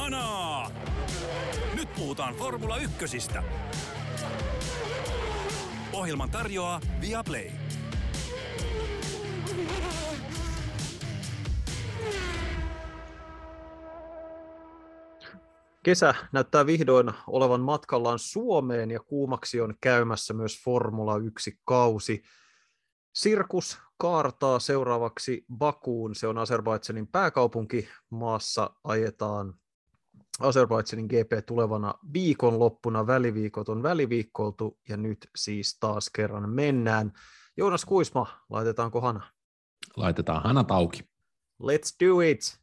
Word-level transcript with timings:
Kanaa! 0.00 0.70
Nyt 1.74 1.94
puhutaan 1.94 2.34
Formula 2.34 2.76
Ykkösistä. 2.76 3.42
Ohjelman 5.92 6.30
tarjoaa 6.30 6.80
Viaplay. 7.00 7.50
Kesä 15.82 16.14
näyttää 16.32 16.66
vihdoin 16.66 17.10
olevan 17.26 17.60
matkallaan 17.60 18.18
Suomeen 18.18 18.90
ja 18.90 19.00
kuumaksi 19.00 19.60
on 19.60 19.74
käymässä 19.80 20.34
myös 20.34 20.64
Formula 20.64 21.18
1-kausi. 21.18 22.22
Sirkus 23.14 23.78
kaartaa 23.98 24.58
seuraavaksi 24.58 25.44
Bakuun, 25.58 26.14
se 26.14 26.26
on 26.26 26.38
Azerbaidsanin 26.38 27.06
pääkaupunki. 27.06 27.88
Maassa 28.10 28.70
ajetaan 28.84 29.59
Azerbaidsanin 30.40 31.06
GP 31.06 31.46
tulevana 31.46 31.94
viikonloppuna. 32.12 33.06
Väliviikot 33.06 33.68
on 33.68 33.82
väliviikkoiltu 33.82 34.78
ja 34.88 34.96
nyt 34.96 35.30
siis 35.36 35.78
taas 35.80 36.10
kerran 36.10 36.50
mennään. 36.50 37.12
Joonas 37.56 37.84
Kuisma, 37.84 38.26
laitetaanko 38.50 39.00
hana? 39.00 39.26
Laitetaan 39.96 40.42
hana 40.42 40.64
auki. 40.68 41.00
Let's 41.62 42.06
do 42.06 42.20
it! 42.20 42.60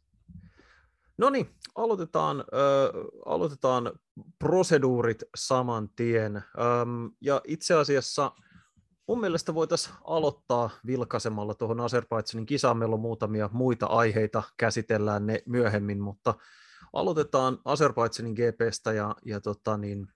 No 1.17 1.29
niin, 1.29 1.49
aloitetaan, 1.75 2.39
äh, 2.39 2.45
aloitetaan 3.25 3.91
proseduurit 4.39 5.23
saman 5.35 5.89
tien. 5.95 6.35
Ähm, 6.35 7.05
ja 7.21 7.41
itse 7.47 7.73
asiassa 7.73 8.31
mun 9.07 9.19
mielestä 9.19 9.53
voitaisiin 9.53 9.95
aloittaa 10.03 10.69
vilkaisemalla 10.85 11.53
tuohon 11.53 11.79
Azerbaidsanin 11.79 12.45
kisaan. 12.45 12.77
Meillä 12.77 12.93
on 12.93 12.99
muutamia 12.99 13.49
muita 13.53 13.85
aiheita, 13.85 14.43
käsitellään 14.57 15.25
ne 15.27 15.43
myöhemmin, 15.45 16.01
mutta 16.01 16.33
aloitetaan 16.93 17.59
Azerbaidsanin 17.65 18.33
GPstä 18.33 18.93
ja, 18.93 19.15
ja 19.25 19.41
tota 19.41 19.77
niin, 19.77 20.07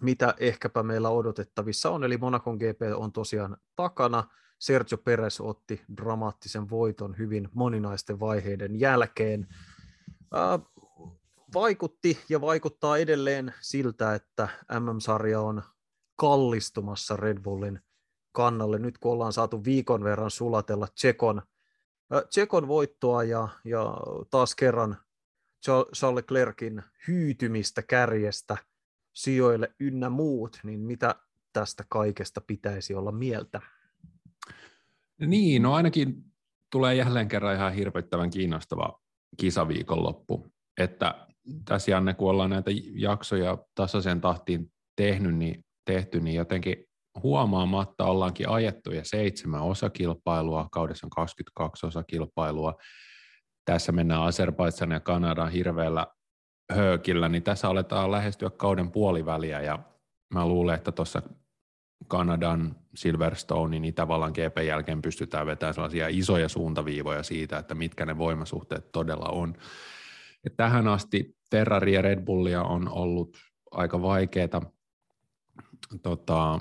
mitä 0.00 0.34
ehkäpä 0.38 0.82
meillä 0.82 1.10
odotettavissa 1.10 1.90
on. 1.90 2.04
Eli 2.04 2.16
Monakon 2.16 2.56
GP 2.56 2.80
on 2.96 3.12
tosiaan 3.12 3.56
takana. 3.76 4.24
Sergio 4.58 4.98
Perez 4.98 5.40
otti 5.40 5.82
dramaattisen 5.96 6.70
voiton 6.70 7.18
hyvin 7.18 7.48
moninaisten 7.54 8.20
vaiheiden 8.20 8.80
jälkeen. 8.80 9.48
Äh, 10.34 10.60
vaikutti 11.54 12.18
ja 12.28 12.40
vaikuttaa 12.40 12.96
edelleen 12.96 13.54
siltä, 13.60 14.14
että 14.14 14.48
MM-sarja 14.80 15.40
on 15.40 15.62
kallistumassa 16.16 17.16
Red 17.16 17.38
Bullin 17.42 17.80
kannalle. 18.32 18.78
Nyt 18.78 18.98
kun 18.98 19.12
ollaan 19.12 19.32
saatu 19.32 19.64
viikon 19.64 20.04
verran 20.04 20.30
sulatella 20.30 20.86
Tsekon, 20.94 21.42
äh, 22.14 22.22
Tsekon 22.28 22.68
voittoa 22.68 23.24
ja, 23.24 23.48
ja 23.64 23.96
taas 24.30 24.54
kerran 24.54 24.96
Charles 25.64 26.14
Leclerkin 26.14 26.82
hyytymistä 27.08 27.82
kärjestä 27.82 28.56
sijoille 29.14 29.74
ynnä 29.80 30.10
muut, 30.10 30.60
niin 30.62 30.80
mitä 30.80 31.14
tästä 31.52 31.84
kaikesta 31.88 32.40
pitäisi 32.40 32.94
olla 32.94 33.12
mieltä? 33.12 33.60
Niin, 35.26 35.62
no 35.62 35.74
ainakin 35.74 36.24
tulee 36.72 36.94
jälleen 36.94 37.28
kerran 37.28 37.54
ihan 37.54 37.74
hirvittävän 37.74 38.30
kiinnostava 38.30 39.00
kisaviikonloppu. 39.36 40.46
Että 40.78 41.26
tässä 41.64 41.90
Janne, 41.90 42.14
kun 42.14 42.30
ollaan 42.30 42.50
näitä 42.50 42.70
jaksoja 42.94 43.58
tasaisen 43.74 44.20
tahtiin 44.20 44.72
tehnyt, 44.96 45.36
niin, 45.36 45.64
tehty, 45.84 46.20
niin 46.20 46.36
jotenkin 46.36 46.84
huomaamatta 47.22 48.04
ollaankin 48.04 48.48
ajettu 48.48 48.92
ja 48.92 49.04
seitsemän 49.04 49.62
osakilpailua, 49.62 50.68
kaudessa 50.72 51.06
on 51.06 51.10
22 51.10 51.86
osakilpailua. 51.86 52.74
Tässä 53.64 53.92
mennään 53.92 54.22
Azerbaidsan 54.22 54.90
ja 54.90 55.00
Kanadan 55.00 55.50
hirveällä 55.50 56.06
höökillä, 56.72 57.28
niin 57.28 57.42
tässä 57.42 57.68
aletaan 57.68 58.12
lähestyä 58.12 58.50
kauden 58.50 58.90
puoliväliä 58.90 59.60
ja 59.60 59.78
mä 60.34 60.46
luulen, 60.46 60.74
että 60.74 60.92
tuossa 60.92 61.22
Kanadan 62.08 62.76
Silverstonein 62.94 63.84
Itävallan 63.84 64.32
GP 64.32 64.58
jälkeen 64.66 65.02
pystytään 65.02 65.46
vetämään 65.46 65.74
sellaisia 65.74 66.06
isoja 66.08 66.48
suuntaviivoja 66.48 67.22
siitä, 67.22 67.58
että 67.58 67.74
mitkä 67.74 68.06
ne 68.06 68.18
voimasuhteet 68.18 68.92
todella 68.92 69.28
on. 69.28 69.54
Ja 70.44 70.50
tähän 70.56 70.88
asti 70.88 71.36
Ferrari 71.50 71.94
ja 71.94 72.02
Red 72.02 72.24
Bullia 72.24 72.62
on 72.62 72.88
ollut 72.88 73.36
aika 73.70 74.02
vaikeaa 74.02 74.62
tota, 76.02 76.60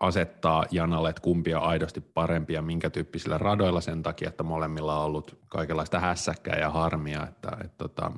asettaa 0.00 0.64
janalle, 0.70 1.10
että 1.10 1.22
kumpia 1.22 1.58
aidosti 1.58 2.00
parempia, 2.00 2.62
minkä 2.62 2.90
tyyppisillä 2.90 3.38
radoilla 3.38 3.80
sen 3.80 4.02
takia, 4.02 4.28
että 4.28 4.42
molemmilla 4.42 4.98
on 4.98 5.04
ollut 5.04 5.38
kaikenlaista 5.48 6.00
hässäkkää 6.00 6.58
ja 6.58 6.70
harmia. 6.70 7.26
Että, 7.26 7.50
että, 7.64 7.78
tota, 7.78 8.12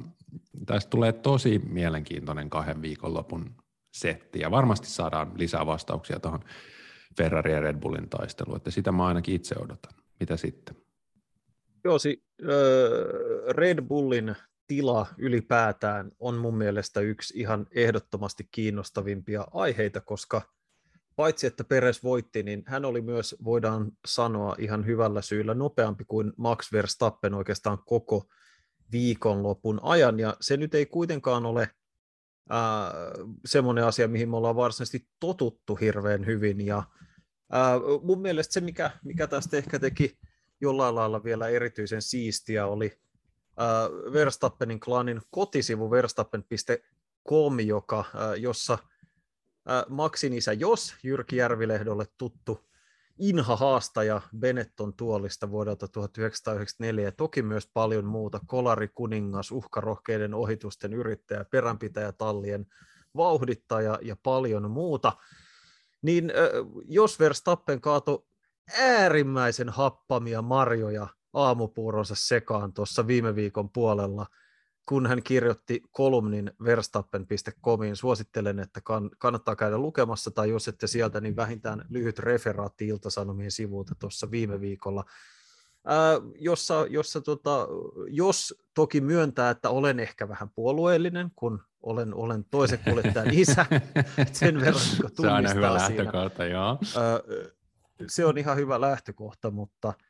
tästä 0.67 0.91
tulee 0.91 1.13
tosi 1.13 1.59
mielenkiintoinen 1.69 2.51
kahden 2.51 2.83
viikonlopun 2.83 3.55
setti, 3.93 4.41
ja 4.41 4.51
varmasti 4.51 4.87
saadaan 4.87 5.33
lisää 5.35 5.67
vastauksia 5.67 6.21
tuohon 6.21 6.45
Ferrari 7.17 7.53
ja 7.53 7.61
Red 7.61 7.77
Bullin 7.77 8.09
taisteluun, 8.09 8.57
että 8.57 8.71
sitä 8.71 8.93
mä 8.93 9.07
ainakin 9.07 9.35
itse 9.35 9.55
odotan. 9.59 9.93
Mitä 10.21 10.37
sitten? 10.37 10.77
Joo, 11.85 11.99
si, 11.99 12.25
Red 13.51 13.83
Bullin 13.83 14.37
tila 14.67 15.07
ylipäätään 15.19 16.13
on 16.19 16.35
mun 16.35 16.57
mielestä 16.57 17.01
yksi 17.01 17.41
ihan 17.41 17.67
ehdottomasti 17.71 18.49
kiinnostavimpia 18.51 19.47
aiheita, 19.55 20.01
koska 20.01 20.43
paitsi 21.21 21.47
että 21.47 21.65
Peres 21.65 22.05
voitti, 22.05 22.43
niin 22.43 22.63
hän 22.67 22.85
oli 22.85 23.01
myös, 23.01 23.37
voidaan 23.45 23.93
sanoa 24.07 24.57
ihan 24.59 24.87
hyvällä 24.87 25.23
syyllä, 25.23 25.55
nopeampi 25.55 26.05
kuin 26.05 26.33
Max 26.37 26.73
Verstappen 26.73 27.35
oikeastaan 27.35 27.79
koko 27.87 28.25
viikonlopun 28.93 29.81
ajan, 29.83 30.21
ja 30.21 30.37
se 30.41 30.57
nyt 30.57 30.75
ei 30.75 30.87
kuitenkaan 30.87 31.47
ole 31.47 31.63
äh, 31.63 31.69
semmoinen 33.47 33.85
asia, 33.85 34.09
mihin 34.09 34.29
me 34.29 34.37
ollaan 34.37 34.57
varsinaisesti 34.57 35.09
totuttu 35.21 35.75
hirveän 35.75 36.27
hyvin. 36.27 36.67
Ja 36.67 36.79
äh, 37.55 37.81
mun 38.03 38.21
mielestä 38.21 38.53
se, 38.53 38.61
mikä, 38.61 38.91
mikä 39.05 39.27
tästä 39.27 39.57
ehkä 39.57 39.79
teki 39.79 40.19
jollain 40.61 40.95
lailla 40.95 41.25
vielä 41.25 41.49
erityisen 41.49 42.03
siistiä, 42.03 42.67
oli 42.67 43.01
äh, 43.61 44.13
Verstappenin 44.13 44.81
klanin 44.81 45.21
kotisivu 45.31 45.91
verstappen.com, 45.91 47.61
joka, 47.61 47.99
äh, 47.99 48.35
jossa 48.39 48.79
äh, 49.71 49.85
Maxin 49.89 50.33
isä 50.33 50.53
Jos, 50.53 50.95
Jyrki 51.03 51.37
Järvilehdolle 51.37 52.07
tuttu 52.19 52.71
Inha-haastaja 53.19 54.21
Benetton 54.39 54.95
tuolista 54.95 55.51
vuodelta 55.51 55.89
1994 55.89 57.05
ja 57.05 57.13
toki 57.13 57.43
myös 57.43 57.71
paljon 57.75 58.05
muuta, 58.05 58.41
kolari 58.47 58.89
kuningas, 58.89 59.53
uhkarohkeiden 59.53 60.35
ohitusten 60.35 60.93
yrittäjä, 60.93 61.45
peränpitäjä 61.45 62.13
tallien 62.13 62.67
vauhdittaja 63.17 63.99
ja 64.03 64.17
paljon 64.23 64.71
muuta, 64.71 65.13
niin 66.03 66.33
jos 66.85 67.21
Verstappen 67.21 67.81
kaato 67.81 68.27
äärimmäisen 68.79 69.69
happamia 69.69 70.43
marjoja 70.43 71.07
aamupuuronsa 71.33 72.15
sekaan 72.15 72.73
tuossa 72.73 73.07
viime 73.07 73.35
viikon 73.35 73.71
puolella– 73.71 74.27
kun 74.91 75.07
hän 75.07 75.23
kirjoitti 75.23 75.83
kolumnin 75.91 76.53
verstappen.comiin. 76.65 77.97
Suosittelen, 77.97 78.59
että 78.59 78.81
kann- 78.81 79.17
kannattaa 79.19 79.57
käydä 79.57 79.79
lukemassa, 79.79 80.31
tai 80.31 80.51
jos 80.51 80.69
ette 80.69 80.87
sieltä, 80.87 81.21
niin 81.21 81.37
vähintään 81.37 81.85
lyhyt 81.89 82.19
referaatti 82.19 82.87
Ilta-Sanomien 82.87 83.51
sivulta 83.51 83.95
tuossa 83.99 84.31
viime 84.31 84.61
viikolla, 84.61 85.05
ää, 85.85 86.21
jossa, 86.35 86.87
jossa 86.89 87.21
tota, 87.21 87.69
jos 88.09 88.55
toki 88.75 89.01
myöntää, 89.01 89.51
että 89.51 89.71
olen 89.71 90.01
ehkä 90.01 90.29
vähän 90.29 90.51
puolueellinen, 90.51 91.31
kun 91.37 91.63
olen, 91.83 92.15
olen 92.15 92.45
toisen 92.45 92.79
kuljettajan 92.79 93.35
isä, 93.43 93.67
sen 94.33 94.61
verran 94.61 94.83
kun 95.01 95.11
Se 95.17 95.27
on 95.27 95.33
aina 95.33 95.55
hyvä 95.55 95.75
lähtökohta, 95.75 96.45
joo. 96.45 96.79
Ää, 96.97 97.21
se 98.07 98.25
on 98.25 98.39
ihan 98.39 98.57
hyvä 98.57 98.81
lähtökohta, 98.81 99.51
mutta– 99.51 99.93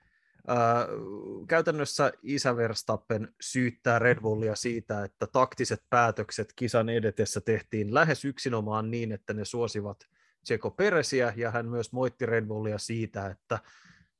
käytännössä 1.49 2.13
isä 2.23 2.57
Verstappen 2.57 3.35
syyttää 3.41 3.99
Red 3.99 4.21
Bullia 4.21 4.55
siitä, 4.55 5.05
että 5.05 5.27
taktiset 5.27 5.83
päätökset 5.91 6.53
kisan 6.57 6.89
edetessä 6.89 7.41
tehtiin 7.41 7.95
lähes 7.95 8.25
yksinomaan 8.25 8.91
niin, 8.91 9.13
että 9.13 9.33
ne 9.33 9.45
suosivat 9.45 10.07
Tseko 10.45 10.71
Peresiä, 10.71 11.33
ja 11.37 11.51
hän 11.51 11.69
myös 11.69 11.93
moitti 11.93 12.27
Red 12.27 12.47
Bullia 12.47 12.79
siitä, 12.79 13.27
että 13.27 13.59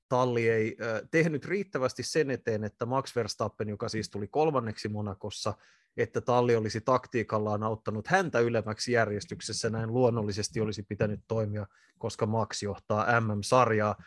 talli 0.09 0.49
ei 0.49 0.77
äh, 0.83 1.09
tehnyt 1.11 1.45
riittävästi 1.45 2.03
sen 2.03 2.31
eteen, 2.31 2.65
että 2.65 2.87
Max 2.87 3.17
Verstappen, 3.17 3.69
joka 3.69 3.89
siis 3.89 4.11
tuli 4.11 4.29
kolmanneksi 4.29 4.89
Monakossa, 4.89 5.55
että 5.97 6.21
talli 6.21 6.57
olisi 6.57 6.81
taktiikallaan 6.81 7.63
auttanut 7.63 8.07
häntä 8.07 8.41
ylemmäksi 8.41 8.93
järjestyksessä, 8.93 9.71
näin 9.71 9.95
luonnollisesti 9.95 10.61
olisi 10.61 10.83
pitänyt 10.83 11.21
toimia, 11.29 11.67
koska 11.99 12.27
Max 12.27 12.63
johtaa 12.63 13.21
MM-sarjaa 13.21 14.03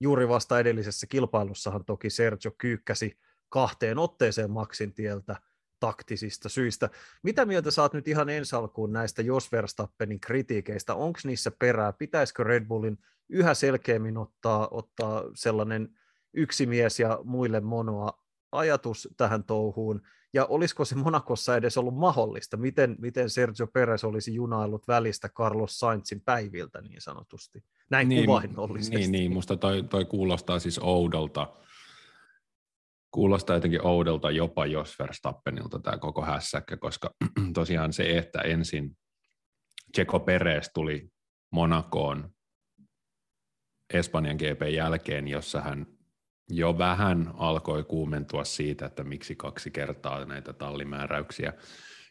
juuri 0.00 0.28
vasta 0.28 0.60
edellisessä 0.60 1.06
kilpailussahan 1.06 1.84
toki 1.84 2.10
Sergio 2.10 2.50
kyykkäsi 2.58 3.18
kahteen 3.48 3.98
otteeseen 3.98 4.50
Maxin 4.50 4.94
tieltä 4.94 5.36
taktisista 5.80 6.48
syistä. 6.48 6.90
Mitä 7.22 7.44
mieltä 7.44 7.70
saat 7.70 7.92
nyt 7.92 8.08
ihan 8.08 8.28
ensi 8.28 8.56
alkuun 8.56 8.92
näistä 8.92 9.22
Jos 9.22 9.52
Verstappenin 9.52 10.20
kritiikeistä? 10.20 10.94
Onko 10.94 11.20
niissä 11.24 11.50
perää? 11.50 11.92
Pitäisikö 11.92 12.44
Red 12.44 12.64
Bullin 12.66 12.98
yhä 13.28 13.54
selkeämmin 13.54 14.16
ottaa, 14.16 14.68
ottaa 14.70 15.24
sellainen 15.34 15.88
yksi 16.34 16.66
mies 16.66 17.00
ja 17.00 17.18
muille 17.24 17.60
monoa 17.60 18.22
ajatus 18.52 19.08
tähän 19.16 19.44
touhuun? 19.44 20.02
Ja 20.36 20.44
olisiko 20.44 20.84
se 20.84 20.94
Monakossa 20.94 21.56
edes 21.56 21.78
ollut 21.78 21.94
mahdollista, 21.94 22.56
miten, 22.56 22.96
miten 22.98 23.30
Sergio 23.30 23.66
Perez 23.66 24.04
olisi 24.04 24.34
junaillut 24.34 24.88
välistä 24.88 25.28
Carlos 25.28 25.78
Sainzin 25.78 26.20
päiviltä 26.20 26.80
niin 26.80 27.00
sanotusti, 27.00 27.64
näin 27.90 28.08
niin, 28.08 28.26
kuvainnollisesti. 28.26 28.96
Niin, 28.96 29.12
niin, 29.12 29.32
musta 29.32 29.56
toi, 29.56 29.82
toi 29.82 30.04
kuulostaa 30.04 30.58
siis 30.58 30.78
oudolta, 30.78 31.54
kuulostaa 33.10 33.56
jotenkin 33.56 33.86
oudolta 33.86 34.30
jopa 34.30 34.66
jos 34.66 34.98
Verstappenilta 34.98 35.78
tämä 35.78 35.98
koko 35.98 36.22
hässäkkä, 36.24 36.76
koska 36.76 37.10
tosiaan 37.54 37.92
se, 37.92 38.18
että 38.18 38.40
ensin 38.40 38.96
Checo 39.96 40.20
Perez 40.20 40.70
tuli 40.74 41.08
Monakoon 41.52 42.30
Espanjan 43.94 44.36
GP 44.36 44.62
jälkeen, 44.74 45.28
jossa 45.28 45.60
hän 45.60 45.86
jo 46.48 46.78
vähän 46.78 47.30
alkoi 47.38 47.84
kuumentua 47.84 48.44
siitä, 48.44 48.86
että 48.86 49.04
miksi 49.04 49.36
kaksi 49.36 49.70
kertaa 49.70 50.24
näitä 50.24 50.52
tallimääräyksiä 50.52 51.52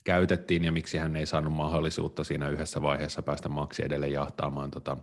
käytettiin 0.03 0.63
ja 0.63 0.71
miksi 0.71 0.97
hän 0.97 1.15
ei 1.15 1.25
saanut 1.25 1.53
mahdollisuutta 1.53 2.23
siinä 2.23 2.49
yhdessä 2.49 2.81
vaiheessa 2.81 3.21
päästä 3.21 3.49
maksi 3.49 3.85
edelleen 3.85 4.11
jahtaamaan 4.11 4.71
tota 4.71 4.97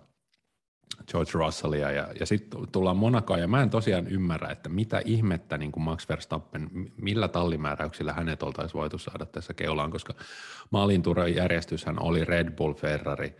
George 1.11 1.31
Russellia. 1.34 1.90
Ja, 1.90 2.08
ja 2.20 2.26
sitten 2.26 2.61
tullaan 2.73 2.96
Monakoon 2.96 3.40
ja 3.40 3.49
mä 3.49 3.62
en 3.62 3.70
tosiaan 3.70 4.06
ymmärrä, 4.06 4.49
että 4.49 4.69
mitä 4.69 5.02
ihmettä 5.05 5.58
niin 5.58 5.73
kuin 5.73 5.84
Max 5.84 6.08
Verstappen, 6.08 6.70
millä 6.96 7.29
tallimääräyksillä 7.29 8.12
hänet 8.12 8.43
oltaisiin 8.43 8.81
voitu 8.81 8.99
saada 8.99 9.26
tässä 9.26 9.55
keulaan, 9.55 9.90
koska 9.90 10.14
maalinturan 10.70 11.34
järjestyshän 11.34 12.02
oli 12.02 12.25
Red 12.25 12.50
Bull, 12.50 12.75
Ferrari, 12.75 13.37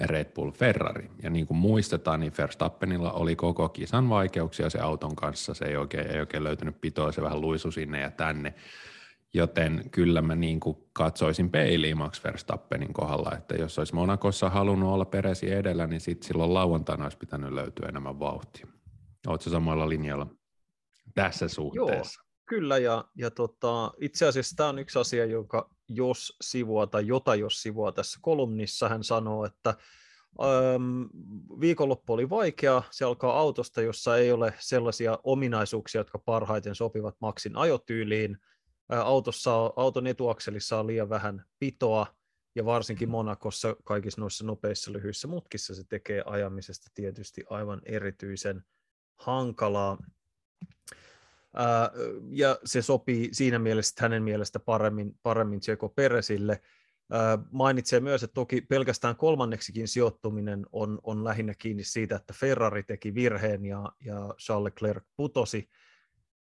Red 0.00 0.32
Bull, 0.34 0.50
Ferrari. 0.50 1.10
Ja 1.22 1.30
niin 1.30 1.46
kuin 1.46 1.58
muistetaan, 1.58 2.20
niin 2.20 2.32
Verstappenilla 2.38 3.12
oli 3.12 3.36
koko 3.36 3.68
kisan 3.68 4.08
vaikeuksia 4.08 4.70
se 4.70 4.78
auton 4.78 5.16
kanssa, 5.16 5.54
se 5.54 5.64
ei 5.64 5.76
oikein, 5.76 6.06
ei 6.06 6.20
oikein 6.20 6.44
löytynyt 6.44 6.80
pitoa, 6.80 7.12
se 7.12 7.22
vähän 7.22 7.40
luisu 7.40 7.70
sinne 7.70 8.00
ja 8.00 8.10
tänne. 8.10 8.54
Joten 9.34 9.84
kyllä 9.90 10.22
mä 10.22 10.34
niin 10.34 10.60
kuin 10.60 10.76
katsoisin 10.92 11.50
peiliin 11.50 11.98
Max 11.98 12.24
Verstappenin 12.24 12.92
kohdalla, 12.92 13.36
että 13.36 13.54
jos 13.54 13.78
olisi 13.78 13.94
Monakossa 13.94 14.50
halunnut 14.50 14.94
olla 14.94 15.04
peresi 15.04 15.52
edellä, 15.52 15.86
niin 15.86 16.00
sitten 16.00 16.26
silloin 16.26 16.54
lauantaina 16.54 17.04
olisi 17.04 17.18
pitänyt 17.18 17.52
löytyä 17.52 17.88
enemmän 17.88 18.20
vauhtia. 18.20 18.66
Oletko 19.26 19.50
samalla 19.50 19.88
linjalla 19.88 20.26
tässä 21.14 21.48
suhteessa? 21.48 22.20
Joo, 22.20 22.32
kyllä, 22.46 22.78
ja, 22.78 23.04
ja 23.16 23.30
tota, 23.30 23.92
itse 24.00 24.26
asiassa 24.26 24.56
tämä 24.56 24.68
on 24.68 24.78
yksi 24.78 24.98
asia, 24.98 25.24
jonka 25.24 25.70
jos 25.96 26.36
sivua 26.40 26.86
tai 26.86 27.06
jota 27.06 27.34
jos 27.34 27.62
sivua 27.62 27.92
tässä 27.92 28.18
kolumnissa, 28.22 28.88
hän 28.88 29.04
sanoo, 29.04 29.44
että 29.44 29.74
Öm, 30.40 31.08
viikonloppu 31.60 32.12
oli 32.12 32.30
vaikea, 32.30 32.82
se 32.90 33.04
alkaa 33.04 33.38
autosta, 33.38 33.82
jossa 33.82 34.16
ei 34.16 34.32
ole 34.32 34.54
sellaisia 34.58 35.18
ominaisuuksia, 35.24 36.00
jotka 36.00 36.18
parhaiten 36.18 36.74
sopivat 36.74 37.16
Maxin 37.20 37.56
ajotyyliin, 37.56 38.38
autossa, 38.88 39.72
auton 39.76 40.06
etuakselissa 40.06 40.80
on 40.80 40.86
liian 40.86 41.08
vähän 41.08 41.44
pitoa, 41.58 42.06
ja 42.54 42.64
varsinkin 42.64 43.08
Monakossa 43.08 43.76
kaikissa 43.84 44.20
noissa 44.20 44.44
nopeissa 44.44 44.92
lyhyissä 44.92 45.28
mutkissa 45.28 45.74
se 45.74 45.84
tekee 45.84 46.22
ajamisesta 46.26 46.90
tietysti 46.94 47.44
aivan 47.50 47.82
erityisen 47.84 48.64
hankalaa. 49.16 49.98
Ja 52.30 52.58
se 52.64 52.82
sopii 52.82 53.28
siinä 53.32 53.58
mielessä 53.58 53.94
hänen 53.98 54.22
mielestä 54.22 54.58
paremmin, 54.58 55.18
paremmin 55.22 55.60
Tseko 55.60 55.88
Peresille. 55.88 56.60
Mainitsee 57.50 58.00
myös, 58.00 58.22
että 58.22 58.34
toki 58.34 58.60
pelkästään 58.60 59.16
kolmanneksikin 59.16 59.88
sijoittuminen 59.88 60.66
on, 60.72 60.98
on 61.02 61.24
lähinnä 61.24 61.54
kiinni 61.54 61.84
siitä, 61.84 62.16
että 62.16 62.34
Ferrari 62.36 62.82
teki 62.82 63.14
virheen 63.14 63.64
ja, 63.64 63.92
ja 64.04 64.34
Charles 64.38 64.64
Leclerc 64.64 65.04
putosi. 65.16 65.68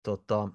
Tota, 0.03 0.49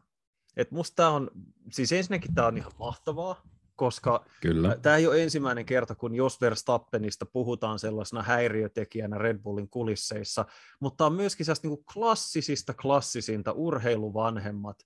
et 0.56 0.70
musta 0.70 1.08
on, 1.08 1.31
siis 1.72 1.92
ensinnäkin 1.92 2.34
tämä 2.34 2.46
on 2.46 2.56
ihan 2.56 2.72
mahtavaa, 2.78 3.42
koska 3.76 4.25
Kyllä. 4.40 4.76
tämä 4.82 4.96
ei 4.96 5.06
ole 5.06 5.23
ensimmäinen 5.23 5.67
kerta, 5.67 5.94
kun 5.94 6.14
jos 6.14 6.40
Verstappenista 6.40 7.26
puhutaan 7.26 7.78
sellaisena 7.78 8.23
häiriötekijänä 8.23 9.19
Red 9.19 9.38
Bullin 9.38 9.69
kulisseissa, 9.69 10.44
mutta 10.81 11.06
on 11.06 11.12
myöskin 11.12 11.46
sellaista 11.46 11.69
niin 11.69 11.84
klassisista 11.94 12.75
klassisinta 12.75 13.52
urheiluvanhemmat. 13.52 14.76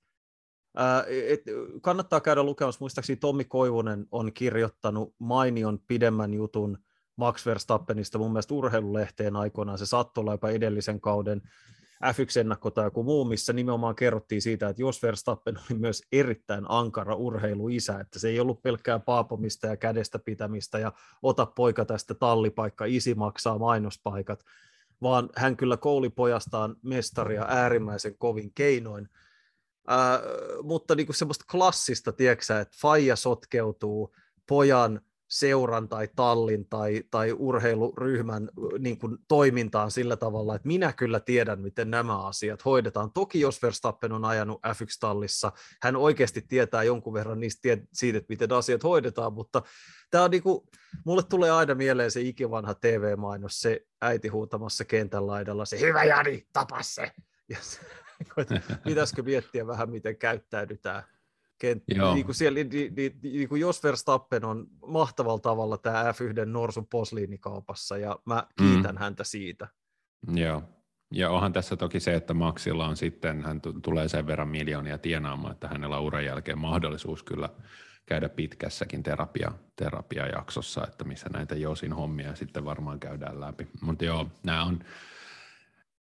Ää, 0.77 1.05
et, 1.09 1.43
kannattaa 1.83 2.21
käydä 2.21 2.43
lukemassa, 2.43 2.79
muistaakseni 2.81 3.17
Tommi 3.17 3.45
Koivunen 3.45 4.07
on 4.11 4.33
kirjoittanut 4.33 5.15
mainion 5.19 5.79
pidemmän 5.87 6.35
jutun 6.35 6.79
Max 7.17 7.47
Verstappenista 7.47 8.19
mun 8.19 8.33
mielestä 8.33 8.55
urheilulehteen 8.55 9.37
aikoinaan, 9.37 9.79
se 9.79 9.87
saattoi 9.87 10.23
olla 10.23 10.33
jopa 10.33 10.51
edellisen 10.51 11.01
kauden 11.01 11.43
F1-ennakko 12.05 12.71
tai 12.71 12.87
joku 12.87 13.03
muu, 13.03 13.25
missä 13.25 13.53
nimenomaan 13.53 13.95
kerrottiin 13.95 14.43
siitä, 14.43 14.69
että 14.69 14.83
jos 14.83 15.03
Verstappen 15.03 15.59
oli 15.59 15.79
myös 15.79 16.03
erittäin 16.13 16.65
ankara 16.69 17.15
urheiluisä, 17.15 18.01
että 18.01 18.19
se 18.19 18.29
ei 18.29 18.41
ollut 18.41 18.63
pelkkää 18.63 18.99
paapomista 18.99 19.67
ja 19.67 19.77
kädestä 19.77 20.19
pitämistä 20.19 20.79
ja 20.79 20.93
ota 21.23 21.47
poika 21.47 21.85
tästä 21.85 22.15
tallipaikka, 22.15 22.85
isi 22.85 23.15
maksaa 23.15 23.59
mainospaikat, 23.59 24.45
vaan 25.03 25.29
hän 25.37 25.57
kyllä 25.57 25.77
kouli 25.77 26.11
pojastaan 26.11 26.77
mestaria 26.83 27.47
äärimmäisen 27.49 28.19
kovin 28.19 28.53
keinoin. 28.55 29.09
Ää, 29.89 30.21
mutta 30.63 30.95
niin 30.95 31.07
kuin 31.07 31.17
semmoista 31.17 31.45
klassista, 31.51 32.13
tiedätkö, 32.13 32.61
että 32.61 32.77
faija 32.81 33.17
sotkeutuu 33.17 34.15
pojan 34.47 35.01
seuran 35.31 35.89
tai 35.89 36.09
tallin 36.17 36.67
tai, 36.69 37.03
tai 37.11 37.33
urheiluryhmän 37.33 38.49
niin 38.79 38.99
kuin, 38.99 39.19
toimintaan 39.29 39.91
sillä 39.91 40.17
tavalla, 40.17 40.55
että 40.55 40.69
minä 40.69 40.93
kyllä 40.93 41.21
tiedän, 41.21 41.61
miten 41.61 41.91
nämä 41.91 42.27
asiat 42.27 42.65
hoidetaan. 42.65 43.13
Toki 43.13 43.41
jos 43.41 43.63
Verstappen 43.63 44.13
on 44.13 44.25
ajanut 44.25 44.61
F1-tallissa, 44.67 45.53
hän 45.83 45.97
oikeasti 45.97 46.43
tietää 46.43 46.83
jonkun 46.83 47.15
verran 47.15 47.41
niistä 47.41 47.69
siitä, 47.93 48.19
että 48.19 48.33
miten 48.33 48.53
asiat 48.53 48.83
hoidetaan, 48.83 49.33
mutta 49.33 49.63
tämä 50.11 50.25
on 50.25 50.31
niin 50.31 50.43
kuin, 50.43 50.69
mulle 51.05 51.23
tulee 51.23 51.51
aina 51.51 51.75
mieleen 51.75 52.11
se 52.11 52.21
ikivanha 52.21 52.75
TV-mainos, 52.75 53.61
se 53.61 53.81
äiti 54.03 54.29
huutamassa 54.29 54.85
kentän 54.85 55.27
laidalla, 55.27 55.65
se 55.65 55.81
hyvä 55.81 56.05
Jani, 56.05 56.47
tapa 56.53 56.83
se! 56.83 57.13
Ja 57.49 57.57
se, 57.61 57.81
pitäisikö 58.85 59.23
miettiä 59.23 59.67
vähän, 59.67 59.91
miten 59.91 60.17
käyttäydytään 60.17 61.03
kenttä. 61.61 62.15
Niin 62.15 62.27
kuin 62.27 62.35
siellä, 62.35 62.57
niin, 62.65 62.95
niin, 62.95 63.19
niin 63.23 63.49
kuin 63.49 63.61
jos 63.61 63.85
Verstappen 63.85 64.45
on 64.45 64.67
mahtavalla 64.87 65.39
tavalla 65.39 65.79
tämä 65.79 66.13
F1 66.13 66.47
Norsun 66.47 66.87
posliinikaupassa, 66.87 67.99
ja 67.99 68.19
mä 68.25 68.47
kiitän 68.59 68.95
mm. 68.95 68.99
häntä 68.99 69.25
siitä. 69.25 69.69
Joo. 70.35 70.63
Ja 71.13 71.31
onhan 71.31 71.53
tässä 71.53 71.77
toki 71.77 72.01
se, 72.01 72.15
että 72.15 72.35
Maxilla 72.35 72.87
on 72.87 72.97
sitten, 72.97 73.45
hän 73.45 73.61
t- 73.61 73.83
tulee 73.83 74.09
sen 74.09 74.27
verran 74.27 74.49
miljoonia 74.49 74.99
tienaamaan, 74.99 75.53
että 75.53 75.69
hänellä 75.69 75.99
on 75.99 76.05
uran 76.05 76.25
jälkeen 76.25 76.59
mahdollisuus 76.59 77.23
kyllä 77.23 77.49
käydä 78.07 78.29
pitkässäkin 78.29 79.03
terapia, 79.03 79.53
terapiajaksossa, 79.77 80.87
että 80.87 81.05
missä 81.05 81.29
näitä 81.33 81.55
Josin 81.55 81.93
hommia 81.93 82.35
sitten 82.35 82.65
varmaan 82.65 83.01
käydään 83.01 83.41
läpi. 83.41 83.69
Mutta 83.81 84.05
joo, 84.05 84.31
nämä 84.45 84.65
on, 84.65 84.79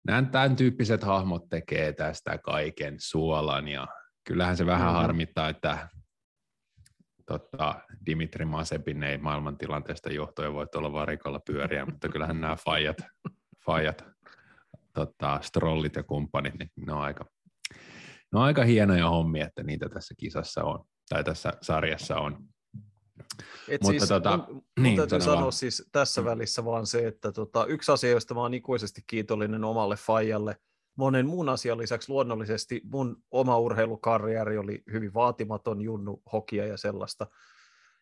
nämä 0.08 0.24
tämän 0.24 0.56
tyyppiset 0.56 1.04
hahmot 1.04 1.50
tekee 1.50 1.94
tästä 1.94 2.38
kaiken 2.38 2.96
suolan 3.00 3.68
ja 3.68 3.88
kyllähän 4.24 4.58
se 4.58 4.66
vähän 4.66 4.88
mm. 4.88 4.94
harmittaa, 4.94 5.50
että 5.50 5.90
tota, 7.26 7.82
Dimitri 8.06 8.46
Masepin 8.46 9.04
ei 9.04 9.18
maailmantilanteesta 9.18 10.12
johtuen 10.12 10.54
voi 10.54 10.68
tuolla 10.68 10.94
varikolla 10.94 11.40
pyöriä, 11.40 11.86
mutta 11.92 12.10
kyllähän 12.10 12.42
nämä 12.42 12.56
fajat, 12.56 12.98
fajat 13.66 14.04
tota, 14.94 15.40
strollit 15.42 15.96
ja 15.96 16.04
kumppanit, 16.04 16.54
niin 16.60 16.70
ne 16.86 16.94
on 16.94 17.02
aika, 17.02 17.26
ne 18.34 18.40
on 18.40 18.42
aika 18.42 18.64
hienoja 18.64 19.10
hommia, 19.10 19.46
että 19.46 19.64
niitä 19.64 19.90
tässä 19.90 20.14
kisassa 20.18 20.64
on, 20.64 20.86
tai 21.10 21.24
tässä 21.24 21.54
sarjassa 21.62 22.18
on. 22.18 22.38
Et 23.68 23.82
mutta 23.82 24.00
siis, 24.00 24.10
tota, 24.10 24.38
mun, 24.38 24.64
niin, 24.80 24.98
täytyy 24.98 25.22
sanoa 25.22 25.42
vaan. 25.42 25.54
siis 25.54 25.90
tässä 25.92 26.26
välissä 26.26 26.66
vaan 26.66 26.88
se, 26.88 27.08
että 27.08 27.32
tota, 27.32 27.66
yksi 27.66 27.92
asia, 27.92 28.10
josta 28.10 28.34
mä 28.34 28.40
oon 28.40 28.54
ikuisesti 28.54 29.02
kiitollinen 29.08 29.64
omalle 29.64 29.96
fajalle– 29.96 30.58
monen 30.96 31.28
muun 31.28 31.50
asian 31.50 31.78
lisäksi 31.78 32.10
luonnollisesti 32.10 32.82
mun 32.92 33.24
oma 33.32 33.58
urheilukarrieri 33.58 34.58
oli 34.58 34.84
hyvin 34.92 35.14
vaatimaton, 35.14 35.82
junnu, 35.82 36.22
hokia 36.34 36.66
ja 36.66 36.78
sellaista. 36.78 37.28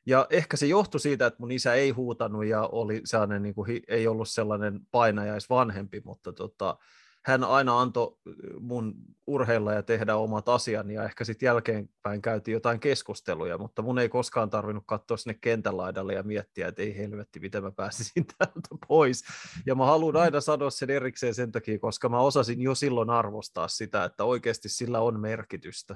Ja 0.06 0.28
ehkä 0.30 0.58
se 0.58 0.66
johtui 0.66 1.00
siitä, 1.00 1.26
että 1.26 1.40
mun 1.40 1.52
isä 1.52 1.74
ei 1.74 1.90
huutanut 1.90 2.46
ja 2.46 2.70
oli 2.72 3.02
sellainen, 3.06 3.44
niin 3.44 3.56
kuin, 3.56 3.82
ei 3.88 4.08
ollut 4.08 4.30
sellainen 4.30 4.80
painajaisvanhempi, 4.92 6.02
mutta 6.06 6.34
tota, 6.34 6.78
hän 7.26 7.44
aina 7.44 7.82
antoi 7.82 8.18
mun 8.60 8.94
urheilla 9.28 9.74
ja 9.74 9.84
tehdä 9.84 10.16
omat 10.16 10.50
asiani 10.50 10.94
ja 10.94 11.04
ehkä 11.04 11.24
sitten 11.24 11.48
jälkeenpäin 11.48 12.22
käytiin 12.22 12.54
jotain 12.54 12.80
keskusteluja, 12.80 13.58
mutta 13.58 13.82
mun 13.82 14.00
ei 14.00 14.10
koskaan 14.10 14.50
tarvinnut 14.50 14.84
katsoa 14.88 15.18
sinne 15.18 15.38
kentän 15.42 15.78
laidalle 15.78 16.14
ja 16.14 16.24
miettiä, 16.24 16.68
että 16.68 16.82
ei 16.82 16.98
helvetti, 16.98 17.40
miten 17.40 17.64
mä 17.64 17.72
pääsisin 17.72 18.26
täältä 18.38 18.70
pois. 18.88 19.24
Ja 19.66 19.76
mä 19.76 19.86
haluan 19.86 20.16
aina 20.16 20.42
sanoa 20.42 20.70
sen 20.70 20.90
erikseen 20.90 21.36
sen 21.36 21.52
takia, 21.52 21.80
koska 21.80 22.10
mä 22.10 22.20
osasin 22.20 22.62
jo 22.62 22.76
silloin 22.76 23.10
arvostaa 23.10 23.68
sitä, 23.68 24.04
että 24.04 24.24
oikeasti 24.24 24.70
sillä 24.70 25.00
on 25.00 25.20
merkitystä. 25.20 25.96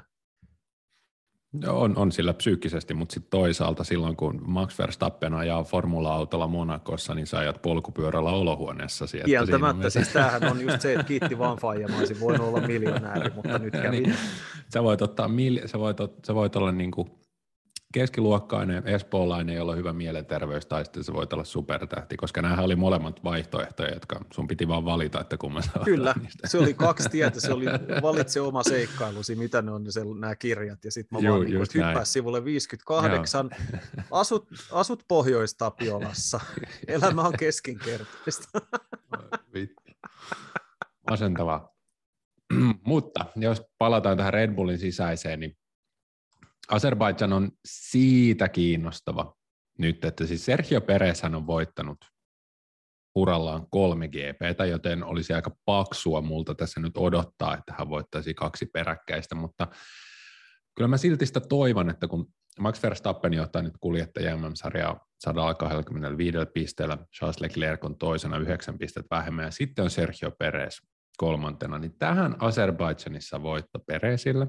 On, 1.68 1.98
on 1.98 2.12
sillä 2.12 2.34
psyykkisesti, 2.34 2.94
mutta 2.94 3.14
sitten 3.14 3.30
toisaalta 3.30 3.84
silloin, 3.84 4.16
kun 4.16 4.42
Max 4.46 4.80
Verstappen 4.80 5.34
ajaa 5.34 5.64
formula-autolla 5.64 6.48
Monakossa, 6.48 7.16
niin 7.16 7.28
sä 7.28 7.38
ajat 7.38 7.62
polkupyörällä 7.62 8.30
olohuoneessa. 8.30 9.06
Kieltämättä, 9.26 9.90
siis 9.90 10.10
tämähän 10.10 10.52
on 10.52 10.62
just 10.62 10.82
se, 10.82 10.94
että 10.94 11.04
kiitti 11.04 11.38
vaan 11.38 11.58
faija, 11.58 11.88
mä 11.88 11.98
olisin 11.98 12.20
voinut 12.20 12.48
olla 12.48 12.62
miljonääri, 12.62 13.32
mutta 13.36 13.60
nyt 13.60 13.74
kävi. 13.84 14.00
niin. 14.00 14.16
sä 14.74 14.84
voit 14.84 15.02
ottaa, 15.02 15.30
sä 15.66 15.80
voit, 15.80 15.98
sä 16.26 16.36
voit 16.36 16.56
olla 16.56 16.72
niin 16.72 16.92
kuin 16.92 17.12
keskiluokkainen 17.96 18.88
espoolainen, 18.88 19.56
jolla 19.56 19.72
on 19.72 19.78
hyvä 19.78 19.94
mielenterveys, 19.94 20.66
tai 20.66 20.86
sitten 20.86 21.04
se 21.04 21.14
voit 21.14 21.34
olla 21.34 21.44
supertähti, 21.44 22.18
koska 22.18 22.42
nämä 22.42 22.62
oli 22.62 22.76
molemmat 22.76 23.24
vaihtoehtoja, 23.24 23.94
jotka 23.94 24.26
sun 24.34 24.48
piti 24.48 24.68
vaan 24.68 24.86
valita, 24.86 25.22
että 25.22 25.38
kumman 25.38 25.64
sä 25.64 25.70
Kyllä, 25.86 26.14
niistä. 26.22 26.48
se 26.48 26.58
oli 26.58 26.74
kaksi 26.74 27.10
tietä, 27.10 27.40
se 27.46 27.54
oli 27.54 27.66
valitse 28.02 28.42
oma 28.42 28.64
seikkailusi, 28.64 29.36
mitä 29.36 29.62
ne 29.62 29.72
on 29.72 29.92
se, 29.92 30.02
nämä 30.20 30.36
kirjat, 30.36 30.86
ja 30.86 30.92
sitten 30.92 31.18
mä 31.20 31.28
Juu, 31.28 31.36
vaan 31.36 31.46
niin, 31.46 31.60
hyppää 31.60 32.06
sivulle 32.06 32.46
58, 32.46 33.50
asut, 34.12 34.48
asut 34.72 35.04
Pohjois-Tapiolassa, 35.08 36.40
elämä 36.88 37.22
on 37.22 37.34
keskinkertaista. 37.40 38.62
Masentavaa. 41.10 41.76
Mutta 42.86 43.26
jos 43.36 43.62
palataan 43.78 44.18
tähän 44.18 44.34
Red 44.34 44.56
Bullin 44.56 44.80
sisäiseen, 44.80 45.40
niin 45.40 45.58
Azerbaidžan 46.72 47.34
on 47.34 47.52
siitä 47.66 48.50
kiinnostava 48.50 49.36
nyt, 49.78 50.06
että 50.06 50.26
siis 50.26 50.46
Sergio 50.46 50.82
Perez 50.82 51.24
on 51.24 51.48
voittanut 51.48 51.98
urallaan 53.16 53.68
kolme 53.70 54.08
GPtä, 54.08 54.66
joten 54.66 55.04
olisi 55.04 55.34
aika 55.34 55.52
paksua 55.66 56.22
multa 56.22 56.56
tässä 56.56 56.80
nyt 56.80 56.98
odottaa, 56.98 57.58
että 57.58 57.74
hän 57.78 57.90
voittaisi 57.90 58.34
kaksi 58.34 58.66
peräkkäistä, 58.66 59.36
mutta 59.36 59.68
kyllä 60.76 60.88
mä 60.88 60.98
silti 60.98 61.26
sitä 61.26 61.40
toivon, 61.40 61.90
että 61.90 62.08
kun 62.08 62.34
Max 62.60 62.84
Verstappen 62.84 63.34
johtaa 63.34 63.62
nyt 63.62 63.74
kuljettaja 63.80 64.38
MM-sarjaa 64.38 65.06
125 65.20 66.38
pisteellä, 66.54 66.98
Charles 67.18 67.40
Leclerc 67.40 67.86
on 67.86 67.98
toisena 67.98 68.38
9 68.38 68.78
pistettä 68.78 69.16
vähemmän, 69.16 69.46
ja 69.46 69.52
sitten 69.52 69.84
on 69.84 69.90
Sergio 69.90 70.32
Perez 70.32 70.78
kolmantena, 71.18 71.80
niin 71.80 71.98
tähän 72.00 72.36
Azerbaidžanissa 72.36 73.42
voitto 73.42 73.80
Perezille, 73.80 74.48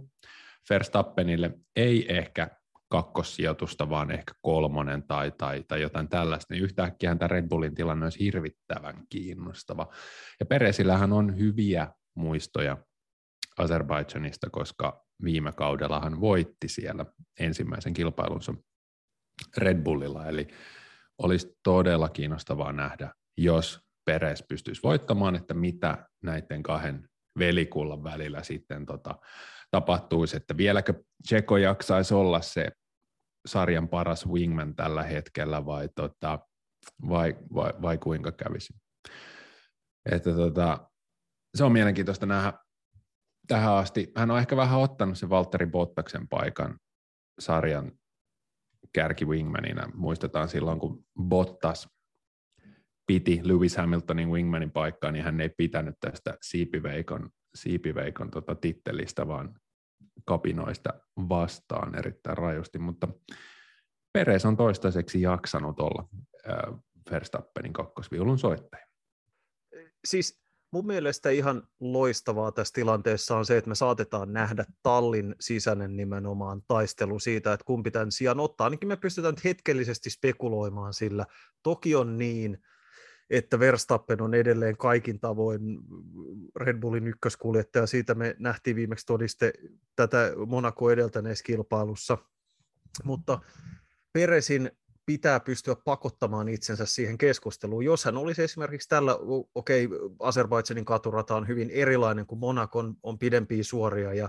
Verstappenille 0.70 1.50
ei 1.76 2.16
ehkä 2.16 2.50
kakkossijoitusta, 2.88 3.90
vaan 3.90 4.11
ehkä 4.11 4.32
kolmonen 4.42 5.02
tai, 5.02 5.30
tai, 5.30 5.64
tai 5.68 5.82
jotain 5.82 6.08
tällaista, 6.08 6.54
niin 6.54 6.64
yhtäkkiä 6.64 7.16
tämä 7.16 7.28
Red 7.28 7.49
Bullin 7.49 7.75
tilanne 7.75 8.06
olisi 8.06 8.20
hirvittävän 8.20 9.02
kiinnostava. 9.08 9.88
Ja 10.40 10.46
Peresillähän 10.46 11.12
on 11.12 11.38
hyviä 11.38 11.88
muistoja 12.14 12.76
Azerbaidžanista, 13.61 14.50
koska 14.50 15.04
viime 15.25 15.52
kaudella 15.52 16.00
hän 16.00 16.20
voitti 16.20 16.68
siellä 16.68 17.06
ensimmäisen 17.40 17.92
kilpailunsa 17.92 18.54
Red 19.56 19.82
Bullilla, 19.82 20.26
eli 20.26 20.49
olisi 21.18 21.58
todella 21.62 22.08
kiinnostavaa 22.08 22.73
nähdä, 22.73 23.12
jos 23.37 23.80
Peres 24.04 24.44
pystyisi 24.49 24.82
voittamaan, 24.82 25.37
että 25.37 25.54
mitä 25.54 26.08
näiden 26.23 26.62
kahden 26.62 27.08
velikullan 27.38 28.04
välillä 28.04 28.42
sitten 28.42 28.87
tota, 28.87 29.18
tapahtuisi, 29.70 30.37
että 30.37 30.56
vieläkö 30.56 30.94
Tseko 31.26 31.56
jaksaisi 31.56 32.14
olla 32.14 32.40
se 32.40 32.68
sarjan 33.46 33.88
paras 33.88 34.26
wingman 34.28 34.76
tällä 34.76 35.02
hetkellä 35.02 35.66
vai, 35.66 35.88
tota, 35.94 36.38
vai, 37.08 37.37
vai, 37.54 37.73
vai 37.82 37.99
kuinka 37.99 38.32
kävisi. 38.32 38.75
Että 40.12 40.32
tota, 40.32 40.90
se 41.56 41.64
on 41.64 41.73
mielenkiintoista 41.73 42.26
nähdä 42.26 42.52
tähän 43.49 43.75
asti. 43.75 44.12
Hän 44.16 44.30
on 44.30 44.38
ehkä 44.38 44.56
vähän 44.56 44.80
ottanut 44.80 45.18
sen 45.18 45.30
Valtteri 45.30 45.66
Bottaksen 45.66 46.28
paikan 46.28 46.78
sarjan 47.38 47.92
kärki 48.92 49.25
wingmanina. 49.25 49.90
Muistetaan 49.94 50.49
silloin, 50.49 50.78
kun 50.78 51.04
Bottas 51.23 51.88
piti 53.06 53.40
Lewis 53.42 53.76
Hamiltonin 53.76 54.30
wingmanin 54.30 54.73
paikkaa, 54.73 55.12
niin 55.12 55.25
hän 55.25 55.40
ei 55.40 55.50
pitänyt 55.56 55.94
tästä 56.00 56.38
siipiveikon, 56.42 57.30
siipiveikon 57.56 58.30
tota 58.30 58.54
tittelistä, 58.54 59.28
vaan 59.28 59.60
kapinoista 60.25 60.90
vastaan 61.16 61.94
erittäin 61.98 62.38
rajusti, 62.38 62.78
mutta 62.78 63.08
Peres 64.12 64.44
on 64.44 64.56
toistaiseksi 64.56 65.22
jaksanut 65.22 65.80
olla 65.80 66.08
äh, 66.48 66.80
Verstappenin 67.10 67.72
kakkosviulun 67.72 68.38
soittaja. 68.38 68.86
Siis 70.04 70.40
mun 70.72 70.86
mielestä 70.86 71.30
ihan 71.30 71.68
loistavaa 71.80 72.52
tässä 72.52 72.72
tilanteessa 72.75 73.36
on 73.36 73.46
se, 73.46 73.56
että 73.56 73.68
me 73.68 73.75
saatetaan 73.75 74.32
nähdä 74.32 74.64
tallin 74.82 75.34
sisäinen 75.40 75.96
nimenomaan 75.96 76.62
taistelu 76.68 77.18
siitä, 77.18 77.52
että 77.52 77.64
kumpi 77.64 77.90
tämän 77.90 78.12
sijaan 78.12 78.40
ottaa. 78.40 78.64
Ainakin 78.64 78.88
me 78.88 78.96
pystytään 78.96 79.34
hetkellisesti 79.44 80.10
spekuloimaan 80.10 80.94
sillä. 80.94 81.26
Toki 81.62 81.94
on 81.94 82.18
niin, 82.18 82.58
että 83.30 83.59
Verstappen 83.59 84.23
on 84.23 84.35
edelleen 84.35 84.76
kaikin 84.76 85.21
tavoin 85.21 85.78
Red 86.56 86.80
Bullin 86.80 87.06
ykköskuljettaja. 87.06 87.87
Siitä 87.87 88.14
me 88.14 88.37
nähtiin 88.38 88.76
viimeksi 88.76 89.06
todiste 89.06 89.52
tätä 89.97 90.33
Monaco 90.47 90.90
edeltäneessä 90.90 91.45
kilpailussa. 91.45 92.18
Mutta 93.04 93.38
Peresin 94.12 94.71
pitää 95.06 95.40
pystyä 95.40 95.76
pakottamaan 95.85 96.49
itsensä 96.49 96.87
siihen 96.87 97.18
keskusteluun. 97.18 97.85
Jos 97.85 98.04
hän 98.04 98.16
olisi 98.16 98.42
esimerkiksi 98.42 98.88
tällä, 98.88 99.18
okei, 99.54 99.87
okay, 99.87 99.99
Azerbaidsanin 100.21 100.85
katurata 100.85 101.37
on 101.37 101.49
hyvin 101.49 101.71
erilainen 101.71 102.26
kuin 102.26 102.38
Monakon, 102.38 102.97
on 103.02 103.18
pidempiä 103.18 103.62
suoria 103.62 104.14
ja 104.14 104.28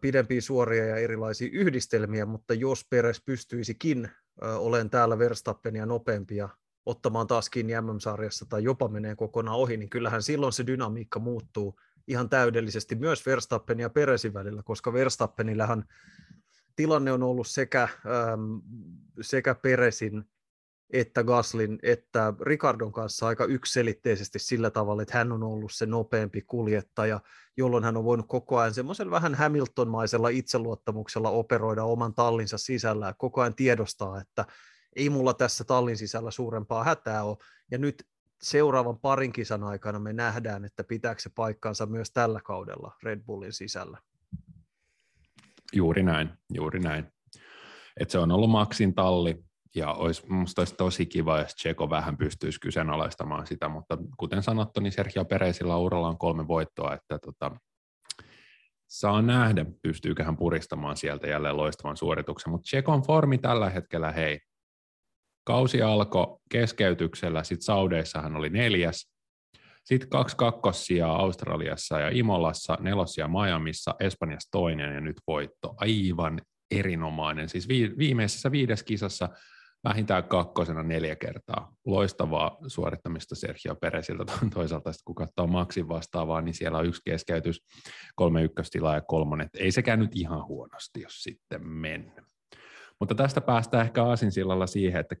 pidempiä 0.00 0.40
suoria 0.40 0.84
ja 0.84 0.96
erilaisia 0.96 1.48
yhdistelmiä, 1.52 2.26
mutta 2.26 2.54
jos 2.54 2.86
Peres 2.90 3.22
pystyisikin 3.26 4.10
olen 4.40 4.90
täällä 4.90 5.18
Verstappenia 5.18 5.86
nopeampia 5.86 6.48
ottamaan 6.86 7.26
taas 7.26 7.50
kiinni 7.50 7.72
MM-sarjassa 7.80 8.46
tai 8.48 8.64
jopa 8.64 8.88
menee 8.88 9.16
kokonaan 9.16 9.58
ohi, 9.58 9.76
niin 9.76 9.90
kyllähän 9.90 10.22
silloin 10.22 10.52
se 10.52 10.66
dynamiikka 10.66 11.18
muuttuu 11.18 11.80
ihan 12.08 12.28
täydellisesti 12.28 12.94
myös 12.94 13.26
Verstappen 13.26 13.80
ja 13.80 13.90
Peresin 13.90 14.34
välillä, 14.34 14.62
koska 14.62 14.92
Verstappenillähän 14.92 15.84
tilanne 16.76 17.12
on 17.12 17.22
ollut 17.22 17.46
sekä, 17.46 17.82
ähm, 17.82 18.56
sekä 19.20 19.54
Peresin 19.54 20.24
että 20.90 21.24
Gaslin 21.24 21.78
että 21.82 22.34
Ricardon 22.40 22.92
kanssa 22.92 23.26
aika 23.26 23.44
ykselitteisesti 23.44 24.38
sillä 24.38 24.70
tavalla, 24.70 25.02
että 25.02 25.18
hän 25.18 25.32
on 25.32 25.42
ollut 25.42 25.72
se 25.72 25.86
nopeampi 25.86 26.42
kuljettaja, 26.42 27.20
jolloin 27.56 27.84
hän 27.84 27.96
on 27.96 28.04
voinut 28.04 28.26
koko 28.28 28.58
ajan 28.58 28.74
semmoisen 28.74 29.10
vähän 29.10 29.34
Hamilton-maisella 29.34 30.28
itseluottamuksella 30.28 31.30
operoida 31.30 31.84
oman 31.84 32.14
tallinsa 32.14 32.58
sisällä 32.58 33.06
ja 33.06 33.14
koko 33.14 33.40
ajan 33.40 33.54
tiedostaa, 33.54 34.20
että 34.20 34.44
ei 34.96 35.10
mulla 35.10 35.34
tässä 35.34 35.64
tallin 35.64 35.96
sisällä 35.96 36.30
suurempaa 36.30 36.84
hätää 36.84 37.24
ole. 37.24 37.36
Ja 37.70 37.78
nyt 37.78 38.06
seuraavan 38.42 38.98
parin 38.98 39.32
kisan 39.32 39.64
aikana 39.64 39.98
me 39.98 40.12
nähdään, 40.12 40.64
että 40.64 40.84
pitääkö 40.84 41.22
se 41.22 41.30
paikkansa 41.34 41.86
myös 41.86 42.10
tällä 42.10 42.40
kaudella 42.44 42.92
Red 43.02 43.20
Bullin 43.20 43.52
sisällä. 43.52 43.98
Juuri 45.72 46.02
näin, 46.02 46.30
juuri 46.54 46.80
näin. 46.80 47.12
Et 48.00 48.10
se 48.10 48.18
on 48.18 48.30
ollut 48.30 48.50
Maxin 48.50 48.94
talli, 48.94 49.44
ja 49.74 49.92
olisi, 49.92 50.26
musta 50.28 50.60
olisi 50.60 50.74
tosi 50.74 51.06
kiva, 51.06 51.38
jos 51.38 51.54
Tseko 51.54 51.90
vähän 51.90 52.16
pystyisi 52.16 52.60
kyseenalaistamaan 52.60 53.46
sitä, 53.46 53.68
mutta 53.68 53.98
kuten 54.16 54.42
sanottu, 54.42 54.80
niin 54.80 54.92
Sergio 54.92 55.24
Pereisillä 55.24 55.76
uralla 55.76 56.08
on 56.08 56.18
kolme 56.18 56.48
voittoa, 56.48 56.94
että 56.94 57.18
tota, 57.18 57.56
saa 58.88 59.22
nähdä, 59.22 59.66
pystyykö 59.82 60.24
hän 60.24 60.36
puristamaan 60.36 60.96
sieltä 60.96 61.26
jälleen 61.26 61.56
loistavan 61.56 61.96
suorituksen, 61.96 62.50
mutta 62.50 62.64
Tsekon 62.64 63.02
formi 63.02 63.38
tällä 63.38 63.70
hetkellä, 63.70 64.12
hei, 64.12 64.40
Kausi 65.44 65.82
alkoi 65.82 66.38
keskeytyksellä, 66.50 67.44
sitten 67.44 67.64
Saudeissa 67.64 68.22
hän 68.22 68.36
oli 68.36 68.50
neljäs, 68.50 69.14
sitten 69.84 70.08
kaksi 70.08 70.36
kakkossia 70.36 71.06
Australiassa 71.06 72.00
ja 72.00 72.10
Imolassa, 72.12 72.78
nelosia 72.80 73.28
Miamiissa, 73.28 73.94
Espanjassa 74.00 74.50
toinen 74.50 74.94
ja 74.94 75.00
nyt 75.00 75.16
voitto. 75.26 75.74
Aivan 75.76 76.40
erinomainen. 76.70 77.48
Siis 77.48 77.68
viimeisessä 77.68 78.50
viides 78.50 78.82
kisassa 78.82 79.28
vähintään 79.84 80.24
kakkosena 80.24 80.82
neljä 80.82 81.16
kertaa. 81.16 81.74
Loistavaa 81.86 82.56
suorittamista 82.66 83.34
Sergio 83.34 83.74
Peresiltä 83.74 84.32
toisaalta, 84.54 84.90
kun 85.04 85.14
katsoo 85.14 85.46
Maxin 85.46 85.88
vastaavaa, 85.88 86.40
niin 86.40 86.54
siellä 86.54 86.78
on 86.78 86.86
yksi 86.86 87.02
keskeytys, 87.04 87.60
kolme 88.14 88.42
ykköstilaa 88.42 88.94
ja 88.94 89.00
kolmonen. 89.00 89.48
Ei 89.58 89.72
sekään 89.72 89.98
nyt 89.98 90.10
ihan 90.14 90.46
huonosti, 90.46 91.00
jos 91.00 91.22
sitten 91.22 91.68
mennyt. 91.68 92.24
Mutta 93.00 93.14
tästä 93.14 93.40
päästään 93.40 93.86
ehkä 93.86 94.04
aasinsillalla 94.04 94.66
siihen, 94.66 95.00
että 95.00 95.16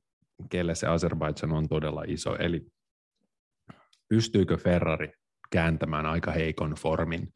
kelle 0.50 0.74
se 0.74 0.86
Azerbaidžan 0.86 1.52
on 1.52 1.68
todella 1.68 2.02
iso. 2.06 2.36
Eli 2.36 2.66
pystyykö 4.08 4.56
Ferrari 4.56 5.12
kääntämään 5.50 6.06
aika 6.06 6.30
heikon 6.30 6.74
formin, 6.74 7.28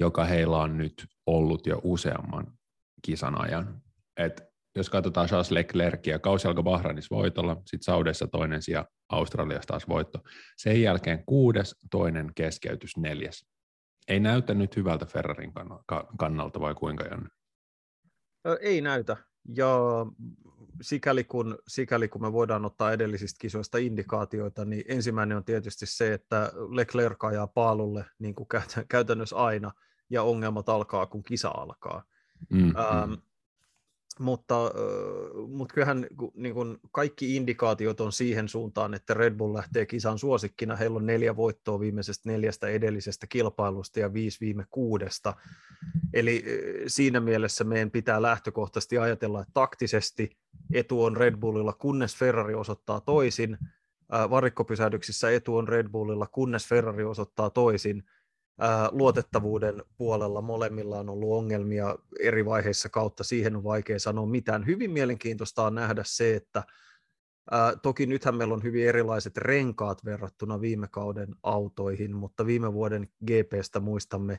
joka 0.00 0.24
heillä 0.24 0.58
on 0.58 0.78
nyt 0.78 1.06
ollut 1.26 1.66
jo 1.66 1.80
useamman 1.84 2.58
kisan 3.02 3.40
ajan. 3.40 3.82
Et 4.16 4.42
jos 4.76 4.90
katsotaan 4.90 5.26
Charles 5.26 5.50
Leclercia, 5.50 6.18
kausi 6.18 6.48
alkoi 6.48 6.62
Bahrainissa 6.62 7.16
voitolla, 7.16 7.54
sitten 7.54 7.84
Saudessa 7.84 8.26
toinen 8.26 8.62
sija, 8.62 8.86
Australiassa 9.08 9.66
taas 9.66 9.88
voitto. 9.88 10.18
Sen 10.56 10.82
jälkeen 10.82 11.24
kuudes, 11.26 11.74
toinen 11.90 12.32
keskeytys, 12.34 12.96
neljäs. 12.96 13.46
Ei 14.08 14.20
näytä 14.20 14.54
nyt 14.54 14.76
hyvältä 14.76 15.06
Ferrarin 15.06 15.52
kannalta 16.18 16.60
vai 16.60 16.74
kuinka, 16.74 17.04
Janne? 17.04 17.28
Ei 18.60 18.80
näytä. 18.80 19.16
Ja 19.56 19.78
sikäli 20.82 21.24
kun, 21.24 21.58
sikäli 21.68 22.08
kun 22.08 22.22
me 22.22 22.32
voidaan 22.32 22.64
ottaa 22.64 22.92
edellisistä 22.92 23.38
kisoista 23.40 23.78
indikaatioita, 23.78 24.64
niin 24.64 24.84
ensimmäinen 24.88 25.36
on 25.36 25.44
tietysti 25.44 25.86
se, 25.86 26.12
että 26.14 26.52
Leclerc 26.70 27.24
ajaa 27.24 27.46
paalulle 27.46 28.04
niin 28.18 28.34
kuin 28.34 28.48
käytännössä 28.88 29.36
aina, 29.36 29.72
ja 30.10 30.22
ongelmat 30.22 30.68
alkaa, 30.68 31.06
kun 31.06 31.22
kisa 31.22 31.48
alkaa. 31.48 32.02
Mm, 32.50 32.76
Ähm, 32.76 33.12
mutta, 34.18 34.54
mutta 35.48 35.74
kyllähän 35.74 36.06
niin 36.34 36.54
kuin 36.54 36.78
kaikki 36.92 37.36
indikaatiot 37.36 38.00
on 38.00 38.12
siihen 38.12 38.48
suuntaan, 38.48 38.94
että 38.94 39.14
Red 39.14 39.34
Bull 39.34 39.54
lähtee 39.54 39.86
kisan 39.86 40.18
suosikkina. 40.18 40.76
Heillä 40.76 40.96
on 40.96 41.06
neljä 41.06 41.36
voittoa 41.36 41.80
viimeisestä 41.80 42.30
neljästä 42.30 42.68
edellisestä 42.68 43.26
kilpailusta 43.26 44.00
ja 44.00 44.12
viisi 44.12 44.40
viime 44.40 44.66
kuudesta. 44.70 45.34
Eli 46.14 46.44
siinä 46.86 47.20
mielessä 47.20 47.64
meidän 47.64 47.90
pitää 47.90 48.22
lähtökohtaisesti 48.22 48.98
ajatella, 48.98 49.40
että 49.40 49.52
taktisesti 49.54 50.36
etu 50.72 51.04
on 51.04 51.16
Red 51.16 51.36
Bullilla, 51.36 51.72
kunnes 51.72 52.16
Ferrari 52.16 52.54
osoittaa 52.54 53.00
toisin. 53.00 53.58
Varikkopysähdyksissä 54.30 55.30
etu 55.30 55.56
on 55.56 55.68
Red 55.68 55.88
Bullilla, 55.88 56.26
kunnes 56.26 56.68
Ferrari 56.68 57.04
osoittaa 57.04 57.50
toisin 57.50 58.02
luotettavuuden 58.90 59.82
puolella 59.96 60.40
molemmilla 60.40 60.98
on 60.98 61.08
ollut 61.08 61.32
ongelmia 61.32 61.96
eri 62.20 62.44
vaiheissa 62.44 62.88
kautta, 62.88 63.24
siihen 63.24 63.56
on 63.56 63.64
vaikea 63.64 63.98
sanoa 63.98 64.26
mitään. 64.26 64.66
Hyvin 64.66 64.90
mielenkiintoista 64.90 65.62
on 65.62 65.74
nähdä 65.74 66.02
se, 66.06 66.34
että 66.34 66.62
toki 67.82 68.06
nythän 68.06 68.34
meillä 68.34 68.54
on 68.54 68.62
hyvin 68.62 68.88
erilaiset 68.88 69.36
renkaat 69.36 70.04
verrattuna 70.04 70.60
viime 70.60 70.88
kauden 70.90 71.34
autoihin, 71.42 72.16
mutta 72.16 72.46
viime 72.46 72.72
vuoden 72.72 73.08
GPstä 73.26 73.80
muistamme 73.80 74.38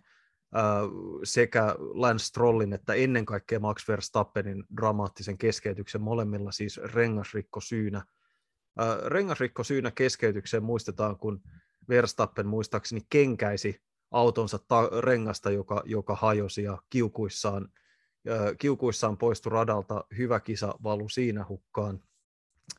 sekä 1.23 1.75
Lance 1.77 2.25
Strollin 2.25 2.73
että 2.73 2.93
ennen 2.93 3.25
kaikkea 3.25 3.59
Max 3.59 3.87
Verstappenin 3.87 4.63
dramaattisen 4.77 5.37
keskeytyksen 5.37 6.01
molemmilla 6.01 6.51
siis 6.51 6.77
rengasrikko 6.77 7.59
syynä. 7.59 8.05
Ää, 8.77 8.97
rengasrikko 9.05 9.63
syynä 9.63 9.91
keskeytykseen 9.91 10.63
muistetaan, 10.63 11.17
kun 11.17 11.41
Verstappen 11.89 12.47
muistaakseni 12.47 13.01
kenkäisi 13.09 13.81
autonsa 14.11 14.59
ta- 14.67 14.89
rengasta, 15.01 15.51
joka, 15.51 15.83
joka 15.85 16.15
hajosi 16.15 16.63
ja 16.63 16.77
kiukuissaan, 16.89 17.69
äh, 18.29 18.57
kiukuissaan 18.59 19.17
poistui 19.17 19.51
radalta. 19.51 20.03
Hyvä 20.17 20.39
kisa 20.39 20.73
valu 20.83 21.09
siinä 21.09 21.45
hukkaan. 21.49 21.99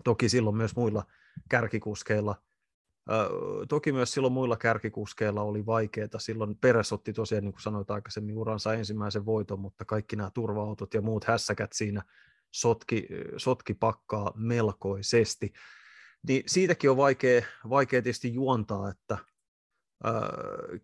Toki 0.05 0.29
silloin 0.29 0.57
myös 0.57 0.77
muilla 0.77 1.05
kärkikuskeilla 1.49 2.31
äh, 2.31 2.48
toki 3.69 3.93
myös 3.93 4.13
silloin 4.13 4.33
muilla 4.33 4.57
kärkikuskeilla 4.57 5.43
oli 5.43 5.67
vaikeaa. 5.67 6.19
Silloin 6.19 6.57
Peres 6.57 6.93
otti 6.93 7.13
tosiaan, 7.13 7.45
niin 7.45 7.53
kuin 7.53 7.63
sanoit 7.63 7.91
aikaisemmin, 7.91 8.39
uransa 8.39 8.75
ensimmäisen 8.75 9.27
voiton, 9.27 9.61
mutta 9.61 9.85
kaikki 9.85 10.17
nämä 10.17 10.31
turva-autot 10.35 10.95
ja 10.95 11.03
muut 11.03 11.25
hässäkät 11.25 11.73
siinä 11.73 12.03
sotki, 12.51 13.09
sotki 13.37 13.75
pakkaa 13.75 14.33
melkoisesti. 14.37 15.53
Niin 16.29 16.43
siitäkin 16.47 16.91
on 16.91 16.97
vaikea, 16.97 17.43
vaikea 17.69 18.03
tietysti 18.03 18.35
juontaa, 18.35 18.91
että 18.91 19.19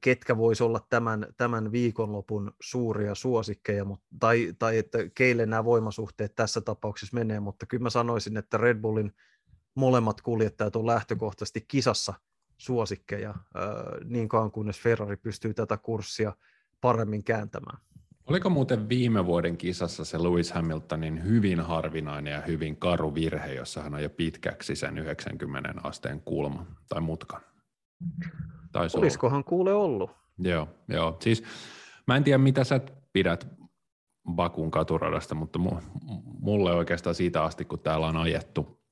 ketkä 0.01 0.37
voisi 0.37 0.63
olla 0.63 0.81
tämän, 0.89 1.27
tämän 1.37 1.73
viikonlopun 1.73 2.53
suuria 2.63 3.15
suosikkeja, 3.15 3.85
tai, 4.21 4.55
tai 4.59 4.79
että 4.79 4.99
keille 5.15 5.47
nämä 5.47 5.65
voimasuhteet 5.65 6.35
tässä 6.35 6.61
tapauksessa 6.61 7.15
menee, 7.15 7.41
mutta 7.41 7.67
kyllä 7.67 7.83
mä 7.83 7.91
sanoisin, 7.91 8.37
että 8.37 8.57
Red 8.57 8.81
Bullin 8.81 9.13
molemmat 9.75 10.21
kuljettajat 10.21 10.77
on 10.77 10.87
lähtökohtaisesti 10.87 11.65
kisassa 11.69 12.15
suosikkeja 12.59 13.35
niin 14.05 14.29
kauan 14.29 14.51
kunnes 14.51 14.81
Ferrari 14.81 15.17
pystyy 15.17 15.55
tätä 15.55 15.77
kurssia 15.77 16.33
paremmin 16.81 17.25
kääntämään. 17.25 17.79
Oliko 18.27 18.51
muuten 18.51 18.89
viime 18.89 19.27
vuoden 19.27 19.57
kisassa 19.57 20.05
se 20.05 20.23
Lewis 20.23 20.53
Hamiltonin 20.53 21.25
hyvin 21.25 21.61
harvinainen 21.61 22.33
ja 22.33 22.41
hyvin 22.41 22.77
karu 22.77 23.15
virhe, 23.15 23.55
jossa 23.55 23.83
hän 23.83 24.03
jo 24.03 24.11
pitkäksi 24.11 24.77
sen 24.77 24.99
90 24.99 25.75
asteen 25.83 26.21
kulma 26.21 26.67
tai 26.89 27.01
mutkan? 27.01 27.41
Taisi 28.73 28.99
Olisikohan 28.99 29.37
olla. 29.37 29.45
kuule 29.45 29.75
ollut? 29.75 30.11
Joo, 30.39 30.69
joo. 30.89 31.17
Siis 31.21 31.43
mä 32.07 32.17
en 32.17 32.25
tiedä, 32.25 32.39
mitä 32.39 32.65
sä 32.65 32.81
pidät 33.13 33.49
Bakun 34.35 34.71
katuradasta, 34.71 35.35
mutta 35.35 35.59
mulle 36.41 36.75
oikeastaan 36.75 37.15
siitä 37.15 37.45
asti, 37.45 37.65
kun 37.65 37.79
täällä 37.79 38.07
on 38.07 38.17
ajettu, 38.17 38.84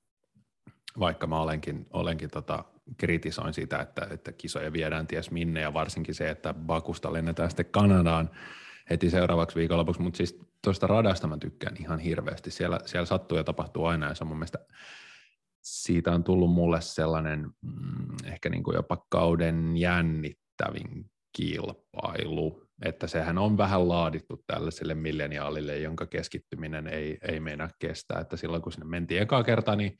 vaikka 0.99 1.27
mä 1.27 1.41
olenkin, 1.41 1.87
olenkin 1.91 2.31
tota, 2.31 2.65
kritisoin 2.97 3.55
sitä, 3.55 3.79
että, 3.79 4.07
että 4.11 4.33
kisoja 4.33 4.73
viedään 4.73 5.07
ties 5.07 5.31
minne, 5.31 5.61
ja 5.61 5.75
varsinkin 5.75 6.15
se, 6.15 6.31
että 6.31 6.55
Bakusta 6.55 7.13
lennetään 7.13 7.51
sitten 7.51 7.67
Kanadaan 7.71 8.31
heti 8.91 9.11
seuraavaksi 9.11 9.57
viikonlopuksi, 9.57 10.03
mutta 10.03 10.17
siis 10.17 10.39
tuosta 10.65 10.87
radasta 10.87 11.27
mä 11.27 11.37
tykkään 11.37 11.77
ihan 11.81 11.99
hirveästi. 11.99 12.51
Siellä, 12.51 12.79
siellä 12.87 13.07
sattuu 13.07 13.39
ja 13.39 13.45
tapahtuu 13.45 13.85
aina, 13.85 14.09
ja 14.09 14.15
se 14.15 14.25
on 14.25 14.29
mun 14.29 14.37
mielestä 14.37 14.59
siitä 15.63 16.13
on 16.13 16.25
tullut 16.25 16.51
mulle 16.51 16.81
sellainen 16.81 17.51
mm, 17.63 18.17
ehkä 18.25 18.49
niin 18.49 18.63
kuin 18.63 18.75
jopa 18.75 19.07
kauden 19.09 19.77
jännittävin 19.77 21.11
kilpailu, 21.37 22.63
että 22.85 23.07
sehän 23.07 23.39
on 23.39 23.57
vähän 23.57 23.89
laadittu 23.89 24.45
tällaiselle 24.47 24.95
milleniaalille, 24.95 25.79
jonka 25.79 26.07
keskittyminen 26.07 26.87
ei, 26.87 27.19
ei 27.29 27.41
meinaa 27.41 27.69
kestää, 27.79 28.21
että 28.21 28.37
silloin 28.37 28.63
kun 28.63 28.73
sinne 28.73 28.87
mentiin 28.87 29.23
eka 29.23 29.45
kerta, 29.45 29.77
niin 29.77 29.97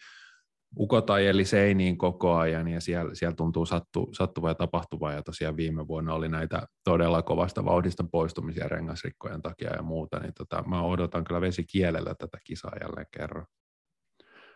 ukot 0.79 1.11
ajeli 1.11 1.45
seiniin 1.45 1.99
koko 1.99 2.35
ajan 2.35 2.69
ja 2.69 2.81
siellä, 2.81 3.15
siellä 3.15 3.37
tuntuu 3.37 3.67
sattu, 3.67 4.09
sattuvaa 4.13 4.51
ja 4.51 4.55
tapahtuvaa 4.55 5.13
ja 5.13 5.23
tosiaan 5.23 5.57
viime 5.57 5.89
vuonna 5.89 6.15
oli 6.15 6.29
näitä 6.29 6.67
todella 6.85 7.23
kovasta 7.23 7.65
vauhdista 7.65 8.05
poistumisia 8.13 8.69
rengasrikkojen 8.69 9.43
takia 9.43 9.77
ja 9.77 9.83
muuta, 9.83 10.19
niin 10.19 10.35
tota, 10.35 10.63
mä 10.67 10.83
odotan 10.83 11.25
kyllä 11.25 11.41
vesi 11.41 11.65
kielellä 11.65 12.15
tätä 12.15 12.39
kisaa 12.45 12.73
jälleen 12.81 13.07
kerran. 13.11 13.47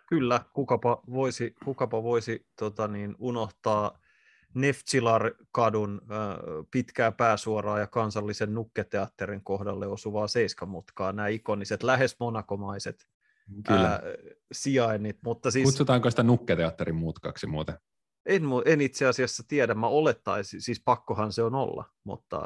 Kyllä, 0.08 0.40
kukapa 0.52 1.02
voisi, 1.10 1.54
kukapa 1.64 2.02
voisi 2.02 2.46
tota 2.58 2.88
niin, 2.88 3.14
unohtaa 3.18 3.98
Neftchilar-kadun 4.54 6.00
äh, 6.02 6.18
pitkää 6.70 7.12
pääsuoraa 7.12 7.78
ja 7.78 7.86
kansallisen 7.86 8.54
nukketeatterin 8.54 9.44
kohdalle 9.44 9.86
osuvaa 9.86 10.28
seiskamutkaa, 10.28 11.12
nämä 11.12 11.28
ikoniset, 11.28 11.82
lähes 11.82 12.16
monakomaiset 12.20 13.06
Kyllä. 13.66 13.90
Ää, 13.90 14.02
sijainnit. 14.52 15.16
Mutta 15.24 15.50
siis, 15.50 15.64
Kutsutaanko 15.64 16.10
sitä 16.10 16.22
nukketeatterin 16.22 16.94
mutkaksi 16.94 17.46
muuten? 17.46 17.78
En, 18.26 18.42
en 18.64 18.80
itse 18.80 19.06
asiassa 19.06 19.42
tiedä, 19.48 19.74
mä 19.74 19.86
olettaisin, 19.86 20.62
siis 20.62 20.82
pakkohan 20.84 21.32
se 21.32 21.42
on 21.42 21.54
olla, 21.54 21.84
mutta, 22.04 22.40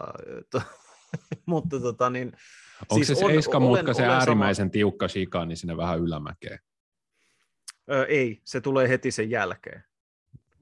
to, 0.51 0.63
mutta 1.47 1.81
tota 1.81 2.11
niin, 2.11 2.33
Onko 2.81 2.95
siis 2.95 3.07
se 3.07 3.15
seiskamutka 3.15 3.95
se 3.95 4.07
äärimmäisen 4.07 4.67
sama... 4.67 4.71
tiukka 4.71 5.09
shika, 5.09 5.47
niin 5.47 5.57
sinne 5.57 5.77
vähän 5.77 5.99
ylämäkeen? 5.99 6.59
Ö, 7.91 8.05
ei, 8.05 8.41
se 8.45 8.61
tulee 8.61 8.89
heti 8.89 9.11
sen 9.11 9.31
jälkeen. 9.31 9.85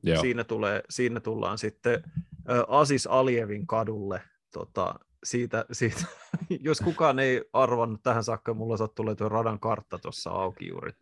Joo. 0.03 0.21
Siinä, 0.21 0.45
tulee, 0.45 0.83
siinä 0.91 1.21
tullaan 1.21 1.59
sitten 1.59 2.03
ö, 2.51 2.65
Asis 2.69 3.07
Alievin 3.07 3.67
kadulle. 3.67 4.23
Tota, 4.53 4.95
siitä, 5.25 5.65
siitä, 5.73 6.05
jos 6.61 6.81
kukaan 6.81 7.19
ei 7.19 7.45
arvannut 7.53 8.03
tähän 8.03 8.25
saakka, 8.25 8.55
mulla 8.55 8.77
sattuu 8.77 9.15
tuo 9.15 9.29
radan 9.29 9.61
kartta 9.61 9.99
tuossa 9.99 10.31
auki 10.31 10.69
juuri 10.69 10.93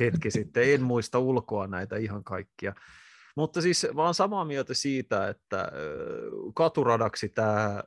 hetki 0.00 0.30
sitten. 0.30 0.74
En 0.74 0.82
muista 0.82 1.18
ulkoa 1.18 1.66
näitä 1.66 1.96
ihan 1.96 2.24
kaikkia. 2.24 2.74
Mutta 3.36 3.62
siis 3.62 3.86
mä 3.94 4.02
oon 4.02 4.14
samaa 4.14 4.44
mieltä 4.44 4.74
siitä, 4.74 5.28
että 5.28 5.72
katuradaksi 6.54 7.28
tämä 7.28 7.82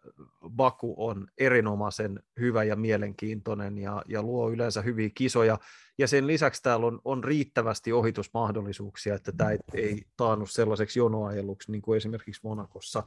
Baku 0.49 0.95
on 0.97 1.27
erinomaisen 1.37 2.19
hyvä 2.39 2.63
ja 2.63 2.75
mielenkiintoinen 2.75 3.77
ja, 3.77 4.01
ja 4.07 4.23
luo 4.23 4.51
yleensä 4.51 4.81
hyviä 4.81 5.09
kisoja. 5.15 5.57
Ja 5.97 6.07
sen 6.07 6.27
lisäksi 6.27 6.63
täällä 6.63 6.85
on, 6.85 7.01
on 7.05 7.23
riittävästi 7.23 7.93
ohitusmahdollisuuksia, 7.93 9.15
että 9.15 9.31
tämä 9.37 9.51
ei, 9.51 9.59
ei 9.73 10.01
taannu 10.17 10.45
sellaiseksi 10.45 10.99
jonoajeluksi, 10.99 11.71
niin 11.71 11.81
kuin 11.81 11.97
esimerkiksi 11.97 12.41
Monakossa 12.43 13.03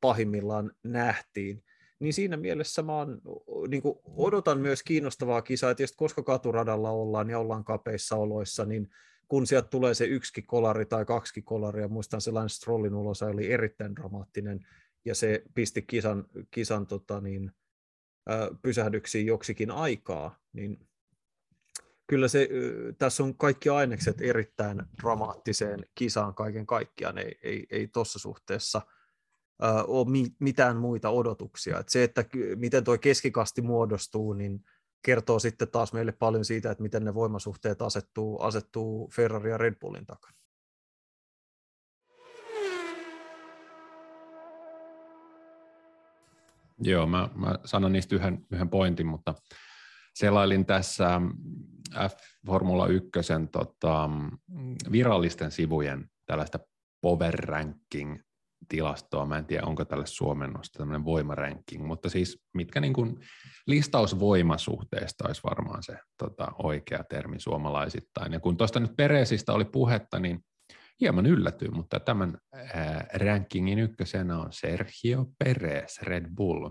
pahimmillaan 0.00 0.72
nähtiin. 0.82 1.64
Niin 1.98 2.14
siinä 2.14 2.36
mielessä 2.36 2.82
mä 2.82 2.96
oon, 2.96 3.20
niin 3.68 3.82
odotan 4.16 4.60
myös 4.60 4.82
kiinnostavaa 4.82 5.42
kisaa, 5.42 5.70
että 5.70 5.84
koska 5.96 6.22
katuradalla 6.22 6.90
ollaan 6.90 7.30
ja 7.30 7.38
ollaan 7.38 7.64
kapeissa 7.64 8.16
oloissa, 8.16 8.64
niin 8.64 8.88
kun 9.28 9.46
sieltä 9.46 9.68
tulee 9.68 9.94
se 9.94 10.04
yksi 10.04 10.42
kolari 10.42 10.86
tai 10.86 11.04
kaksi 11.04 11.42
kolaria, 11.42 11.88
muistan 11.88 12.20
sellainen 12.20 12.48
Strollin 12.48 12.94
ulos 12.94 13.22
oli 13.22 13.52
erittäin 13.52 13.96
dramaattinen, 13.96 14.66
ja 15.04 15.14
se 15.14 15.42
pisti 15.54 15.82
kisan, 15.82 16.24
kisan 16.50 16.86
tota 16.86 17.20
niin, 17.20 17.52
pysähdyksiin 18.62 19.26
joksikin 19.26 19.70
aikaa, 19.70 20.38
niin 20.52 20.88
kyllä 22.06 22.28
se, 22.28 22.48
tässä 22.98 23.22
on 23.22 23.36
kaikki 23.36 23.68
ainekset 23.68 24.20
erittäin 24.20 24.82
dramaattiseen 25.02 25.86
kisaan 25.94 26.34
kaiken 26.34 26.66
kaikkiaan, 26.66 27.18
ei, 27.18 27.38
ei, 27.42 27.66
ei 27.70 27.88
tuossa 27.88 28.18
suhteessa 28.18 28.82
ole 29.86 30.10
mi, 30.10 30.26
mitään 30.38 30.76
muita 30.76 31.10
odotuksia. 31.10 31.78
Et 31.78 31.88
se, 31.88 32.04
että 32.04 32.24
miten 32.56 32.84
tuo 32.84 32.98
keskikasti 32.98 33.62
muodostuu, 33.62 34.32
niin 34.32 34.64
kertoo 35.02 35.38
sitten 35.38 35.68
taas 35.68 35.92
meille 35.92 36.12
paljon 36.12 36.44
siitä, 36.44 36.70
että 36.70 36.82
miten 36.82 37.04
ne 37.04 37.14
voimasuhteet 37.14 37.82
asettuu, 37.82 38.42
asettuu 38.42 39.10
Ferrari 39.14 39.50
ja 39.50 39.58
Red 39.58 39.74
Bullin 39.80 40.06
takana. 40.06 40.36
Joo, 46.78 47.06
mä, 47.06 47.28
mä 47.34 47.58
sanon 47.64 47.92
niistä 47.92 48.14
yhden, 48.14 48.46
yhden 48.50 48.68
pointin, 48.68 49.06
mutta 49.06 49.34
selailin 50.14 50.66
tässä 50.66 51.20
F-Formula 51.94 52.86
1 52.86 53.10
tota, 53.52 54.10
virallisten 54.92 55.50
sivujen 55.50 56.10
tällaista 56.26 56.58
power 57.00 57.34
ranking 57.34 58.18
tilastoa, 58.68 59.26
mä 59.26 59.38
en 59.38 59.46
tiedä 59.46 59.66
onko 59.66 59.84
tälle 59.84 60.06
suomennosta 60.06 60.78
tämmöinen 60.78 61.04
voimaranking, 61.04 61.86
mutta 61.86 62.08
siis 62.08 62.42
mitkä 62.54 62.80
niin 62.80 62.92
kuin 62.92 63.20
listausvoimasuhteesta 63.66 65.24
olisi 65.26 65.42
varmaan 65.44 65.82
se 65.82 65.98
tota, 66.18 66.52
oikea 66.62 67.04
termi 67.04 67.40
suomalaisittain. 67.40 68.32
Ja 68.32 68.40
kun 68.40 68.56
tuosta 68.56 68.80
nyt 68.80 68.96
Peresistä 68.96 69.52
oli 69.52 69.64
puhetta, 69.64 70.18
niin 70.18 70.44
hieman 71.00 71.26
yllätyin, 71.26 71.76
mutta 71.76 72.00
tämän 72.00 72.38
ää, 72.54 73.06
rankingin 73.14 73.78
ykkösenä 73.78 74.38
on 74.38 74.52
Sergio 74.52 75.26
Perez 75.38 76.02
Red 76.02 76.26
Bull. 76.34 76.70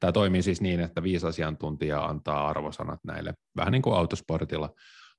Tämä 0.00 0.12
toimii 0.12 0.42
siis 0.42 0.60
niin, 0.60 0.80
että 0.80 1.02
viisi 1.02 1.26
asiantuntijaa 1.26 2.06
antaa 2.06 2.48
arvosanat 2.48 3.00
näille, 3.04 3.34
vähän 3.56 3.72
niin 3.72 3.82
kuin 3.82 3.96
autosportilla 3.96 4.70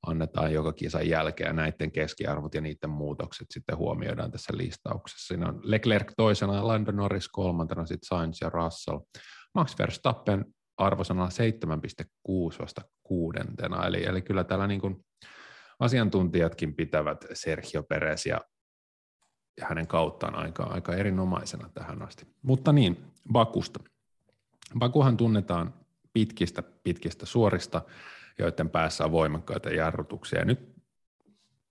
annetaan 0.08 0.54
joka 0.54 0.74
kisan 0.74 1.10
jälkeen, 1.10 1.56
näiden 1.56 1.92
keskiarvot 1.92 2.56
ja 2.56 2.62
niiden 2.62 2.90
muutokset 2.90 3.48
sitten 3.52 3.78
huomioidaan 3.78 4.32
tässä 4.32 4.58
listauksessa. 4.58 5.28
Siinä 5.28 5.48
on 5.48 5.60
Leclerc 5.64 6.12
toisena, 6.18 6.68
Lando 6.68 6.92
Norris 6.92 7.30
kolmantena, 7.30 7.86
sitten 7.86 8.08
Sainz 8.08 8.42
ja 8.42 8.50
Russell. 8.50 9.00
Max 9.56 9.80
Verstappen 9.80 10.46
arvosana 10.78 11.26
7,6 11.26 12.60
vasta 12.60 12.82
kuudentena, 13.04 13.88
eli, 13.88 14.06
eli 14.06 14.22
kyllä 14.22 14.44
täällä 14.44 14.68
niin 14.68 14.82
kuin 14.82 15.06
asiantuntijatkin 15.80 16.76
pitävät 16.76 17.26
Sergio 17.34 17.84
Perez 17.84 18.26
ja, 18.26 18.42
ja 19.60 19.66
hänen 19.66 19.88
kauttaan 19.88 20.36
aika, 20.36 20.64
aika 20.64 20.96
erinomaisena 20.96 21.70
tähän 21.74 22.02
asti. 22.02 22.28
Mutta 22.42 22.74
niin, 22.74 23.06
Bakusta. 23.34 23.80
Bakuhan 24.80 25.18
tunnetaan 25.18 25.74
pitkistä, 26.14 26.64
pitkistä 26.84 27.26
suorista, 27.26 27.82
joiden 28.40 28.70
päässä 28.70 29.06
on 29.06 29.12
voimakkaita 29.12 29.70
jarrutuksia. 29.70 30.46
Nyt 30.46 30.76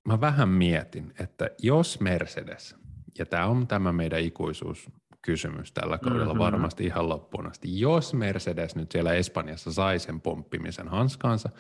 mä 0.09 0.21
vähän 0.21 0.49
mietin, 0.49 1.15
että 1.21 1.51
jos 1.59 2.01
Mercedes, 2.01 2.77
ja 3.19 3.27
tämä 3.27 3.47
on 3.47 3.67
tämä 3.67 3.93
meidän 3.93 4.21
ikuisuuskysymys 4.21 5.73
tällä 5.73 5.99
kaudella 5.99 6.25
mm-hmm. 6.25 6.39
varmasti 6.39 6.85
ihan 6.85 7.09
loppuun 7.09 7.47
asti, 7.47 7.81
jos 7.81 8.15
Mercedes 8.15 8.77
nyt 8.77 8.93
siellä 8.93 9.13
Espanjassa 9.13 9.73
sai 9.73 9.99
sen 9.99 10.21
pomppimisen 10.21 10.89
hanskaansa, 10.89 11.51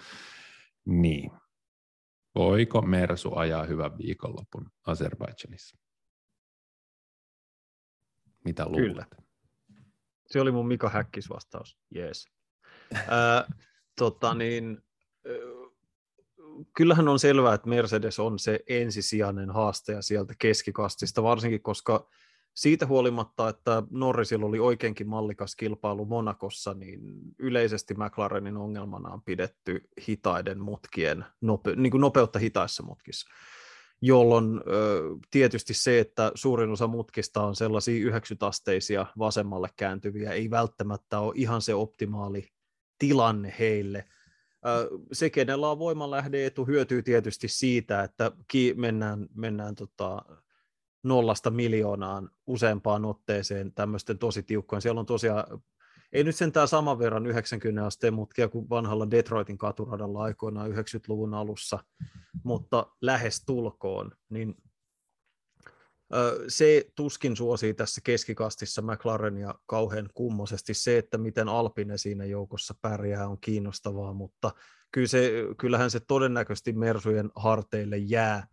niin 0.84 1.30
voiko 2.34 2.82
Mersu 2.82 3.34
ajaa 3.34 3.64
hyvän 3.64 3.98
viikonlopun 3.98 4.70
Azerbaidžanissa? 4.86 5.78
Mitä 8.44 8.66
luulet? 8.66 8.86
Kyllä. 8.86 9.06
Se 10.26 10.40
oli 10.40 10.52
mun 10.52 10.68
Mika 10.68 10.88
Häkkis 10.88 11.30
vastaus, 11.30 11.78
jees. 11.90 12.28
äh, 12.94 13.44
tota 13.98 14.34
niin, 14.34 14.82
kyllähän 16.76 17.08
on 17.08 17.18
selvää, 17.18 17.54
että 17.54 17.68
Mercedes 17.68 18.18
on 18.18 18.38
se 18.38 18.60
ensisijainen 18.68 19.50
haastaja 19.50 20.02
sieltä 20.02 20.34
keskikastista, 20.38 21.22
varsinkin 21.22 21.62
koska 21.62 22.08
siitä 22.54 22.86
huolimatta, 22.86 23.48
että 23.48 23.82
Norrisilla 23.90 24.46
oli 24.46 24.58
oikeinkin 24.58 25.08
mallikas 25.08 25.56
kilpailu 25.56 26.04
Monakossa, 26.04 26.74
niin 26.74 27.00
yleisesti 27.38 27.94
McLarenin 27.94 28.56
ongelmana 28.56 29.08
on 29.08 29.22
pidetty 29.22 29.88
hitaiden 30.08 30.60
mutkien, 30.60 31.24
nope, 31.40 31.76
niin 31.76 31.90
kuin 31.90 32.00
nopeutta 32.00 32.38
hitaissa 32.38 32.82
mutkissa. 32.82 33.28
Jolloin 34.02 34.60
ö, 34.66 35.02
tietysti 35.30 35.74
se, 35.74 36.00
että 36.00 36.32
suurin 36.34 36.70
osa 36.70 36.86
mutkista 36.86 37.42
on 37.42 37.56
sellaisia 37.56 38.10
90-asteisia 38.10 39.06
vasemmalle 39.18 39.68
kääntyviä, 39.76 40.32
ei 40.32 40.50
välttämättä 40.50 41.18
ole 41.18 41.32
ihan 41.36 41.62
se 41.62 41.74
optimaali 41.74 42.48
tilanne 42.98 43.54
heille– 43.58 44.04
se, 45.12 45.30
kenellä 45.30 45.70
on 45.70 45.78
voimanlähde 45.78 46.46
etu, 46.46 46.66
hyötyy 46.66 47.02
tietysti 47.02 47.48
siitä, 47.48 48.02
että 48.02 48.32
mennään, 48.76 49.26
mennään 49.34 49.74
tota, 49.74 50.22
nollasta 51.02 51.50
miljoonaan 51.50 52.30
useampaan 52.46 53.04
otteeseen 53.04 53.72
tämmöisten 53.72 54.18
tosi 54.18 54.42
tiukkojen. 54.42 54.82
Siellä 54.82 55.00
on 55.00 55.06
tosiaan, 55.06 55.62
ei 56.12 56.24
nyt 56.24 56.36
sentään 56.36 56.68
saman 56.68 56.98
verran 56.98 57.26
90 57.26 57.86
asteen 57.86 58.14
mutkia 58.14 58.48
kuin 58.48 58.68
vanhalla 58.70 59.10
Detroitin 59.10 59.58
katuradalla 59.58 60.22
aikoinaan 60.22 60.70
90-luvun 60.70 61.34
alussa, 61.34 61.78
mutta 62.44 62.86
lähes 63.00 63.44
tulkoon, 63.44 64.12
niin 64.28 64.54
se 66.48 66.84
tuskin 66.94 67.36
suosii 67.36 67.74
tässä 67.74 68.00
keskikastissa 68.04 68.82
McLarenia 68.82 69.54
kauhean 69.66 70.08
kummosesti. 70.14 70.74
Se, 70.74 70.98
että 70.98 71.18
miten 71.18 71.48
Alpine 71.48 71.98
siinä 71.98 72.24
joukossa 72.24 72.74
pärjää, 72.82 73.28
on 73.28 73.40
kiinnostavaa, 73.40 74.12
mutta 74.12 74.50
kyllä 74.92 75.06
se, 75.06 75.32
kyllähän 75.58 75.90
se 75.90 76.00
todennäköisesti 76.00 76.72
Mersujen 76.72 77.30
harteille 77.36 77.96
jää. 77.96 78.46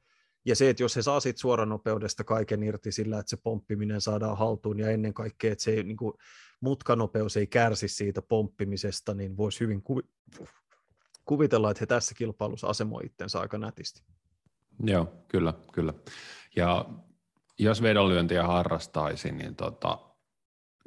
Ja 0.45 0.55
se, 0.55 0.69
että 0.69 0.83
jos 0.83 0.95
he 0.95 1.01
saa 1.01 1.19
siitä 1.19 1.39
suoranopeudesta 1.39 2.23
kaiken 2.23 2.63
irti 2.63 2.91
sillä, 2.91 3.19
että 3.19 3.29
se 3.29 3.37
pomppiminen 3.37 4.01
saadaan 4.01 4.37
haltuun 4.37 4.79
ja 4.79 4.89
ennen 4.89 5.13
kaikkea, 5.13 5.51
että 5.51 5.63
se 5.63 5.83
niin 5.83 5.97
kuin, 5.97 6.13
mutkanopeus 6.61 7.37
ei 7.37 7.47
kärsi 7.47 7.87
siitä 7.87 8.21
pomppimisesta, 8.21 9.13
niin 9.13 9.37
voisi 9.37 9.59
hyvin 9.59 9.83
kuvitella, 11.25 11.71
että 11.71 11.79
he 11.79 11.85
tässä 11.85 12.15
kilpailussa 12.15 12.67
asemoi 12.67 13.05
itsensä 13.05 13.39
aika 13.39 13.57
nätisti. 13.57 14.03
Joo, 14.83 15.13
kyllä, 15.27 15.53
kyllä. 15.73 15.93
Ja 16.55 16.85
jos 17.59 17.81
vedonlyöntiä 17.81 18.43
harrastaisin, 18.43 19.37
niin 19.37 19.55
tota, 19.55 19.99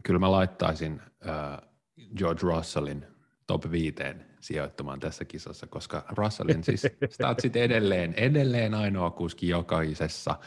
kyllä 0.02 0.18
mä 0.18 0.30
laittaisin 0.30 1.00
äh, 1.28 1.68
George 2.16 2.40
Russellin 2.42 3.06
top 3.46 3.70
viiteen 3.70 4.26
sijoittamaan 4.40 5.00
tässä 5.00 5.24
kisassa, 5.24 5.66
koska 5.66 6.04
Russellin 6.08 6.64
siis 6.64 6.82
statsit 7.10 7.56
edelleen, 7.56 8.14
edelleen 8.14 8.74
ainoa 8.74 9.10
kuski 9.10 9.48
jokaisessa 9.48 10.38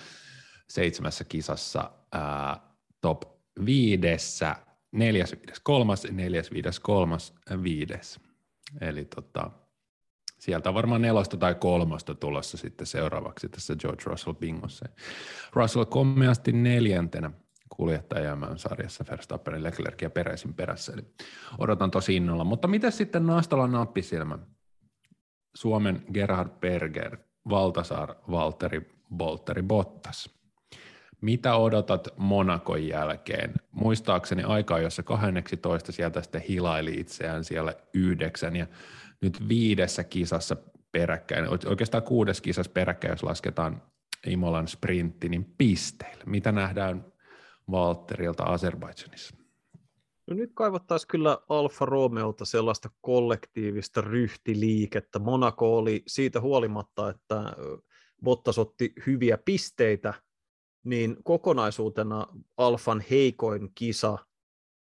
seitsemässä 0.70 1.24
kisassa 1.24 1.92
äh, 2.16 2.60
top 3.02 3.22
viidessä, 3.66 4.56
neljäs, 4.92 5.32
viides, 5.32 5.60
kolmas, 5.60 6.08
neljäs, 6.12 6.52
viides, 6.52 6.80
kolmas, 6.80 7.34
viides. 7.64 8.20
Eli 8.82 9.06
tota, 9.06 9.52
sieltä 10.42 10.70
on 10.70 10.76
varmaan 10.76 11.02
nelosta 11.02 11.38
tai 11.38 11.56
kolmosta 11.56 12.16
tulossa 12.16 12.58
sitten 12.58 12.88
seuraavaksi 12.88 13.50
tässä 13.50 13.76
George 13.76 14.04
Russell 14.06 14.34
bingossa. 14.34 14.90
Russell 15.54 15.86
komeasti 15.86 16.52
neljäntenä 16.52 17.32
kuljettajamään 17.70 18.58
sarjassa 18.60 19.06
Verstappenin, 19.12 19.64
Leclerc 19.64 20.02
ja 20.02 20.10
Peresin 20.10 20.54
perässä, 20.54 20.94
eli 20.94 21.02
odotan 21.58 21.92
tosi 21.92 22.16
innolla. 22.16 22.44
Mutta 22.44 22.68
mitä 22.68 22.92
sitten 22.92 23.26
Naastola 23.26 23.68
nappisilmä? 23.68 24.40
Suomen 25.56 26.04
Gerhard 26.14 26.50
Berger, 26.60 27.18
Valtasar, 27.50 28.16
Valteri, 28.32 28.90
Bolteri, 29.16 29.64
Bottas. 29.64 30.30
Mitä 31.22 31.56
odotat 31.56 32.08
Monakon 32.18 32.88
jälkeen? 32.88 33.54
Muistaakseni 33.72 34.44
aikaa, 34.44 34.80
jossa 34.80 35.04
12 35.04 35.92
sieltä 35.92 36.22
sitten 36.22 36.42
hilaili 36.42 36.94
itseään 36.94 37.44
siellä 37.44 37.74
yhdeksän 37.94 38.56
ja 38.56 38.68
nyt 39.22 39.48
viidessä 39.50 40.04
kisassa 40.04 40.58
peräkkäin, 40.92 41.46
oikeastaan 41.68 42.04
kuudes 42.04 42.42
kisassa 42.42 42.72
peräkkäin, 42.72 43.12
jos 43.12 43.24
lasketaan 43.24 43.82
Imolan 44.28 44.68
sprintti, 44.68 45.30
niin 45.30 45.54
pisteillä. 45.58 46.24
Mitä 46.26 46.52
nähdään 46.52 47.06
Valtterilta 47.72 48.44
Azerbaidžanissa? 48.44 49.42
No 50.28 50.36
nyt 50.36 50.52
kaivattaisiin 50.54 51.08
kyllä 51.08 51.38
Alfa 51.50 51.86
Romeolta 51.86 52.46
sellaista 52.46 52.90
kollektiivista 53.02 54.02
ryhtiliikettä. 54.02 55.20
Monaco 55.20 55.78
oli 55.78 56.04
siitä 56.08 56.42
huolimatta, 56.42 57.10
että 57.10 57.54
Bottas 58.24 58.58
otti 58.58 58.94
hyviä 59.06 59.38
pisteitä, 59.38 60.14
niin 60.84 61.18
kokonaisuutena 61.24 62.28
Alfan 62.58 63.04
heikoin 63.10 63.72
kisa 63.76 64.18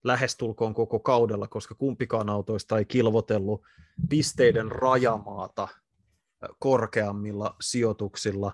lähestulkoon 0.05 0.75
koko 0.75 0.99
kaudella, 0.99 1.49
koska 1.49 1.75
kumpikaan 1.75 2.31
autoista 2.31 2.79
ei 2.79 2.85
kilvotellut 2.85 3.63
pisteiden 4.09 4.73
rajamaata 4.73 5.69
korkeammilla 6.59 7.57
sijoituksilla. 7.61 8.53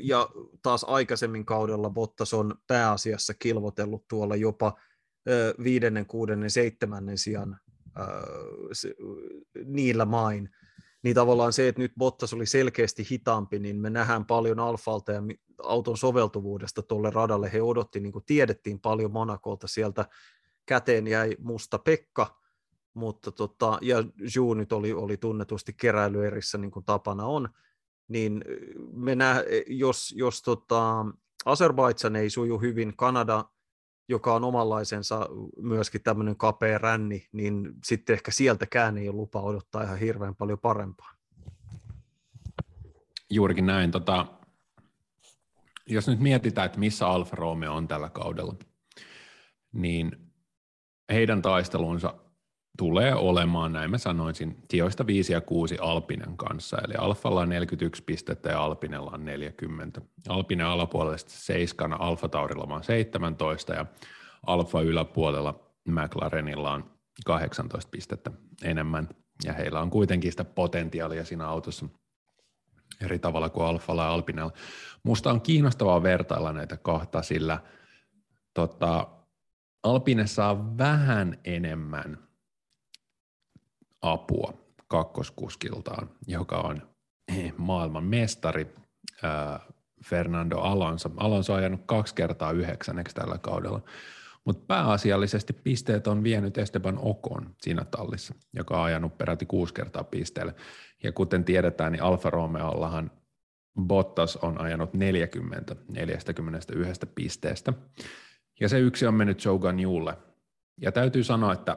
Ja 0.00 0.28
taas 0.62 0.84
aikaisemmin 0.84 1.44
kaudella 1.44 1.90
Bottas 1.90 2.34
on 2.34 2.54
pääasiassa 2.66 3.34
kilvotellut 3.34 4.08
tuolla 4.08 4.36
jopa 4.36 4.78
viidennen, 5.62 6.06
kuudennen, 6.06 6.50
seitsemännen 6.50 7.18
sijan 7.18 7.60
niillä 9.64 10.04
main. 10.04 10.50
Niin 11.02 11.14
tavallaan 11.14 11.52
se, 11.52 11.68
että 11.68 11.82
nyt 11.82 11.92
Bottas 11.98 12.34
oli 12.34 12.46
selkeästi 12.46 13.06
hitaampi, 13.10 13.58
niin 13.58 13.76
me 13.76 13.90
nähdään 13.90 14.24
paljon 14.24 14.58
Alfalta 14.58 15.12
ja 15.12 15.22
auton 15.62 15.96
soveltuvuudesta 15.96 16.82
tuolle 16.82 17.10
radalle. 17.10 17.52
He 17.52 17.62
odotti, 17.62 18.00
niin 18.00 18.12
kuin 18.12 18.24
tiedettiin 18.24 18.80
paljon 18.80 19.12
Monakolta 19.12 19.68
sieltä 19.68 20.04
käteen 20.66 21.06
jäi 21.06 21.36
musta 21.38 21.78
Pekka, 21.78 22.40
mutta 22.94 23.32
tota, 23.32 23.78
ja 23.80 24.04
Ju 24.34 24.54
nyt 24.54 24.72
oli, 24.72 24.92
oli 24.92 25.16
tunnetusti 25.16 25.72
keräilyerissä 25.72 26.58
niin 26.58 26.70
kuin 26.70 26.84
tapana 26.84 27.26
on, 27.26 27.48
niin 28.08 28.44
me 28.92 29.14
nä, 29.14 29.44
jos, 29.66 30.14
jos 30.16 30.42
tota, 30.42 31.06
Azerbaidsan 31.44 32.16
ei 32.16 32.30
suju 32.30 32.58
hyvin, 32.58 32.96
Kanada, 32.96 33.44
joka 34.08 34.34
on 34.34 34.44
omanlaisensa 34.44 35.28
myöskin 35.56 36.02
tämmöinen 36.02 36.36
kapea 36.36 36.78
ränni, 36.78 37.28
niin 37.32 37.72
sitten 37.84 38.14
ehkä 38.14 38.30
sieltäkään 38.30 38.98
ei 38.98 39.08
ole 39.08 39.16
lupa 39.16 39.40
odottaa 39.40 39.82
ihan 39.82 39.98
hirveän 39.98 40.36
paljon 40.36 40.58
parempaa. 40.58 41.12
Juurikin 43.30 43.66
näin. 43.66 43.90
Tota, 43.90 44.26
jos 45.86 46.08
nyt 46.08 46.20
mietitään, 46.20 46.66
että 46.66 46.78
missä 46.78 47.08
Alfa 47.08 47.36
Romeo 47.36 47.74
on 47.74 47.88
tällä 47.88 48.08
kaudella, 48.08 48.54
niin 49.72 50.32
heidän 51.12 51.42
taistelunsa 51.42 52.14
tulee 52.78 53.14
olemaan, 53.14 53.72
näin 53.72 53.90
mä 53.90 53.98
sanoisin, 53.98 54.56
tioista 54.68 55.06
5 55.06 55.32
ja 55.32 55.40
6 55.40 55.78
Alpinen 55.80 56.36
kanssa. 56.36 56.78
Eli 56.84 56.94
Alfalla 56.94 57.40
on 57.40 57.48
41 57.48 58.02
pistettä 58.02 58.50
ja 58.50 58.64
Alpinella 58.64 59.10
on 59.14 59.24
40. 59.24 60.00
Alpinen 60.28 60.66
alapuolella 60.66 61.18
seiskana, 61.18 61.96
Alfa 62.00 62.28
Taurilla 62.28 62.74
on 62.74 62.84
17 62.84 63.74
ja 63.74 63.86
Alfa 64.46 64.80
yläpuolella 64.80 65.72
McLarenilla 65.88 66.72
on 66.72 66.90
18 67.26 67.90
pistettä 67.90 68.30
enemmän. 68.62 69.08
Ja 69.44 69.52
heillä 69.52 69.80
on 69.80 69.90
kuitenkin 69.90 70.32
sitä 70.32 70.44
potentiaalia 70.44 71.24
siinä 71.24 71.48
autossa 71.48 71.86
eri 73.00 73.18
tavalla 73.18 73.48
kuin 73.48 73.66
Alfalla 73.66 74.02
ja 74.02 74.12
Alpinella. 74.12 74.52
Musta 75.02 75.30
on 75.30 75.40
kiinnostavaa 75.40 76.02
vertailla 76.02 76.52
näitä 76.52 76.76
kahta, 76.76 77.22
sillä 77.22 77.58
tota, 78.54 79.08
Alpine 79.82 80.26
saa 80.26 80.78
vähän 80.78 81.38
enemmän 81.44 82.18
apua 84.02 84.54
kakkoskuskiltaan, 84.88 86.10
joka 86.26 86.56
on 86.56 86.82
eh, 87.28 87.52
maailman 87.56 88.04
mestari 88.04 88.74
Fernando 90.04 90.58
Alonso. 90.58 91.10
Alonso 91.16 91.52
on 91.52 91.58
ajanut 91.58 91.80
kaksi 91.86 92.14
kertaa 92.14 92.52
yhdeksänneksi 92.52 93.14
tällä 93.14 93.38
kaudella, 93.38 93.80
mutta 94.44 94.64
pääasiallisesti 94.66 95.52
pisteet 95.52 96.06
on 96.06 96.22
vienyt 96.22 96.58
Esteban 96.58 96.98
Okon 96.98 97.54
siinä 97.60 97.84
tallissa, 97.84 98.34
joka 98.52 98.78
on 98.78 98.84
ajanut 98.84 99.18
peräti 99.18 99.46
kuusi 99.46 99.74
kertaa 99.74 100.04
pisteelle. 100.04 100.54
Ja 101.02 101.12
kuten 101.12 101.44
tiedetään, 101.44 101.92
niin 101.92 102.02
Alfa 102.02 102.30
Romeollahan 102.30 103.10
Bottas 103.80 104.36
on 104.36 104.60
ajanut 104.60 104.94
40 104.94 105.76
41 105.88 107.00
pisteestä. 107.14 107.72
Ja 108.60 108.68
se 108.68 108.78
yksi 108.78 109.06
on 109.06 109.14
mennyt 109.14 109.44
Joe 109.44 109.58
Gagnulle. 109.58 110.18
Ja 110.80 110.92
täytyy 110.92 111.24
sanoa, 111.24 111.52
että 111.52 111.76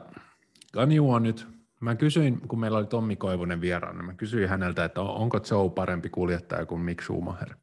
Ganju 0.72 1.10
on 1.10 1.22
nyt, 1.22 1.46
mä 1.86 1.96
kysyin, 1.96 2.48
kun 2.48 2.60
meillä 2.60 2.78
oli 2.78 2.86
Tommi 2.86 3.16
Koivunen 3.16 3.60
vieraana, 3.60 4.02
mä 4.02 4.14
kysyin 4.14 4.48
häneltä, 4.48 4.84
että 4.84 5.00
onko 5.00 5.40
Joe 5.50 5.70
parempi 5.70 6.08
kuljettaja 6.08 6.66
kuin 6.66 6.80
Mick 6.80 7.02
Schumacher. 7.02 7.54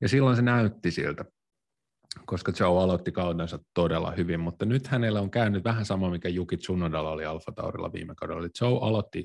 Ja 0.00 0.08
silloin 0.08 0.36
se 0.36 0.42
näytti 0.42 0.90
siltä, 0.90 1.24
koska 2.26 2.52
Joe 2.60 2.82
aloitti 2.82 3.12
kaudensa 3.12 3.58
todella 3.74 4.10
hyvin, 4.10 4.40
mutta 4.40 4.64
nyt 4.64 4.86
hänellä 4.86 5.20
on 5.20 5.30
käynyt 5.30 5.64
vähän 5.64 5.84
sama, 5.84 6.10
mikä 6.10 6.28
Juki 6.28 6.56
Tsunodalla 6.56 7.10
oli 7.10 7.24
Alfa 7.24 7.52
Taurilla 7.52 7.92
viime 7.92 8.14
kaudella. 8.14 8.40
Eli 8.42 8.50
Joe 8.60 8.78
aloitti 8.88 9.24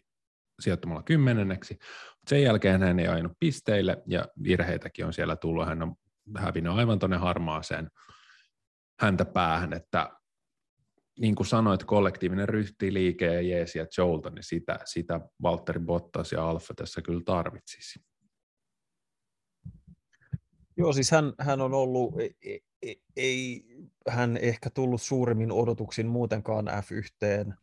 sijoittamalla 0.61 1.03
kymmenenneksi, 1.03 1.73
mutta 1.73 2.29
sen 2.29 2.43
jälkeen 2.43 2.81
hän 2.81 2.99
ei 2.99 3.07
aina 3.07 3.29
pisteille 3.39 4.03
ja 4.07 4.25
virheitäkin 4.43 5.05
on 5.05 5.13
siellä 5.13 5.35
tullut. 5.35 5.65
Hän 5.65 5.83
on 5.83 5.95
hävinnyt 6.37 6.73
aivan 6.73 6.99
tuonne 6.99 7.17
harmaaseen 7.17 7.89
häntä 8.99 9.25
päähän, 9.25 9.73
että 9.73 10.09
niin 11.19 11.35
kuin 11.35 11.47
sanoit, 11.47 11.83
kollektiivinen 11.83 12.49
ryhtiliike 12.49 13.25
ja 13.25 13.41
jees 13.41 13.75
ja 13.75 13.85
Joelta, 13.97 14.29
niin 14.29 14.43
sitä, 14.43 14.79
sitä 14.85 15.19
Valtteri 15.41 15.79
Bottas 15.79 16.31
ja 16.31 16.49
Alfa 16.49 16.73
tässä 16.73 17.01
kyllä 17.01 17.21
tarvitsisi. 17.25 17.99
Joo, 20.77 20.93
siis 20.93 21.11
hän, 21.11 21.33
hän 21.39 21.61
on 21.61 21.73
ollut, 21.73 22.13
ei, 22.19 22.61
ei, 22.81 23.01
ei 23.15 23.65
hän 24.07 24.37
ehkä 24.37 24.69
tullut 24.69 25.01
suurimmin 25.01 25.51
odotuksin 25.51 26.07
muutenkaan 26.07 26.67
F1, 26.67 27.53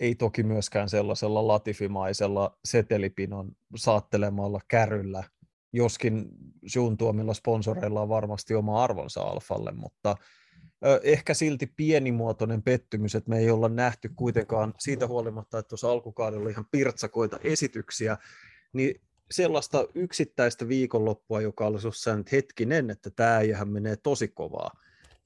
ei 0.00 0.14
toki 0.14 0.42
myöskään 0.42 0.88
sellaisella 0.88 1.46
latifimaisella 1.46 2.58
setelipinon 2.64 3.52
saattelemalla 3.76 4.60
käryllä, 4.68 5.24
joskin 5.72 6.28
suun 6.66 6.96
tuomilla 6.96 7.34
sponsoreilla 7.34 8.02
on 8.02 8.08
varmasti 8.08 8.54
oma 8.54 8.84
arvonsa 8.84 9.20
Alfalle, 9.20 9.72
mutta 9.72 10.16
ehkä 11.02 11.34
silti 11.34 11.66
pienimuotoinen 11.66 12.62
pettymys, 12.62 13.14
että 13.14 13.30
me 13.30 13.38
ei 13.38 13.50
olla 13.50 13.68
nähty 13.68 14.10
kuitenkaan 14.16 14.74
siitä 14.78 15.06
huolimatta, 15.06 15.58
että 15.58 15.68
tuossa 15.68 15.90
alkukaudella 15.90 16.42
oli 16.42 16.50
ihan 16.50 16.66
pirtsakoita 16.70 17.38
esityksiä, 17.44 18.16
niin 18.72 19.00
sellaista 19.30 19.88
yksittäistä 19.94 20.68
viikonloppua, 20.68 21.40
joka 21.40 21.66
olisi 21.66 21.86
jossain 21.86 22.24
hetkinen, 22.32 22.90
että 22.90 23.10
tämä 23.10 23.36
äijähän 23.36 23.68
menee 23.68 23.96
tosi 23.96 24.28
kovaa, 24.28 24.70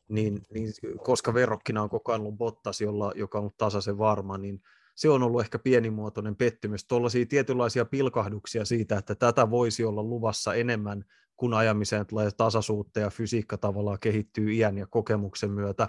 niin, 0.09 0.43
niin 0.55 0.73
koska 1.05 1.35
verrokkina 1.35 1.83
on 1.83 1.91
koko 1.91 2.13
ajan 2.13 2.21
ollut 2.21 2.39
Bottas, 2.39 2.81
jolla, 2.81 3.13
joka 3.17 3.39
on 3.39 3.43
ollut 3.43 3.57
tasaisen 3.57 3.99
varma, 3.99 4.39
niin 4.39 4.63
se 4.95 5.09
on 5.09 5.23
ollut 5.23 5.41
ehkä 5.41 5.59
pienimuotoinen 5.59 6.37
pettymys. 6.37 6.85
Tuollaisia 6.85 7.27
tietynlaisia 7.27 7.85
pilkahduksia 7.85 8.65
siitä, 8.65 8.99
että 8.99 9.15
tätä 9.15 9.51
voisi 9.51 9.85
olla 9.85 10.03
luvassa 10.03 10.55
enemmän, 10.55 11.05
kun 11.39 11.55
ajamiseen 11.55 12.07
tulee 12.07 12.31
tasaisuutta 12.37 13.01
ja 13.01 13.11
fysiikka 13.11 13.59
tavallaan 13.59 13.99
kehittyy 14.01 14.53
iän 14.53 14.79
ja 14.79 14.87
kokemuksen 14.87 15.51
myötä. 15.51 15.89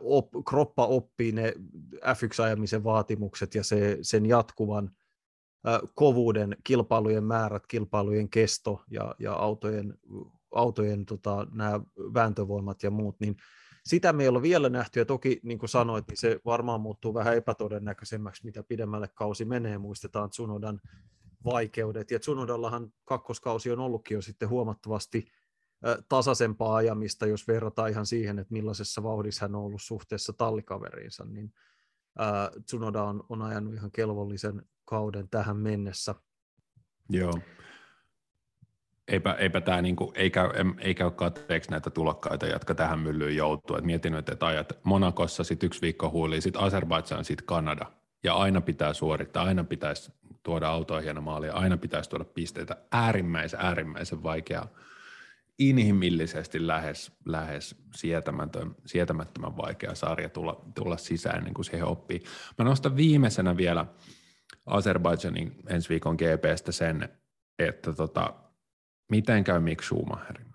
Op, 0.00 0.28
kroppa 0.48 0.86
oppii 0.86 1.32
ne 1.32 1.54
F1-ajamisen 1.96 2.84
vaatimukset 2.84 3.54
ja 3.54 3.64
se, 3.64 3.98
sen 4.02 4.26
jatkuvan 4.26 4.90
kovuuden, 5.94 6.56
kilpailujen 6.64 7.24
määrät, 7.24 7.66
kilpailujen 7.66 8.28
kesto 8.28 8.82
ja, 8.90 9.14
ja 9.18 9.32
autojen, 9.32 9.98
autojen 10.54 11.04
tota, 11.04 11.46
nämä 11.52 11.80
vääntövoimat 12.14 12.82
ja 12.82 12.90
muut, 12.90 13.16
niin 13.20 13.36
sitä 13.84 14.12
me 14.12 14.22
ei 14.22 14.28
ole 14.28 14.42
vielä 14.42 14.68
nähty, 14.68 14.98
ja 14.98 15.04
toki 15.04 15.40
niin 15.42 15.58
kuin 15.58 15.68
sanoit, 15.68 16.08
niin 16.08 16.16
se 16.16 16.40
varmaan 16.44 16.80
muuttuu 16.80 17.14
vähän 17.14 17.36
epätodennäköisemmäksi, 17.36 18.44
mitä 18.44 18.62
pidemmälle 18.62 19.08
kausi 19.14 19.44
menee. 19.44 19.78
Muistetaan 19.78 20.30
Tsunodan 20.30 20.80
vaikeudet, 21.44 22.10
ja 22.10 22.18
Tsunodallahan 22.18 22.92
kakkoskausi 23.04 23.70
on 23.70 23.78
ollutkin 23.78 24.14
jo 24.14 24.22
sitten 24.22 24.48
huomattavasti 24.48 25.24
tasaisempaa 26.08 26.74
ajamista, 26.74 27.26
jos 27.26 27.48
verrataan 27.48 27.90
ihan 27.90 28.06
siihen, 28.06 28.38
että 28.38 28.52
millaisessa 28.52 29.02
vauhdissa 29.02 29.44
hän 29.44 29.54
on 29.54 29.62
ollut 29.62 29.82
suhteessa 29.82 30.32
tallikaveriinsa, 30.32 31.24
niin 31.24 31.52
Tsunoda 32.66 33.02
on, 33.02 33.24
on 33.28 33.42
ajanut 33.42 33.74
ihan 33.74 33.90
kelvollisen 33.90 34.62
kauden 34.84 35.28
tähän 35.28 35.56
mennessä. 35.56 36.14
Joo 37.08 37.32
eipä, 39.08 39.32
eipä 39.32 39.60
tämä 39.60 39.82
niinku, 39.82 40.12
ei, 40.14 40.30
käy, 40.30 40.50
ei 40.78 40.94
käy 40.94 41.10
katteeksi 41.10 41.70
näitä 41.70 41.90
tulokkaita, 41.90 42.46
jotka 42.46 42.74
tähän 42.74 42.98
myllyyn 42.98 43.36
joutuu. 43.36 43.76
Et 43.76 43.84
mietin 43.84 44.12
nyt, 44.12 44.28
että 44.28 44.46
ajat 44.46 44.72
Monakossa 44.82 45.44
sitten 45.44 45.66
yksi 45.66 45.80
viikko 45.82 46.10
huiliin, 46.10 46.42
sitten 46.42 46.62
Azerbaidžan, 46.62 47.24
sitten 47.24 47.46
Kanada. 47.46 47.86
Ja 48.24 48.34
aina 48.34 48.60
pitää 48.60 48.92
suorittaa, 48.92 49.44
aina 49.44 49.64
pitäisi 49.64 50.12
tuoda 50.42 50.68
autoa 50.68 51.00
hieno 51.00 51.20
maali, 51.20 51.48
aina 51.50 51.76
pitäisi 51.76 52.10
tuoda 52.10 52.24
pisteitä. 52.24 52.76
Äärimmäisen, 52.92 53.60
äärimmäisen 53.60 54.22
vaikea, 54.22 54.66
inhimillisesti 55.58 56.66
lähes, 56.66 57.12
lähes 57.24 57.76
sietämätön, 57.94 58.74
sietämättömän 58.86 59.56
vaikea 59.56 59.94
sarja 59.94 60.28
tulla, 60.28 60.64
tulla 60.74 60.96
sisään, 60.96 61.44
niin 61.44 61.54
kuin 61.54 61.64
siihen 61.64 61.86
oppii. 61.86 62.22
Mä 62.58 62.64
nostan 62.64 62.96
viimeisenä 62.96 63.56
vielä 63.56 63.86
Azerbaidžanin 64.66 65.52
ensi 65.66 65.88
viikon 65.88 66.16
GPstä 66.16 66.72
sen, 66.72 67.08
että 67.58 67.92
tota, 67.92 68.34
Miten 69.10 69.44
käy 69.44 69.60
Mick 69.60 69.82
Schumacherin? 69.82 70.46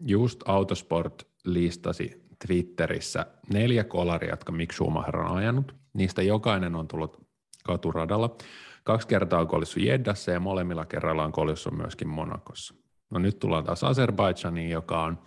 Just 0.00 0.42
Autosport 0.46 1.28
listasi 1.44 2.24
Twitterissä 2.46 3.26
neljä 3.52 3.84
kolaria, 3.84 4.30
jotka 4.30 4.52
Mick 4.52 4.72
Schumacher 4.72 5.16
on 5.16 5.36
ajanut. 5.36 5.74
Niistä 5.94 6.22
jokainen 6.22 6.74
on 6.74 6.88
tullut 6.88 7.26
katuradalla. 7.64 8.36
Kaksi 8.84 9.08
kertaa 9.08 9.40
on 9.40 9.48
kolissut 9.48 9.82
Jeddassa 9.82 10.30
ja 10.30 10.40
molemmilla 10.40 10.84
kerralla 10.84 11.24
on 11.24 11.32
kolissut 11.32 11.76
myöskin 11.76 12.08
Monakossa. 12.08 12.74
No 13.10 13.18
nyt 13.18 13.38
tullaan 13.38 13.64
taas 13.64 13.82
Azerbaidžaniin, 13.82 14.70
joka 14.70 15.02
on 15.02 15.18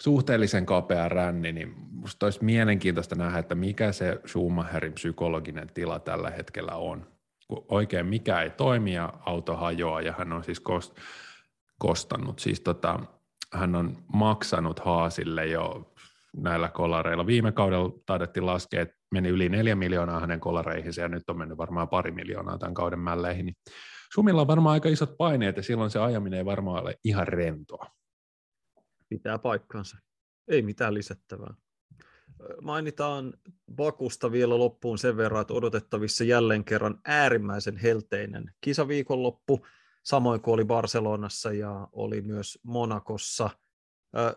suhteellisen 0.00 0.66
kapea 0.66 1.08
ränni, 1.08 1.52
niin 1.52 1.74
musta 1.90 2.26
olisi 2.26 2.44
mielenkiintoista 2.44 3.14
nähdä, 3.14 3.38
että 3.38 3.54
mikä 3.54 3.92
se 3.92 4.20
Schumacherin 4.26 4.92
psykologinen 4.92 5.68
tila 5.74 5.98
tällä 5.98 6.30
hetkellä 6.30 6.74
on. 6.74 7.06
Kun 7.48 7.64
oikein 7.68 8.06
mikä 8.06 8.42
ei 8.42 8.50
toimi 8.50 8.94
ja 8.94 9.12
auto 9.26 9.56
hajoaa 9.56 10.00
ja 10.00 10.14
hän 10.18 10.32
on 10.32 10.44
siis 10.44 10.60
kost- 10.60 11.00
kostannut. 11.78 12.38
Siis 12.38 12.60
tota, 12.60 13.00
hän 13.52 13.74
on 13.74 13.96
maksanut 14.12 14.78
Haasille 14.78 15.46
jo 15.46 15.92
näillä 16.36 16.68
kolareilla. 16.68 17.26
Viime 17.26 17.52
kaudella 17.52 17.92
taidettiin 18.06 18.46
laskea, 18.46 18.82
että 18.82 19.01
meni 19.12 19.28
yli 19.28 19.48
neljä 19.48 19.74
miljoonaa 19.74 20.20
hänen 20.20 20.40
kolareihinsa 20.40 21.00
ja 21.00 21.08
nyt 21.08 21.30
on 21.30 21.38
mennyt 21.38 21.58
varmaan 21.58 21.88
pari 21.88 22.10
miljoonaa 22.10 22.58
tämän 22.58 22.74
kauden 22.74 22.98
mälleihin. 22.98 23.46
Niin 23.46 23.56
Sumilla 24.14 24.40
on 24.40 24.46
varmaan 24.46 24.72
aika 24.72 24.88
isot 24.88 25.16
paineet 25.18 25.56
ja 25.56 25.62
silloin 25.62 25.90
se 25.90 25.98
ajaminen 25.98 26.38
ei 26.38 26.44
varmaan 26.44 26.82
ole 26.82 26.98
ihan 27.04 27.28
rentoa. 27.28 27.86
Pitää 29.08 29.38
paikkansa. 29.38 29.96
Ei 30.48 30.62
mitään 30.62 30.94
lisättävää. 30.94 31.54
Mainitaan 32.62 33.34
Bakusta 33.76 34.32
vielä 34.32 34.58
loppuun 34.58 34.98
sen 34.98 35.16
verran, 35.16 35.40
että 35.40 35.54
odotettavissa 35.54 36.24
jälleen 36.24 36.64
kerran 36.64 36.98
äärimmäisen 37.04 37.76
helteinen 37.76 38.54
kisaviikonloppu 38.60 39.66
samoin 40.04 40.40
kuin 40.40 40.54
oli 40.54 40.64
Barcelonassa 40.64 41.52
ja 41.52 41.88
oli 41.92 42.22
myös 42.22 42.58
Monakossa. 42.62 43.50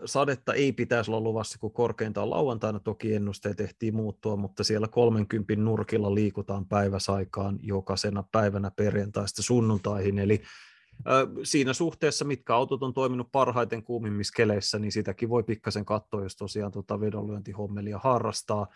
Sadetta 0.05 0.53
ei 0.53 0.71
pitäisi 0.71 1.11
olla 1.11 1.21
luvassa, 1.21 1.59
kun 1.59 1.71
korkeintaan 1.71 2.29
lauantaina 2.29 2.79
toki 2.79 3.15
ennusteet 3.15 3.57
tehtiin 3.57 3.95
muuttua, 3.95 4.35
mutta 4.35 4.63
siellä 4.63 4.87
30 4.87 5.55
nurkilla 5.55 6.15
liikutaan 6.15 6.65
päiväsaikaan 6.65 7.59
jokaisena 7.61 8.23
päivänä 8.31 8.71
perjantaista 8.71 9.43
sunnuntaihin, 9.43 10.19
eli 10.19 10.41
Siinä 11.43 11.73
suhteessa, 11.73 12.25
mitkä 12.25 12.55
autot 12.55 12.83
on 12.83 12.93
toiminut 12.93 13.31
parhaiten 13.31 13.83
kuumimmissa 13.83 14.33
keleissä, 14.35 14.79
niin 14.79 14.91
sitäkin 14.91 15.29
voi 15.29 15.43
pikkasen 15.43 15.85
katsoa, 15.85 16.23
jos 16.23 16.35
tosiaan 16.35 16.71
tuota 16.71 16.99
vedonlyöntihommelia 16.99 17.99
harrastaa. 17.99 18.67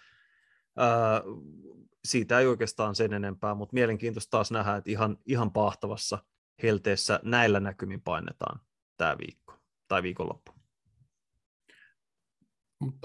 Siitä 2.06 2.40
ei 2.40 2.48
oikeastaan 2.48 2.96
sen 2.96 3.14
enempää, 3.14 3.56
mutta 3.56 3.74
mielenkiintoista 3.74 4.32
taas 4.32 4.52
nähdä, 4.52 4.76
että 4.76 4.92
ihan, 4.92 5.18
ihan 5.26 5.52
pahtavassa 5.52 6.18
helteessä 6.64 7.20
näillä 7.24 7.60
näkymin 7.60 8.02
painetaan 8.02 8.60
tämä 8.98 9.18
viikko 9.18 9.54
tai 9.88 10.04
viikonloppu. 10.04 10.59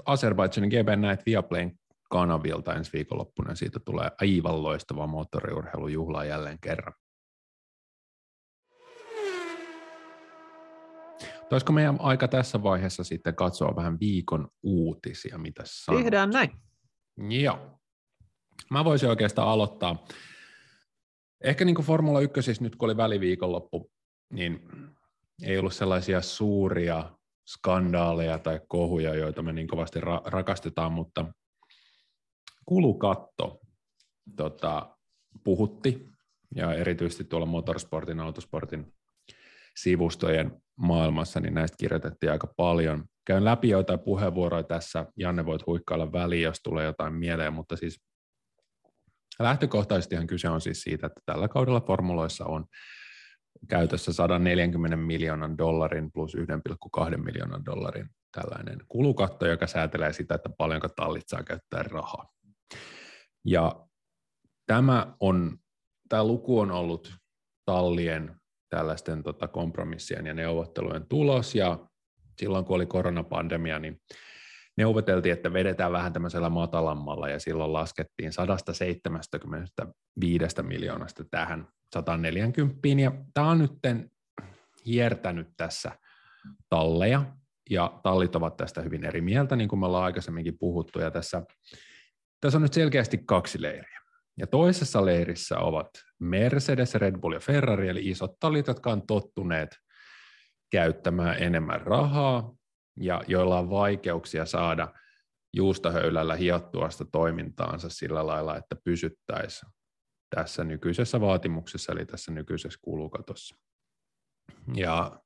Azerbaidžanin 0.05 0.69
GP 0.69 0.99
näet 0.99 1.25
Viaplayn 1.25 1.79
kanavilta 2.09 2.73
ensi 2.73 2.93
viikonloppuna. 2.93 3.55
Siitä 3.55 3.79
tulee 3.79 4.11
aivan 4.21 4.63
loistava 4.63 5.07
moottoriurheilujuhla 5.07 6.25
jälleen 6.25 6.59
kerran. 6.61 6.93
Olisiko 11.51 11.73
meidän 11.73 11.97
aika 11.99 12.27
tässä 12.27 12.63
vaiheessa 12.63 13.03
sitten 13.03 13.35
katsoa 13.35 13.75
vähän 13.75 13.99
viikon 13.99 14.47
uutisia, 14.63 15.37
mitä 15.37 15.63
sanot? 15.65 16.01
Tehdään 16.01 16.29
näin. 16.29 16.51
Joo. 17.29 17.79
Mä 18.71 18.85
voisin 18.85 19.09
oikeastaan 19.09 19.47
aloittaa. 19.47 20.05
Ehkä 21.43 21.65
niin 21.65 21.75
kuin 21.75 21.85
Formula 21.85 22.19
1, 22.19 22.41
siis 22.41 22.61
nyt 22.61 22.75
kun 22.75 22.89
oli 22.89 22.97
väliviikonloppu, 22.97 23.91
niin 24.33 24.69
ei 25.43 25.57
ollut 25.57 25.73
sellaisia 25.73 26.21
suuria 26.21 27.11
skandaaleja 27.47 28.39
tai 28.39 28.59
kohuja, 28.67 29.15
joita 29.15 29.41
me 29.41 29.53
niin 29.53 29.67
kovasti 29.67 29.99
ra- 29.99 30.21
rakastetaan, 30.25 30.91
mutta 30.91 31.25
kulukatto 32.65 33.59
tota, 34.35 34.97
puhutti, 35.43 36.09
ja 36.55 36.73
erityisesti 36.73 37.23
tuolla 37.23 37.45
motorsportin, 37.45 38.19
autosportin 38.19 38.93
sivustojen 39.77 40.61
maailmassa, 40.75 41.39
niin 41.39 41.53
näistä 41.53 41.75
kirjoitettiin 41.79 42.31
aika 42.31 42.47
paljon. 42.57 43.03
Käyn 43.25 43.45
läpi 43.45 43.69
joitain 43.69 43.99
puheenvuoroja 43.99 44.63
tässä, 44.63 45.05
Janne 45.17 45.45
voit 45.45 45.65
huikkailla 45.67 46.11
väliin, 46.11 46.43
jos 46.43 46.59
tulee 46.63 46.85
jotain 46.85 47.13
mieleen, 47.13 47.53
mutta 47.53 47.75
siis 47.75 48.01
lähtökohtaisesti 49.39 50.15
kyse 50.27 50.49
on 50.49 50.61
siis 50.61 50.81
siitä, 50.81 51.07
että 51.07 51.21
tällä 51.25 51.47
kaudella 51.47 51.81
formuloissa 51.81 52.45
on 52.45 52.65
käytössä 53.67 54.13
140 54.13 54.97
miljoonan 54.97 55.57
dollarin 55.57 56.11
plus 56.11 56.35
1,2 56.35 57.17
miljoonan 57.17 57.65
dollarin 57.65 58.09
tällainen 58.31 58.79
kulukatto, 58.87 59.47
joka 59.47 59.67
säätelee 59.67 60.13
sitä, 60.13 60.35
että 60.35 60.49
paljonko 60.57 60.89
tallit 60.89 61.23
saa 61.27 61.43
käyttää 61.43 61.83
rahaa. 61.83 62.31
Ja 63.45 63.85
tämä, 64.65 65.15
on, 65.19 65.57
tämä 66.09 66.23
luku 66.23 66.59
on 66.59 66.71
ollut 66.71 67.13
tallien 67.65 68.35
tällaisten 68.69 69.23
tota, 69.23 69.47
kompromissien 69.47 70.25
ja 70.25 70.33
neuvottelujen 70.33 71.05
tulos, 71.09 71.55
ja 71.55 71.79
silloin 72.39 72.65
kun 72.65 72.75
oli 72.75 72.85
koronapandemia, 72.85 73.79
niin 73.79 74.01
neuvoteltiin, 74.77 75.33
että 75.33 75.53
vedetään 75.53 75.91
vähän 75.91 76.13
tämmöisellä 76.13 76.49
matalammalla, 76.49 77.29
ja 77.29 77.39
silloin 77.39 77.73
laskettiin 77.73 78.33
175 78.33 80.61
miljoonasta 80.61 81.23
tähän 81.31 81.67
140, 81.93 82.87
ja 83.03 83.11
tämä 83.33 83.49
on 83.49 83.59
nyt 83.59 83.71
hiertänyt 84.85 85.47
tässä 85.57 85.91
talleja, 86.69 87.25
ja 87.69 87.99
tallit 88.03 88.35
ovat 88.35 88.57
tästä 88.57 88.81
hyvin 88.81 89.05
eri 89.05 89.21
mieltä, 89.21 89.55
niin 89.55 89.69
kuin 89.69 89.79
me 89.79 89.85
ollaan 89.85 90.03
aikaisemminkin 90.03 90.57
puhuttu, 90.59 90.99
ja 90.99 91.11
tässä, 91.11 91.41
tässä 92.41 92.57
on 92.57 92.61
nyt 92.61 92.73
selkeästi 92.73 93.17
kaksi 93.25 93.61
leiriä. 93.61 94.01
Ja 94.37 94.47
toisessa 94.47 95.05
leirissä 95.05 95.59
ovat 95.59 95.89
Mercedes, 96.19 96.95
Red 96.95 97.17
Bull 97.17 97.33
ja 97.33 97.39
Ferrari, 97.39 97.89
eli 97.89 98.09
isot 98.09 98.39
tallit, 98.39 98.67
jotka 98.67 98.91
on 98.91 99.07
tottuneet 99.07 99.77
käyttämään 100.71 101.43
enemmän 101.43 101.81
rahaa 101.81 102.55
ja 102.99 103.21
joilla 103.27 103.59
on 103.59 103.69
vaikeuksia 103.69 104.45
saada 104.45 104.93
juustahöylällä 105.53 106.35
hiottua 106.35 106.89
sitä 106.89 107.05
toimintaansa 107.11 107.89
sillä 107.89 108.27
lailla, 108.27 108.57
että 108.57 108.75
pysyttäisiin 108.83 109.71
tässä 110.29 110.63
nykyisessä 110.63 111.21
vaatimuksessa, 111.21 111.91
eli 111.91 112.05
tässä 112.05 112.31
nykyisessä 112.31 112.79
kulukatossa. 112.81 113.55
Ja 114.75 115.19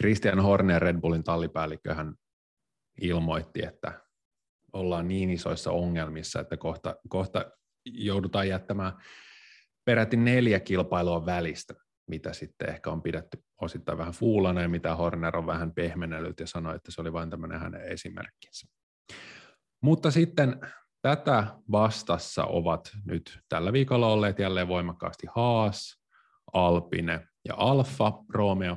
Christian 0.00 0.40
Horner, 0.40 0.82
Red 0.82 1.00
Bullin 1.00 1.24
tallipäällikkö, 1.24 1.94
hän 1.94 2.14
ilmoitti, 3.00 3.64
että 3.64 4.00
ollaan 4.72 5.08
niin 5.08 5.30
isoissa 5.30 5.70
ongelmissa, 5.70 6.40
että 6.40 6.56
kohta, 6.56 6.96
kohta 7.08 7.50
joudutaan 7.84 8.48
jättämään 8.48 8.92
peräti 9.84 10.16
neljä 10.16 10.60
kilpailua 10.60 11.26
välistä, 11.26 11.74
mitä 12.10 12.32
sitten 12.32 12.68
ehkä 12.68 12.90
on 12.90 13.02
pidetty 13.02 13.44
osittain 13.60 13.98
vähän 13.98 14.12
fuulana 14.12 14.62
ja 14.62 14.68
mitä 14.68 14.96
Horner 14.96 15.36
on 15.36 15.46
vähän 15.46 15.74
pehmenellyt 15.74 16.40
ja 16.40 16.46
sanoi, 16.46 16.76
että 16.76 16.92
se 16.92 17.00
oli 17.00 17.12
vain 17.12 17.30
tämmöinen 17.30 17.60
hänen 17.60 17.82
esimerkkinsä. 17.82 18.66
Mutta 19.80 20.10
sitten 20.10 20.60
tätä 21.02 21.46
vastassa 21.72 22.44
ovat 22.44 22.90
nyt 23.04 23.40
tällä 23.48 23.72
viikolla 23.72 24.06
olleet 24.06 24.38
jälleen 24.38 24.68
voimakkaasti 24.68 25.26
Haas, 25.34 26.02
Alpine 26.52 27.26
ja 27.48 27.54
Alfa 27.56 28.12
Romeo, 28.28 28.76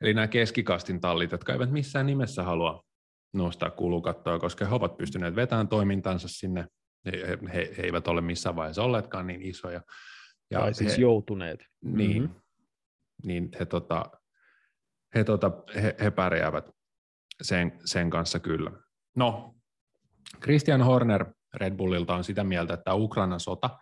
eli 0.00 0.14
nämä 0.14 0.28
keskikastin 0.28 1.00
tallit, 1.00 1.32
jotka 1.32 1.52
eivät 1.52 1.70
missään 1.70 2.06
nimessä 2.06 2.42
halua 2.42 2.84
nostaa 3.32 3.70
kulukattoa, 3.70 4.38
koska 4.38 4.64
he 4.64 4.74
ovat 4.74 4.96
pystyneet 4.96 5.36
vetämään 5.36 5.68
toimintansa 5.68 6.28
sinne 6.28 6.66
he, 7.06 7.38
he, 7.52 7.74
he 7.76 7.82
eivät 7.82 8.08
ole 8.08 8.20
missään 8.20 8.56
vaiheessa 8.56 8.82
olleetkaan 8.82 9.26
niin 9.26 9.42
isoja. 9.42 9.80
Ja 10.50 10.60
tai 10.60 10.74
siis 10.74 10.96
he, 10.96 11.02
joutuneet. 11.02 11.64
Niin, 11.84 12.22
mm-hmm. 12.22 12.40
niin 13.24 13.48
he, 13.60 13.66
tota, 13.66 14.04
he, 15.14 15.24
tota, 15.24 15.50
he, 15.74 15.96
he 16.00 16.10
pärjäävät 16.10 16.70
sen, 17.42 17.78
sen 17.84 18.10
kanssa 18.10 18.38
kyllä. 18.40 18.70
No, 19.16 19.54
Christian 20.42 20.82
Horner 20.82 21.26
Red 21.54 21.74
Bullilta 21.74 22.14
on 22.14 22.24
sitä 22.24 22.44
mieltä, 22.44 22.74
että 22.74 22.94
Ukrainan 22.94 23.40
sota 23.40 23.78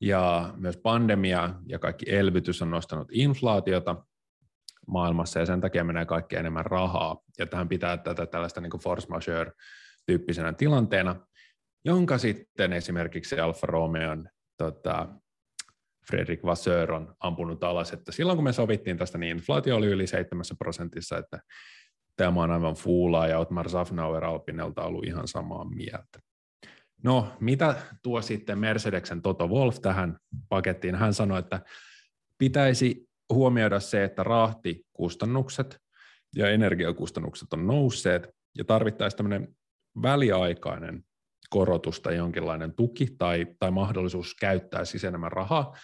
ja 0.00 0.54
myös 0.56 0.76
pandemia 0.76 1.54
ja 1.66 1.78
kaikki 1.78 2.14
elvytys 2.14 2.62
on 2.62 2.70
nostanut 2.70 3.08
inflaatiota 3.12 4.04
maailmassa 4.86 5.38
ja 5.38 5.46
sen 5.46 5.60
takia 5.60 5.84
menee 5.84 6.06
kaikki 6.06 6.36
enemmän 6.36 6.66
rahaa. 6.66 7.16
Ja 7.38 7.46
tähän 7.46 7.68
pitää 7.68 7.96
tätä 7.96 8.26
tällaista 8.26 8.60
niin 8.60 8.80
force 8.82 9.08
majeure 9.08 9.52
tyyppisenä 10.06 10.52
tilanteena 10.52 11.16
jonka 11.84 12.18
sitten 12.18 12.72
esimerkiksi 12.72 13.40
Alfa 13.40 13.66
Romeon 13.66 14.28
tota, 14.56 15.08
Fredrik 16.10 16.44
Vasseur 16.44 16.92
on 16.92 17.14
ampunut 17.20 17.64
alas, 17.64 17.92
että 17.92 18.12
silloin 18.12 18.36
kun 18.36 18.44
me 18.44 18.52
sovittiin 18.52 18.96
tästä, 18.96 19.18
niin 19.18 19.36
inflaatio 19.36 19.76
oli 19.76 19.86
yli 19.86 20.06
7 20.06 20.44
prosentissa, 20.58 21.18
että 21.18 21.38
tämä 22.16 22.42
on 22.42 22.50
aivan 22.50 22.74
fuulaa 22.74 23.26
ja 23.26 23.38
Otmar 23.38 23.68
Safnauer 23.68 24.24
Alpinelta 24.24 24.82
ollut 24.82 25.04
ihan 25.04 25.28
samaa 25.28 25.64
mieltä. 25.64 26.18
No, 27.04 27.32
mitä 27.40 27.74
tuo 28.02 28.22
sitten 28.22 28.58
Mercedeksen 28.58 29.22
Toto 29.22 29.48
Wolf 29.48 29.80
tähän 29.80 30.18
pakettiin? 30.48 30.94
Hän 30.94 31.14
sanoi, 31.14 31.38
että 31.38 31.60
pitäisi 32.38 33.08
huomioida 33.32 33.80
se, 33.80 34.04
että 34.04 34.22
rahtikustannukset 34.22 35.78
ja 36.36 36.50
energiakustannukset 36.50 37.52
on 37.52 37.66
nousseet 37.66 38.28
ja 38.58 38.64
tarvittaisiin 38.64 39.16
tämmöinen 39.16 39.56
väliaikainen 40.02 41.04
korotusta 41.50 42.12
jonkinlainen 42.12 42.74
tuki 42.74 43.06
tai, 43.18 43.46
tai 43.58 43.70
mahdollisuus 43.70 44.34
käyttää 44.34 44.84
siis 44.84 45.04
enemmän 45.04 45.32
rahaa, 45.32 45.76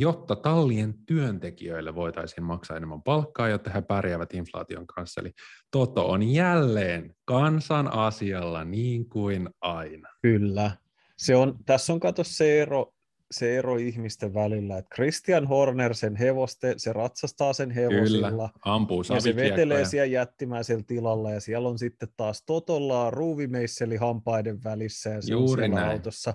jotta 0.00 0.36
tallien 0.36 0.94
työntekijöille 1.06 1.94
voitaisiin 1.94 2.44
maksaa 2.44 2.76
enemmän 2.76 3.02
palkkaa, 3.02 3.48
jotta 3.48 3.70
he 3.70 3.82
pärjäävät 3.82 4.34
inflaation 4.34 4.86
kanssa. 4.86 5.20
Eli 5.20 5.32
Toto 5.70 6.10
on 6.10 6.22
jälleen 6.22 7.14
kansan 7.24 7.92
asialla 7.92 8.64
niin 8.64 9.08
kuin 9.08 9.48
aina. 9.60 10.08
Kyllä. 10.22 10.70
Se 11.16 11.36
on, 11.36 11.58
tässä 11.66 11.92
on 11.92 12.00
kato 12.00 12.24
se 12.24 12.62
ero, 12.62 12.94
se 13.30 13.58
ero 13.58 13.76
ihmisten 13.76 14.34
välillä, 14.34 14.78
että 14.78 14.94
Christian 14.94 15.46
Horner 15.46 15.94
sen 15.94 16.16
hevoste, 16.16 16.74
se 16.76 16.92
ratsastaa 16.92 17.52
sen 17.52 17.70
hevosilla. 17.70 18.30
Kyllä, 18.30 18.48
ampuu 18.64 19.04
ja 19.14 19.20
se 19.20 19.36
vetelee 19.36 19.84
siellä 19.84 20.06
jättimäisellä 20.06 20.84
tilalla 20.86 21.30
ja 21.30 21.40
siellä 21.40 21.68
on 21.68 21.78
sitten 21.78 22.08
taas 22.16 22.42
Totolla 22.46 23.10
ruuvimeisseli 23.10 23.96
hampaiden 23.96 24.64
välissä 24.64 25.10
ja 25.10 25.22
se 25.22 25.32
Juuri 25.32 25.44
on 25.44 25.58
siellä 25.58 25.80
näin. 25.80 25.90
autossa 25.90 26.34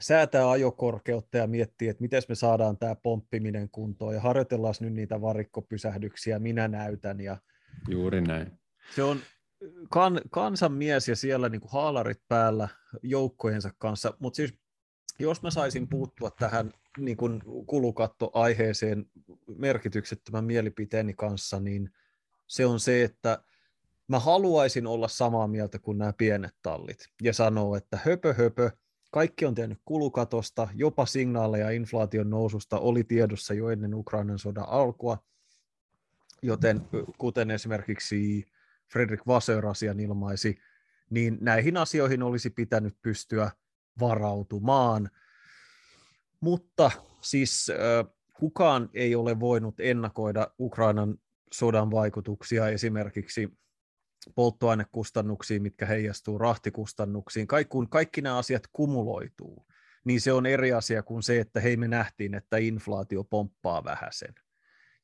säätää 0.00 0.50
ajokorkeutta 0.50 1.38
ja 1.38 1.46
miettii, 1.46 1.88
että 1.88 2.02
miten 2.02 2.22
me 2.28 2.34
saadaan 2.34 2.78
tämä 2.78 2.94
pomppiminen 2.94 3.68
kuntoon 3.70 4.14
ja 4.14 4.20
harjoitellaan 4.20 4.74
nyt 4.80 4.92
niitä 4.92 5.20
varikkopysähdyksiä, 5.20 6.38
minä 6.38 6.68
näytän. 6.68 7.20
Ja 7.20 7.36
Juuri 7.88 8.20
näin. 8.20 8.58
Se 8.94 9.02
on 9.02 9.20
kan, 9.90 10.20
kansanmies 10.30 11.08
ja 11.08 11.16
siellä 11.16 11.48
niin 11.48 11.60
kuin 11.60 11.72
haalarit 11.72 12.22
päällä 12.28 12.68
joukkojensa 13.02 13.70
kanssa, 13.78 14.14
mutta 14.18 14.36
siis 14.36 14.54
jos 15.18 15.42
mä 15.42 15.50
saisin 15.50 15.88
puuttua 15.88 16.30
tähän 16.30 16.72
niin 16.98 17.16
kuin 17.16 17.42
kulukattoaiheeseen 17.66 19.06
merkityksettömän 19.56 20.44
mielipiteeni 20.44 21.14
kanssa, 21.14 21.60
niin 21.60 21.90
se 22.46 22.66
on 22.66 22.80
se, 22.80 23.04
että 23.04 23.42
mä 24.08 24.18
haluaisin 24.18 24.86
olla 24.86 25.08
samaa 25.08 25.46
mieltä 25.46 25.78
kuin 25.78 25.98
nämä 25.98 26.12
pienet 26.12 26.54
tallit 26.62 26.98
ja 27.22 27.32
sanoa, 27.32 27.76
että 27.76 27.98
höpö 28.04 28.34
höpö, 28.34 28.70
kaikki 29.10 29.46
on 29.46 29.54
tehnyt 29.54 29.78
kulukatosta, 29.84 30.68
jopa 30.74 31.06
signaaleja 31.06 31.70
inflaation 31.70 32.30
noususta 32.30 32.78
oli 32.78 33.04
tiedossa 33.04 33.54
jo 33.54 33.70
ennen 33.70 33.94
Ukrainan 33.94 34.38
sodan 34.38 34.68
alkua, 34.68 35.18
joten 36.42 36.80
kuten 37.18 37.50
esimerkiksi 37.50 38.46
Fredrik 38.92 39.26
Vasseur 39.26 39.66
asian 39.66 40.00
ilmaisi, 40.00 40.58
niin 41.10 41.38
näihin 41.40 41.76
asioihin 41.76 42.22
olisi 42.22 42.50
pitänyt 42.50 42.96
pystyä 43.02 43.50
varautumaan. 44.00 45.10
Mutta 46.40 46.90
siis 47.20 47.72
kukaan 48.34 48.90
ei 48.94 49.14
ole 49.14 49.40
voinut 49.40 49.74
ennakoida 49.80 50.50
Ukrainan 50.60 51.18
sodan 51.52 51.90
vaikutuksia 51.90 52.68
esimerkiksi 52.68 53.52
polttoainekustannuksiin, 54.34 55.62
mitkä 55.62 55.86
heijastuu 55.86 56.38
rahtikustannuksiin. 56.38 57.46
Kaikki, 57.46 57.70
kun 57.70 57.88
kaikki 57.88 58.20
nämä 58.20 58.38
asiat 58.38 58.62
kumuloituu, 58.72 59.66
niin 60.04 60.20
se 60.20 60.32
on 60.32 60.46
eri 60.46 60.72
asia 60.72 61.02
kuin 61.02 61.22
se, 61.22 61.40
että 61.40 61.60
hei 61.60 61.76
me 61.76 61.88
nähtiin, 61.88 62.34
että 62.34 62.56
inflaatio 62.56 63.24
pomppaa 63.24 63.84
vähäsen. 63.84 64.34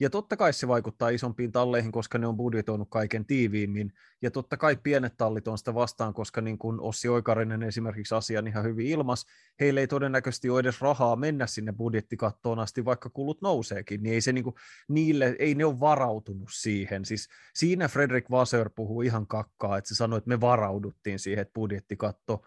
Ja 0.01 0.11
totta 0.11 0.37
kai 0.37 0.53
se 0.53 0.69
vaikuttaa 0.69 1.09
isompiin 1.09 1.53
talleihin, 1.53 1.93
koska 1.93 2.19
ne 2.19 2.27
on 2.27 2.37
budjetoinut 2.37 2.91
kaiken 2.91 3.27
tiiviimmin. 3.27 3.93
Ja 4.23 4.31
totta 4.31 4.57
kai 4.57 4.77
pienet 4.77 5.17
tallit 5.17 5.49
on 5.49 5.59
sitä 5.59 5.75
vastaan, 5.75 6.15
koska 6.15 6.41
niin 6.41 6.59
kuin 6.59 6.81
Ossi 6.81 7.09
Oikarinen 7.09 7.63
esimerkiksi 7.63 8.15
asian 8.15 8.47
ihan 8.47 8.65
hyvin 8.65 8.87
ilmas, 8.87 9.27
heillä 9.61 9.81
ei 9.81 9.87
todennäköisesti 9.87 10.51
ole 10.51 10.61
edes 10.61 10.81
rahaa 10.81 11.17
mennä 11.17 11.47
sinne 11.47 11.73
budjettikattoon 11.73 12.59
asti, 12.59 12.85
vaikka 12.85 13.11
kulut 13.11 13.43
nouseekin, 13.43 14.03
niin 14.03 14.15
ei 14.15 14.21
se 14.21 14.33
niin 14.33 14.45
kuin, 14.45 14.55
niille, 14.89 15.37
ei 15.39 15.55
ne 15.55 15.65
ole 15.65 15.81
varautunut 15.81 16.49
siihen. 16.53 17.05
Siis 17.05 17.29
siinä 17.55 17.89
Fredrik 17.89 18.31
Vasseur 18.31 18.71
puhuu 18.71 19.03
ihan 19.03 19.27
kakkaa, 19.27 19.79
että 19.79 19.89
se 19.89 19.95
sanoi, 19.95 20.19
että 20.19 20.29
me 20.29 20.41
varauduttiin 20.41 21.19
siihen, 21.19 21.43
että 21.43 21.55
budjettikatto 21.55 22.43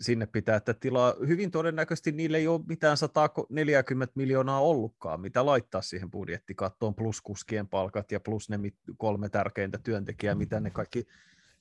sinne 0.00 0.26
pitää, 0.26 0.56
että 0.56 0.74
tilaa 0.74 1.14
hyvin 1.28 1.50
todennäköisesti 1.50 2.12
niille 2.12 2.38
ei 2.38 2.46
ole 2.46 2.60
mitään 2.68 2.96
140 2.96 4.12
miljoonaa 4.16 4.60
ollutkaan, 4.60 5.20
mitä 5.20 5.46
laittaa 5.46 5.82
siihen 5.82 6.10
budjettikattoon, 6.10 6.94
plus 6.94 7.20
kuskien 7.20 7.68
palkat 7.68 8.12
ja 8.12 8.20
plus 8.20 8.48
ne 8.48 8.58
kolme 8.96 9.28
tärkeintä 9.28 9.78
työntekijää, 9.78 10.34
mitä 10.34 10.60
ne 10.60 10.70
kaikki 10.70 11.06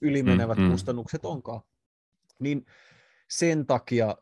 ylimenevät 0.01 0.57
mm, 0.57 0.63
mm. 0.63 0.71
kustannukset 0.71 1.25
onkaan. 1.25 1.61
Niin 2.39 2.65
sen 3.30 3.65
takia, 3.65 4.17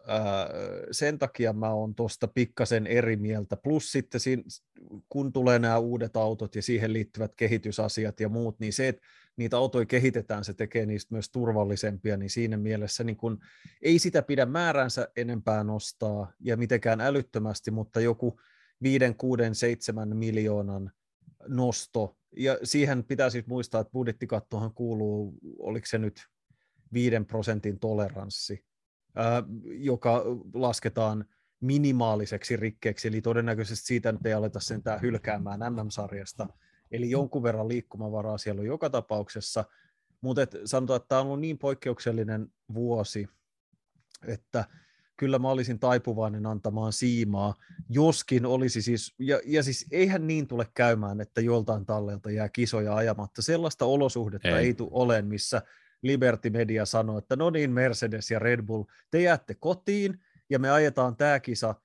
sen 0.92 1.20
takia 1.20 1.54
mä 1.54 1.74
oon 1.74 1.96
tuosta 1.96 2.28
pikkasen 2.28 2.88
eri 2.88 3.16
mieltä. 3.16 3.58
Plus 3.58 3.92
sitten 3.92 4.22
siinä, 4.22 4.44
kun 5.10 5.34
tulee 5.34 5.60
nämä 5.60 5.78
uudet 5.78 6.18
autot 6.18 6.56
ja 6.56 6.62
siihen 6.62 6.94
liittyvät 6.94 7.36
kehitysasiat 7.36 8.20
ja 8.20 8.30
muut, 8.30 8.60
niin 8.60 8.74
se, 8.74 8.88
että 8.88 9.02
niitä 9.38 9.58
autoja 9.58 9.86
kehitetään, 9.86 10.44
se 10.44 10.54
tekee 10.54 10.86
niistä 10.86 11.16
myös 11.16 11.30
turvallisempia, 11.30 12.18
niin 12.18 12.30
siinä 12.30 12.58
mielessä 12.58 13.04
niin 13.04 13.18
kun, 13.18 13.40
ei 13.82 14.00
sitä 14.00 14.22
pidä 14.22 14.46
määränsä 14.46 15.08
enempää 15.16 15.64
nostaa 15.64 16.32
ja 16.40 16.58
mitenkään 16.58 17.02
älyttömästi, 17.02 17.72
mutta 17.72 18.02
joku 18.02 18.40
5, 18.84 19.06
6, 19.18 19.44
7 19.54 20.18
miljoonan 20.18 20.92
nosto, 21.48 22.18
ja 22.38 22.58
siihen 22.64 23.04
pitää 23.04 23.30
siis 23.30 23.48
muistaa, 23.48 23.82
että 23.82 23.92
budjettikattohan 23.92 24.74
kuuluu, 24.74 25.38
oliko 25.60 25.86
se 25.86 25.98
nyt 25.98 26.28
5 26.94 27.16
prosentin 27.28 27.80
toleranssi, 27.80 28.64
joka 29.64 30.24
lasketaan 30.54 31.26
minimaaliseksi 31.60 32.56
rikkeeksi, 32.56 33.08
eli 33.08 33.22
todennäköisesti 33.22 33.86
siitä 33.86 34.12
nyt 34.12 34.26
ei 34.26 34.34
aleta 34.34 34.60
sentään 34.60 35.02
hylkäämään 35.02 35.60
MM-sarjasta, 35.60 36.48
Eli 36.92 37.10
jonkun 37.10 37.44
verran 37.44 37.68
liikkumavaraa 37.68 38.38
siellä 38.38 38.60
on 38.60 38.66
joka 38.66 38.90
tapauksessa, 38.90 39.66
mutta 40.22 40.42
et 40.42 40.56
sanotaan, 40.66 40.98
että 40.98 41.08
tämä 41.08 41.22
on 41.22 41.28
ollut 41.28 41.40
niin 41.40 41.58
poikkeuksellinen 41.58 42.52
vuosi, 42.74 43.28
että 44.28 44.66
kyllä 45.18 45.40
mä 45.40 45.50
olisin 45.50 45.80
taipuvainen 45.80 46.46
antamaan 46.46 46.94
siimaa, 46.94 47.54
joskin 47.90 48.46
olisi 48.46 48.82
siis, 48.82 49.16
ja, 49.20 49.40
ja 49.46 49.64
siis 49.64 49.86
eihän 49.92 50.28
niin 50.28 50.48
tule 50.48 50.68
käymään, 50.74 51.22
että 51.22 51.42
joltain 51.42 51.86
tallelta 51.86 52.32
jää 52.32 52.50
kisoja 52.50 52.96
ajamatta. 52.96 53.42
Sellaista 53.42 53.86
olosuhdetta 53.86 54.60
ei, 54.60 54.66
ei 54.66 54.74
tule 54.74 54.90
ole, 54.92 55.22
missä 55.22 55.62
Liberty 56.02 56.50
Media 56.50 56.86
sanoo, 56.86 57.18
että 57.18 57.36
no 57.36 57.50
niin, 57.50 57.72
Mercedes 57.72 58.32
ja 58.32 58.40
Red 58.40 58.62
Bull, 58.62 58.84
te 59.12 59.22
jäätte 59.22 59.56
kotiin 59.60 60.20
ja 60.50 60.60
me 60.60 60.72
ajetaan 60.72 61.16
tämä 61.16 61.40
kisa 61.40 61.76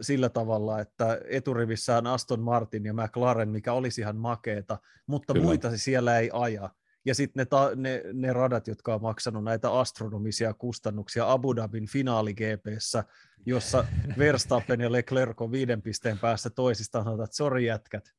sillä 0.00 0.28
tavalla, 0.28 0.80
että 0.80 1.20
eturivissään 1.28 2.06
Aston 2.06 2.40
Martin 2.40 2.84
ja 2.84 2.94
McLaren, 2.94 3.48
mikä 3.48 3.72
olisi 3.72 4.00
ihan 4.00 4.16
makeeta, 4.16 4.78
mutta 5.06 5.32
Kyllä. 5.32 5.46
muita 5.46 5.70
se 5.70 5.78
siellä 5.78 6.18
ei 6.18 6.30
aja. 6.32 6.70
Ja 7.04 7.14
sitten 7.14 7.40
ne, 7.40 7.44
ta- 7.44 7.70
ne, 7.76 8.02
ne 8.12 8.32
radat, 8.32 8.68
jotka 8.68 8.94
on 8.94 9.02
maksanut 9.02 9.44
näitä 9.44 9.72
astronomisia 9.72 10.54
kustannuksia 10.54 11.32
Abu 11.32 11.56
Dhabin 11.56 11.86
finaali 11.86 12.34
GPssä, 12.34 13.04
jossa 13.46 13.84
Verstappen 14.18 14.80
ja 14.80 14.92
Leclerc 14.92 15.40
on 15.40 15.52
viiden 15.52 15.82
pisteen 15.82 16.18
päässä 16.18 16.50
toisistaan, 16.50 17.24
että 17.24 17.36
sori 17.36 17.66
jätkät, 17.66 18.10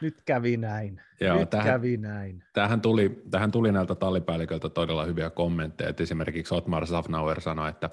nyt 0.00 0.22
kävi 0.24 0.56
näin. 0.56 1.00
Joo, 1.20 1.38
nyt 1.38 1.50
tähän, 1.50 1.66
kävi 1.66 1.96
näin. 1.96 2.44
Tähän 2.52 2.80
tuli, 2.80 3.22
tähän 3.30 3.50
tuli 3.50 3.72
näiltä 3.72 3.94
tallipäälliköltä 3.94 4.68
todella 4.68 5.04
hyviä 5.04 5.30
kommentteja. 5.30 5.90
Et 5.90 6.00
esimerkiksi 6.00 6.54
Otmar 6.54 6.86
Safnauer 6.86 7.40
sanoi, 7.40 7.68
että 7.68 7.90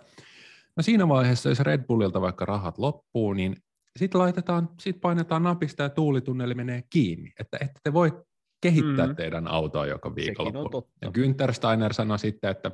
No 0.76 0.84
siinä 0.84 1.08
vaiheessa, 1.08 1.50
jos 1.50 1.60
Red 1.60 1.84
Bullilta 1.84 2.22
vaikka 2.22 2.46
rahat 2.46 2.78
loppuu, 2.78 3.34
niin 3.34 3.56
sitten 4.00 4.22
laitetaan, 4.22 4.70
sit 4.80 5.02
painetaan 5.02 5.44
napista 5.44 5.84
ja 5.84 5.90
tuulitunneli 5.90 6.54
menee 6.54 6.84
kiinni, 6.90 7.34
että 7.40 7.58
ette 7.62 7.80
te 7.84 7.94
voi 7.94 8.24
kehittää 8.62 9.08
mm. 9.08 9.16
teidän 9.16 9.48
autoa 9.48 9.86
joka 9.86 10.16
viikonloppu. 10.16 10.90
Ja 11.02 11.10
Günther 11.10 11.54
Steiner 11.54 11.94
sanoi 11.94 12.20
sitten, 12.20 12.52
että 12.52 12.72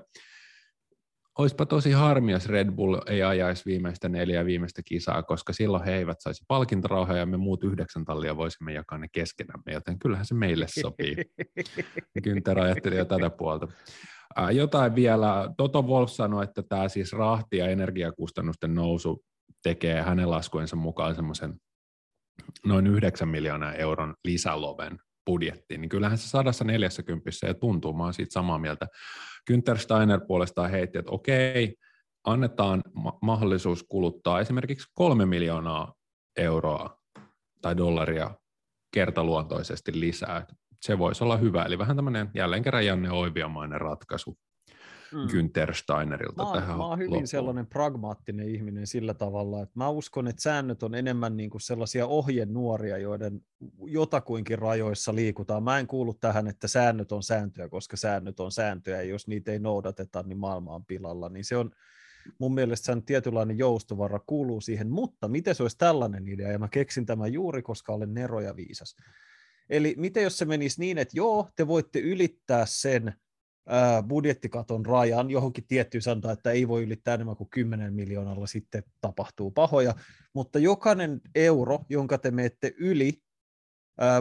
olisipa 1.38 1.66
tosi 1.66 1.92
harmi, 1.92 2.32
jos 2.32 2.50
Red 2.50 2.72
Bull 2.72 2.98
ei 3.08 3.24
ajaisi 3.24 3.66
viimeistä 3.66 4.10
neljä 4.10 4.46
viimeistä 4.46 4.82
kisaa, 4.86 5.24
koska 5.24 5.54
silloin 5.54 5.84
he 5.84 5.96
eivät 5.96 6.22
saisi 6.22 6.46
palkintorauhaa 6.48 7.18
ja 7.18 7.26
me 7.26 7.38
muut 7.38 7.64
yhdeksän 7.64 8.06
tallia 8.06 8.38
voisimme 8.38 8.74
jakaa 8.74 8.98
ne 8.98 9.08
keskenämme, 9.12 9.72
joten 9.74 10.00
kyllähän 10.00 10.26
se 10.26 10.34
meille 10.34 10.66
sopii. 10.82 11.16
Günther 12.28 12.60
ajatteli 12.60 12.98
jo 12.98 13.06
tätä 13.06 13.30
puolta. 13.30 13.68
Ää, 14.36 14.52
jotain 14.52 14.96
vielä. 14.96 15.54
Toto 15.58 15.82
Wolf 15.82 16.10
sanoi, 16.10 16.44
että 16.44 16.64
tämä 16.64 16.90
siis 16.90 17.14
rahti- 17.14 17.58
ja 17.58 17.70
energiakustannusten 17.70 18.76
nousu 18.76 19.24
tekee 19.64 20.02
hänen 20.02 20.30
laskuensa 20.30 20.76
mukaan 20.76 21.16
semmoisen 21.16 21.54
noin 22.66 22.88
9 22.88 23.28
miljoonaa 23.28 23.74
euron 23.74 24.14
lisäloven 24.26 25.00
budjettiin, 25.26 25.82
niin 25.82 25.90
kyllähän 25.90 26.18
se 26.18 26.28
140 26.28 27.30
ja 27.48 27.54
tuntuu, 27.54 27.94
mä 27.94 28.04
oon 28.04 28.14
siitä 28.14 28.34
samaa 28.34 28.60
mieltä. 28.60 28.88
Günther 29.52 29.78
Steiner 29.78 30.22
puolestaan 30.28 30.72
heitti, 30.72 30.98
että 30.98 31.12
okei, 31.12 31.76
annetaan 32.24 32.84
ma- 32.94 33.18
mahdollisuus 33.22 33.86
kuluttaa 33.90 34.40
esimerkiksi 34.40 34.88
kolme 34.94 35.26
miljoonaa 35.26 35.94
euroa 36.38 37.00
tai 37.62 37.78
dollaria 37.78 38.36
kertaluontoisesti 38.94 40.00
lisää 40.00 40.46
se 40.82 40.98
voisi 40.98 41.24
olla 41.24 41.38
hyvä. 41.38 41.64
Eli 41.64 41.78
vähän 41.78 41.96
tämmöinen 41.96 42.30
jälleen 42.34 42.64
kerran 42.64 42.86
Janne 42.86 43.12
Oiviamainen 43.12 43.82
ratkaisu 43.82 44.38
mm. 45.14 45.28
Günther 45.28 45.74
Steinerilta 45.74 46.44
mä 46.44 46.50
oon, 46.50 46.60
tähän 46.60 46.78
Mä 46.78 46.86
oon 46.86 47.00
hyvin 47.00 47.12
loppuun. 47.12 47.28
sellainen 47.28 47.68
pragmaattinen 47.68 48.50
ihminen 48.50 48.88
sillä 48.88 49.14
tavalla, 49.14 49.62
että 49.64 49.74
mä 49.76 49.90
uskon, 49.90 50.28
että 50.28 50.42
säännöt 50.42 50.84
on 50.84 50.96
enemmän 50.96 51.38
niin 51.38 51.50
kuin 51.50 51.62
sellaisia 51.62 52.08
ohjenuoria, 52.08 52.98
joiden 52.98 53.42
jotakuinkin 53.86 54.60
rajoissa 54.60 55.16
liikutaan. 55.16 55.64
Mä 55.64 55.80
en 55.80 55.88
kuulu 55.88 56.14
tähän, 56.14 56.48
että 56.48 56.68
säännöt 56.68 57.12
on 57.12 57.24
sääntöjä, 57.24 57.70
koska 57.70 57.98
säännöt 57.98 58.40
on 58.40 58.52
sääntöjä, 58.52 58.98
ja 58.98 59.10
jos 59.10 59.28
niitä 59.28 59.52
ei 59.52 59.60
noudateta, 59.60 60.24
niin 60.24 60.38
maailma 60.38 60.76
on 60.76 60.86
pilalla. 60.86 61.30
Niin 61.30 61.46
se 61.46 61.58
on 61.58 61.72
mun 62.40 62.54
mielestä 62.54 62.86
sen 62.86 63.04
tietynlainen 63.04 63.58
joustovara 63.58 64.20
kuuluu 64.28 64.62
siihen, 64.62 64.90
mutta 64.90 65.28
miten 65.28 65.56
se 65.56 65.64
olisi 65.64 65.78
tällainen 65.78 66.28
idea, 66.28 66.52
ja 66.52 66.60
mä 66.60 66.68
keksin 66.68 67.06
tämän 67.06 67.34
juuri, 67.34 67.62
koska 67.62 67.94
olen 67.94 68.14
nero 68.14 68.40
ja 68.40 68.56
viisas 68.56 68.96
Eli 69.70 69.96
miten 69.98 70.24
jos 70.24 70.38
se 70.38 70.46
menisi 70.46 70.80
niin, 70.80 70.98
että 70.98 71.18
joo, 71.18 71.50
te 71.56 71.68
voitte 71.68 72.00
ylittää 72.00 72.66
sen 72.66 73.14
budjettikaton 74.08 74.86
rajan 74.86 75.30
johonkin 75.30 75.68
tiettyyn 75.68 76.02
sanotaan, 76.02 76.34
että 76.34 76.52
ei 76.52 76.68
voi 76.68 76.84
ylittää 76.84 77.14
enemmän 77.14 77.36
kuin 77.36 77.50
10 77.50 77.94
miljoonalla, 77.94 78.48
sitten 78.48 78.84
tapahtuu 79.02 79.52
pahoja, 79.52 79.94
mutta 80.34 80.60
jokainen 80.60 81.22
euro, 81.36 81.80
jonka 81.90 82.18
te 82.18 82.32
menette 82.32 82.74
yli 82.78 83.22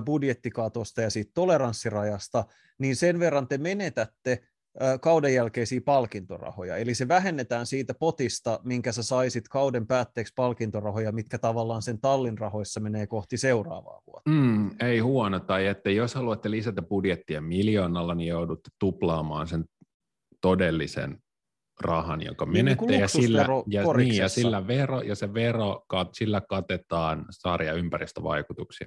budjettikatosta 0.05 1.03
ja 1.03 1.11
siitä 1.11 1.31
toleranssirajasta, 1.35 2.45
niin 2.79 2.97
sen 2.97 3.19
verran 3.19 3.49
te 3.49 3.59
menetätte 3.59 4.43
kauden 5.01 5.35
jälkeisiä 5.35 5.81
palkintorahoja. 5.81 6.77
Eli 6.77 6.95
se 6.95 7.09
vähennetään 7.09 7.66
siitä 7.66 7.95
potista, 7.95 8.61
minkä 8.64 8.93
sä 8.93 9.03
saisit 9.03 9.49
kauden 9.49 9.87
päätteeksi 9.87 10.33
palkintorahoja, 10.37 11.12
mitkä 11.12 11.39
tavallaan 11.39 11.83
sen 11.83 12.01
tallin 12.01 12.39
rahoissa 12.39 12.81
menee 12.81 13.07
kohti 13.07 13.37
seuraavaa 13.37 14.03
vuotta. 14.07 14.31
Mm, 14.31 14.70
ei 14.81 14.99
huono, 14.99 15.41
tai 15.41 15.66
että 15.66 15.91
jos 15.91 16.14
haluatte 16.14 16.51
lisätä 16.51 16.83
budjettia 16.83 17.41
miljoonalla, 17.41 18.14
niin 18.14 18.29
joudutte 18.29 18.70
tuplaamaan 18.79 19.47
sen 19.47 19.64
todellisen 20.41 21.18
rahan, 21.81 22.22
joka 22.22 22.45
niin, 22.45 22.53
menette, 22.64 22.87
niin 22.87 23.01
ja, 23.01 23.09
sillä, 23.09 23.47
ja, 23.66 23.83
niin, 23.97 24.16
ja 24.16 24.29
sillä 24.29 24.66
vero, 24.66 25.01
ja 25.01 25.14
se 25.14 25.35
vero, 25.35 25.85
sillä 26.12 26.41
katetaan 26.49 27.24
sarja 27.31 27.72
ympäristövaikutuksia. 27.72 28.87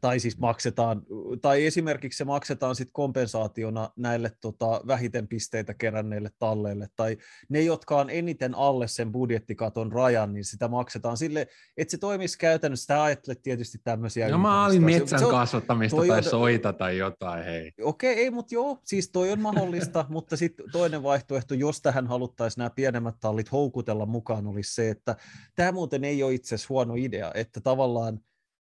Tai 0.00 0.20
siis 0.20 0.38
maksetaan, 0.38 1.02
tai 1.42 1.66
esimerkiksi 1.66 2.16
se 2.16 2.24
maksetaan 2.24 2.74
sitten 2.74 2.92
kompensaationa 2.92 3.90
näille 3.96 4.32
tota, 4.40 4.80
vähiten 4.86 5.28
pisteitä 5.28 5.74
keränneille 5.74 6.30
talleille, 6.38 6.88
tai 6.96 7.16
ne, 7.48 7.60
jotka 7.60 7.96
on 7.96 8.10
eniten 8.10 8.54
alle 8.54 8.88
sen 8.88 9.12
budjettikaton 9.12 9.92
rajan, 9.92 10.32
niin 10.32 10.44
sitä 10.44 10.68
maksetaan 10.68 11.16
sille, 11.16 11.46
että 11.76 11.90
se 11.90 11.98
toimisi 11.98 12.38
käytännössä, 12.38 12.82
sitä 12.82 13.02
ajattelet 13.02 13.42
tietysti 13.42 13.78
tämmöisiä. 13.84 14.28
No 14.28 14.38
mä 14.38 14.66
olin 14.66 14.84
metsän 14.84 15.24
on, 15.24 15.30
kasvattamista 15.30 15.96
tai 15.96 16.18
on, 16.18 16.24
soita 16.24 16.72
tai 16.72 16.98
jotain, 16.98 17.44
hei. 17.44 17.72
Okei, 17.82 18.12
okay, 18.12 18.22
ei, 18.22 18.30
mutta 18.30 18.54
joo, 18.54 18.78
siis 18.84 19.10
toi 19.10 19.32
on 19.32 19.40
mahdollista, 19.40 20.06
mutta 20.08 20.36
sitten 20.36 20.66
toinen 20.72 21.02
vaihtoehto, 21.02 21.54
jos 21.54 21.82
tähän 21.82 22.06
haluttaisiin 22.06 22.58
nämä 22.62 22.70
pienemmät 22.70 23.14
tallit 23.20 23.52
houkutella 23.52 24.06
mukaan, 24.06 24.46
olisi 24.46 24.74
se, 24.74 24.90
että 24.90 25.16
tämä 25.56 25.72
muuten 25.72 26.04
ei 26.04 26.22
ole 26.22 26.34
itse 26.34 26.54
asiassa 26.54 26.74
huono 26.74 26.94
idea, 26.94 27.30
että 27.34 27.60
tavallaan 27.60 28.20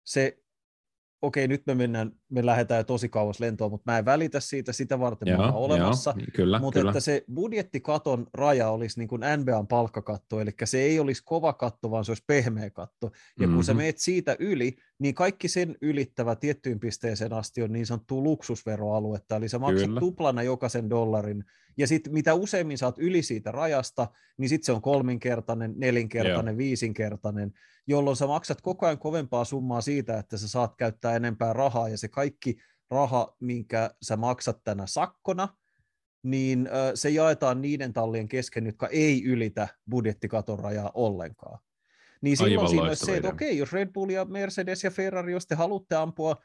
se 0.04 0.41
okei, 1.22 1.48
nyt 1.48 1.66
me 1.66 1.74
mennään, 1.74 2.12
me 2.28 2.46
lähdetään 2.46 2.78
jo 2.78 2.84
tosi 2.84 3.08
kauas 3.08 3.40
lentoon, 3.40 3.70
mutta 3.70 3.92
mä 3.92 3.98
en 3.98 4.04
välitä 4.04 4.40
siitä, 4.40 4.72
sitä 4.72 5.00
varten 5.00 5.28
joo, 5.28 5.38
mä 5.38 5.52
olemassa. 5.52 6.14
Joo, 6.16 6.26
kyllä, 6.34 6.58
mutta 6.58 6.80
kyllä. 6.80 6.90
että 6.90 7.00
se 7.00 7.24
budjettikaton 7.34 8.26
raja 8.34 8.70
olisi 8.70 8.98
niin 8.98 9.08
kuin 9.08 9.22
NBAn 9.36 9.66
palkkakatto, 9.66 10.40
eli 10.40 10.50
se 10.64 10.78
ei 10.78 11.00
olisi 11.00 11.22
kova 11.24 11.52
katto, 11.52 11.90
vaan 11.90 12.04
se 12.04 12.10
olisi 12.10 12.24
pehmeä 12.26 12.70
katto. 12.70 13.06
Ja 13.06 13.12
mm-hmm. 13.38 13.54
kun 13.54 13.64
sä 13.64 13.72
mhm. 13.72 13.78
meet 13.78 13.98
siitä 13.98 14.36
yli, 14.38 14.76
niin 15.02 15.14
kaikki 15.14 15.48
sen 15.48 15.76
ylittävä 15.80 16.36
tiettyyn 16.36 16.80
pisteeseen 16.80 17.32
asti 17.32 17.62
on 17.62 17.72
niin 17.72 17.86
sanottu 17.86 18.22
luksusveroaluetta, 18.22 19.36
eli 19.36 19.48
sä 19.48 19.58
maksat 19.58 19.86
kyllä. 19.86 20.00
tuplana 20.00 20.42
jokaisen 20.42 20.90
dollarin, 20.90 21.44
ja 21.76 21.86
sitten 21.86 22.12
mitä 22.12 22.34
useimmin 22.34 22.78
saat 22.78 22.98
yli 22.98 23.22
siitä 23.22 23.52
rajasta, 23.52 24.08
niin 24.36 24.48
sitten 24.48 24.66
se 24.66 24.72
on 24.72 24.82
kolminkertainen, 24.82 25.74
nelinkertainen, 25.76 26.52
Joo. 26.52 26.58
viisinkertainen, 26.58 27.52
jolloin 27.86 28.16
sä 28.16 28.26
maksat 28.26 28.60
koko 28.60 28.86
ajan 28.86 28.98
kovempaa 28.98 29.44
summaa 29.44 29.80
siitä, 29.80 30.18
että 30.18 30.36
sä 30.36 30.48
saat 30.48 30.76
käyttää 30.76 31.16
enempää 31.16 31.52
rahaa, 31.52 31.88
ja 31.88 31.98
se 31.98 32.08
kaikki 32.08 32.56
raha, 32.90 33.36
minkä 33.40 33.90
sä 34.02 34.16
maksat 34.16 34.60
tänä 34.64 34.86
sakkona, 34.86 35.48
niin 36.22 36.68
se 36.94 37.10
jaetaan 37.10 37.62
niiden 37.62 37.92
tallien 37.92 38.28
kesken, 38.28 38.66
jotka 38.66 38.88
ei 38.88 39.24
ylitä 39.24 39.68
budjettikaton 39.90 40.58
rajaa 40.58 40.90
ollenkaan. 40.94 41.58
Niin 42.22 42.36
silloin 42.36 42.58
Aivan 42.58 42.68
siinä 42.68 42.82
olisi 42.82 43.06
se, 43.06 43.16
että 43.16 43.28
okei, 43.28 43.58
jos 43.58 43.72
Red 43.72 43.92
Bull 43.92 44.10
ja 44.10 44.24
Mercedes 44.24 44.84
ja 44.84 44.90
Ferrari, 44.90 45.32
jos 45.32 45.46
te 45.46 45.54
haluatte 45.54 45.96
ampua 45.96 46.36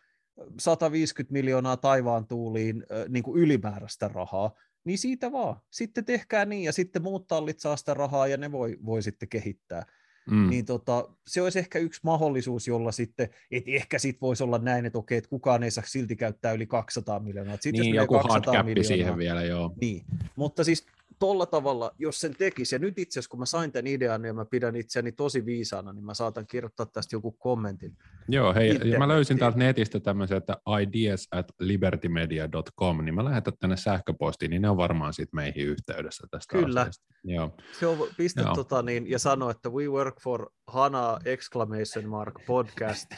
150 0.59 1.34
miljoonaa 1.34 1.78
taivaan 1.78 2.28
tuuliin 2.28 2.84
niin 3.09 3.23
kuin 3.23 3.41
ylimääräistä 3.41 4.07
rahaa, 4.07 4.51
niin 4.84 4.97
siitä 4.97 5.32
vaan. 5.32 5.59
Sitten 5.69 6.05
tehkää 6.05 6.45
niin, 6.45 6.63
ja 6.63 6.71
sitten 6.71 7.01
muut 7.01 7.28
tallit 7.28 7.59
saa 7.59 7.78
sitä 7.78 7.93
rahaa, 7.93 8.28
ja 8.28 8.38
ne 8.38 8.51
voi, 8.51 8.78
voi 8.86 9.01
sitten 9.01 9.30
kehittää. 9.30 9.86
Mm. 10.32 10.49
Niin 10.49 10.65
tota, 10.65 11.09
se 11.28 11.41
olisi 11.41 11.59
ehkä 11.59 11.80
yksi 11.80 11.99
mahdollisuus, 12.03 12.67
jolla 12.67 12.91
sitten, 12.91 13.30
että 13.51 13.71
ehkä 13.71 13.99
sitten 13.99 14.21
voisi 14.21 14.43
olla 14.43 14.57
näin, 14.57 14.86
että 14.86 14.97
okei, 14.97 15.17
että 15.17 15.30
kukaan 15.30 15.63
ei 15.63 15.71
saa 15.71 15.84
silti 15.88 16.15
käyttää 16.15 16.51
yli 16.51 16.67
200 16.67 17.19
miljoonaa. 17.19 17.57
Sitten 17.59 17.82
niin, 17.82 17.95
jos 17.95 18.03
joku 18.03 18.13
200 18.13 18.63
miljoonaa, 18.63 18.88
siihen 18.88 19.17
vielä, 19.17 19.43
joo. 19.43 19.73
Niin, 19.82 20.05
mutta 20.36 20.63
siis 20.63 20.86
tolla 21.20 21.45
tavalla, 21.45 21.91
jos 21.97 22.20
sen 22.20 22.36
tekisi, 22.38 22.76
ja 22.76 22.80
nyt 22.80 22.99
itse 22.99 23.20
asiassa 23.20 23.30
kun 23.30 23.39
mä 23.39 23.45
sain 23.45 23.72
tämän 23.72 23.88
idean 23.88 24.26
ja 24.26 24.34
mä 24.34 24.45
pidän 24.45 24.76
itseäni 24.76 25.12
tosi 25.12 25.45
viisaana, 25.45 25.93
niin 25.93 26.05
mä 26.05 26.14
saatan 26.14 26.47
kirjoittaa 26.47 26.86
tästä 26.86 27.16
joku 27.16 27.32
kommentin. 27.32 27.97
Joo, 28.28 28.53
hei, 28.53 28.70
Itse, 28.70 28.97
mä 28.97 29.08
löysin 29.08 29.38
täältä 29.38 29.58
netistä 29.58 29.99
tämmöisen, 29.99 30.38
että 30.38 30.58
ideas 30.82 31.28
at 31.32 31.47
libertymedia.com, 31.60 33.05
niin 33.05 33.16
mä 33.16 33.26
lähetän 33.26 33.53
tänne 33.60 33.78
sähköpostiin, 33.78 34.49
niin 34.51 34.62
ne 34.62 34.70
on 34.70 34.78
varmaan 34.78 35.14
sitten 35.14 35.38
meihin 35.38 35.68
yhteydessä 35.68 36.28
tästä 36.32 36.58
Kyllä. 36.58 36.82
asiasta. 36.82 37.05
Joo. 37.24 37.55
Se 37.80 37.88
on 37.88 38.08
piste 38.18 38.41
Joo. 38.41 38.55
Tota, 38.55 38.82
niin, 38.82 39.10
ja 39.10 39.20
sano, 39.20 39.49
että 39.49 39.70
we 39.70 39.88
work 39.88 40.22
for 40.22 40.49
Hana 40.68 41.20
exclamation 41.26 42.10
mark 42.10 42.34
podcast, 42.47 43.12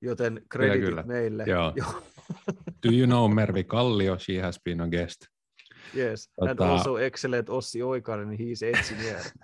joten 0.00 0.42
kreditit 0.48 0.84
kyllä, 0.84 1.02
kyllä. 1.02 1.02
meille. 1.02 1.44
Joo. 1.46 1.72
Joo. 1.76 2.02
Do 2.86 2.90
you 2.92 3.06
know 3.06 3.34
Mervi 3.34 3.64
Kallio? 3.64 4.18
She 4.18 4.40
has 4.40 4.60
been 4.64 4.80
a 4.80 4.88
guest. 4.88 5.33
Yes, 5.96 6.30
tota... 6.40 6.50
and 6.50 6.60
also 6.60 6.96
excellent 6.96 7.50
Ossi 7.50 7.82
Oikainen, 7.82 8.28
he's 8.28 8.76
engineer. 8.76 9.20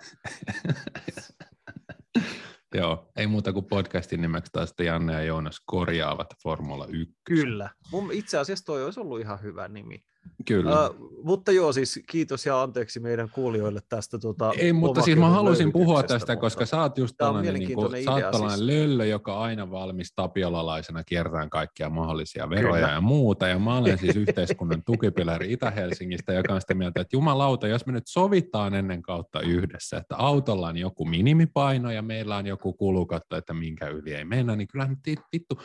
Joo, 2.75 3.11
ei 3.15 3.27
muuta 3.27 3.53
kuin 3.53 3.65
podcastin 3.65 4.21
nimeksi 4.21 4.51
taas 4.51 4.73
Janne 4.79 5.13
ja 5.13 5.21
Joonas 5.21 5.61
korjaavat 5.65 6.27
Formula 6.43 6.85
1. 6.89 7.15
Kyllä, 7.23 7.69
Mun 7.91 8.11
itse 8.11 8.37
asiassa 8.37 8.65
toi 8.65 8.85
olisi 8.85 8.99
ollut 8.99 9.19
ihan 9.19 9.41
hyvä 9.41 9.67
nimi. 9.67 10.03
Kyllä. 10.45 10.89
Uh, 10.89 11.11
mutta 11.23 11.51
joo, 11.51 11.73
siis 11.73 11.99
kiitos 12.09 12.45
ja 12.45 12.61
anteeksi 12.61 12.99
meidän 12.99 13.29
kuulijoille 13.29 13.79
tästä. 13.89 14.19
Tota, 14.19 14.51
Ei, 14.57 14.73
mutta 14.73 15.01
siis 15.01 15.17
mä 15.17 15.29
halusin 15.29 15.71
puhua 15.71 16.03
tästä, 16.03 16.15
mutta 16.33 16.35
koska 16.35 16.65
sä 16.65 16.81
oot 16.81 16.97
just 16.97 17.15
tällainen, 17.17 17.53
niin 17.53 17.73
kuin, 17.73 18.03
sä 18.03 18.11
oot 18.11 18.31
tällainen 18.31 18.57
siis. 18.57 18.61
löllö, 18.61 19.05
joka 19.05 19.39
aina 19.39 19.71
valmis 19.71 20.13
tapiolalaisena 20.15 21.03
kiertämään 21.03 21.49
kaikkia 21.49 21.89
mahdollisia 21.89 22.49
veroja 22.49 22.73
Kyllä. 22.73 22.93
ja 22.93 23.01
muuta. 23.01 23.47
Ja 23.47 23.59
mä 23.59 23.77
olen 23.77 23.97
siis 23.97 24.15
yhteiskunnan 24.15 24.83
tukipilari 24.85 25.53
Itä-Helsingistä, 25.53 26.33
joka 26.33 26.53
on 26.53 26.61
sitä 26.61 26.73
mieltä, 26.73 27.01
että 27.01 27.15
jumalauta, 27.15 27.67
jos 27.67 27.85
me 27.85 27.93
nyt 27.93 28.07
sovitaan 28.07 28.73
ennen 28.73 29.01
kautta 29.01 29.41
yhdessä, 29.41 29.97
että 29.97 30.15
autolla 30.15 30.67
on 30.67 30.77
joku 30.77 31.05
minimipaino 31.05 31.91
ja 31.91 32.01
meillä 32.01 32.37
on 32.37 32.47
joku 32.47 32.73
kulukatto, 32.73 33.37
että 33.37 33.53
minkä 33.53 33.87
yli 33.87 34.13
ei 34.13 34.25
mennä, 34.25 34.55
niin 34.55 34.67
kyllähän 34.67 34.97
vittu, 35.33 35.61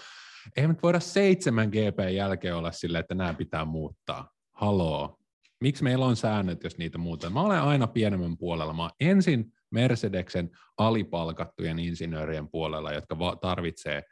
ei 0.56 0.68
nyt 0.68 0.82
voida 0.82 1.00
7 1.00 1.68
GP 1.68 2.14
jälkeen 2.14 2.56
olla 2.56 2.72
sille, 2.72 2.98
että 2.98 3.14
nämä 3.14 3.34
pitää 3.34 3.64
muuttaa 3.64 4.35
haloo, 4.56 5.18
miksi 5.60 5.84
meillä 5.84 6.04
on 6.04 6.16
säännöt, 6.16 6.64
jos 6.64 6.78
niitä 6.78 6.98
muutetaan? 6.98 7.32
Mä 7.32 7.42
olen 7.42 7.60
aina 7.60 7.86
pienemmän 7.86 8.36
puolella. 8.36 8.72
Mä 8.72 8.90
ensin 9.00 9.52
Mercedeksen 9.70 10.50
alipalkattujen 10.78 11.78
insinöörien 11.78 12.48
puolella, 12.48 12.92
jotka 12.92 13.18
va- 13.18 13.36
tarvitsee 13.36 14.02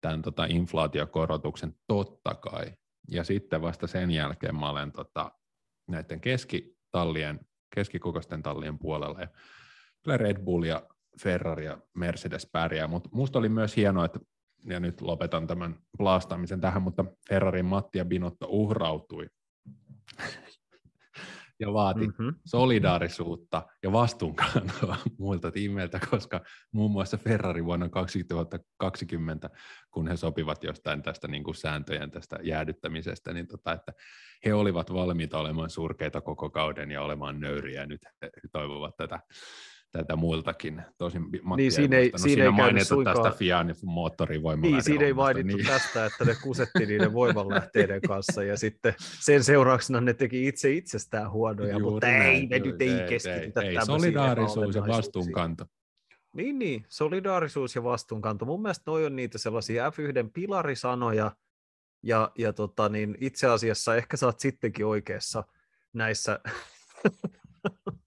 tämän 0.00 0.22
tota, 0.22 0.44
inflaatiokorotuksen 0.44 1.74
totta 1.86 2.34
kai. 2.34 2.72
Ja 3.10 3.24
sitten 3.24 3.62
vasta 3.62 3.86
sen 3.86 4.10
jälkeen 4.10 4.56
mä 4.56 4.70
olen 4.70 4.92
tota, 4.92 5.32
näiden 5.88 6.20
keskitallien, 6.20 7.40
keskikokoisten 7.74 8.42
tallien 8.42 8.78
puolella. 8.78 9.20
Ja 9.20 9.28
kyllä 10.02 10.16
Red 10.16 10.38
Bull 10.38 10.62
ja 10.62 10.82
Ferrari 11.22 11.64
ja 11.64 11.78
Mercedes 11.94 12.48
pärjää, 12.52 12.86
mutta 12.86 13.08
musta 13.12 13.38
oli 13.38 13.48
myös 13.48 13.76
hienoa, 13.76 14.04
että 14.04 14.20
ja 14.66 14.80
nyt 14.80 15.00
lopetan 15.00 15.46
tämän 15.46 15.78
blastaamisen 15.98 16.60
tähän, 16.60 16.82
mutta 16.82 17.04
Ferrarin 17.28 17.64
Matti 17.64 17.98
ja 17.98 18.04
Binotto 18.04 18.46
uhrautui 18.48 19.26
ja 21.60 21.72
vaati 21.72 22.06
mm-hmm. 22.06 22.34
solidaarisuutta 22.44 23.62
ja 23.82 23.92
vastuunkantoa 23.92 24.96
muilta 25.18 25.50
tiimeiltä, 25.50 26.00
koska 26.10 26.40
muun 26.72 26.90
muassa 26.90 27.16
Ferrari 27.16 27.64
vuonna 27.64 27.88
2020, 27.88 29.50
kun 29.90 30.08
he 30.08 30.16
sopivat 30.16 30.64
jostain 30.64 31.02
tästä 31.02 31.28
niin 31.28 31.44
kuin 31.44 31.54
sääntöjen 31.54 32.10
tästä 32.10 32.38
jäädyttämisestä, 32.42 33.32
niin 33.32 33.46
tota, 33.46 33.72
että 33.72 33.92
he 34.44 34.54
olivat 34.54 34.92
valmiita 34.92 35.38
olemaan 35.38 35.70
surkeita 35.70 36.20
koko 36.20 36.50
kauden 36.50 36.90
ja 36.90 37.02
olemaan 37.02 37.40
nöyriä, 37.40 37.86
nyt 37.86 38.00
he 38.22 38.30
toivovat 38.52 38.96
tätä 38.96 39.20
tätä 39.98 40.16
muiltakin. 40.16 40.82
Tosin 40.98 41.22
Matti 41.42 41.62
niin, 41.62 41.72
siinä 41.72 41.96
ei, 41.96 42.04
siinä 42.04 42.18
siinä 42.18 42.44
ei 42.44 42.50
mainittu 42.50 42.84
suinkaan... 42.84 43.22
tästä 43.22 43.38
Fian 43.38 43.74
moottorivoimalla. 43.84 44.76
Niin, 44.76 44.82
siinä 44.82 45.04
ei 45.04 45.12
mainittu 45.12 45.56
niin. 45.56 45.66
tästä, 45.66 46.06
että 46.06 46.24
ne 46.24 46.36
kusetti 46.42 46.86
niiden 46.86 47.12
voimanlähteiden 47.12 48.00
kanssa 48.00 48.42
ja 48.42 48.56
sitten 48.56 48.94
sen 48.98 49.44
seurauksena 49.44 50.00
ne 50.00 50.14
teki 50.14 50.48
itse 50.48 50.72
itsestään 50.72 51.30
huonoja, 51.30 51.78
Juuri 51.78 51.84
mutta 51.84 52.06
näin, 52.06 52.20
ei, 52.20 52.46
ne 52.46 52.58
nyt 52.58 52.82
ei, 52.82 52.90
ei 52.90 53.08
keskitytä 53.08 53.60
ei, 53.60 53.76
ei, 53.76 53.86
solidaarisuus 53.86 54.74
ja 54.74 54.86
vastuunkanto. 54.86 55.64
Niin, 56.36 56.58
niin, 56.58 56.86
solidaarisuus 56.88 57.74
ja 57.74 57.82
vastuunkanto. 57.82 58.44
Mun 58.44 58.62
mielestä 58.62 58.82
noi 58.86 59.06
on 59.06 59.16
niitä 59.16 59.38
sellaisia 59.38 59.90
F1 59.90 60.30
pilarisanoja, 60.32 61.32
ja, 62.02 62.32
ja 62.38 62.52
tota, 62.52 62.88
niin 62.88 63.16
itse 63.20 63.46
asiassa 63.46 63.96
ehkä 63.96 64.16
sä 64.16 64.26
oot 64.26 64.40
sittenkin 64.40 64.86
oikeassa 64.86 65.44
näissä 65.92 66.40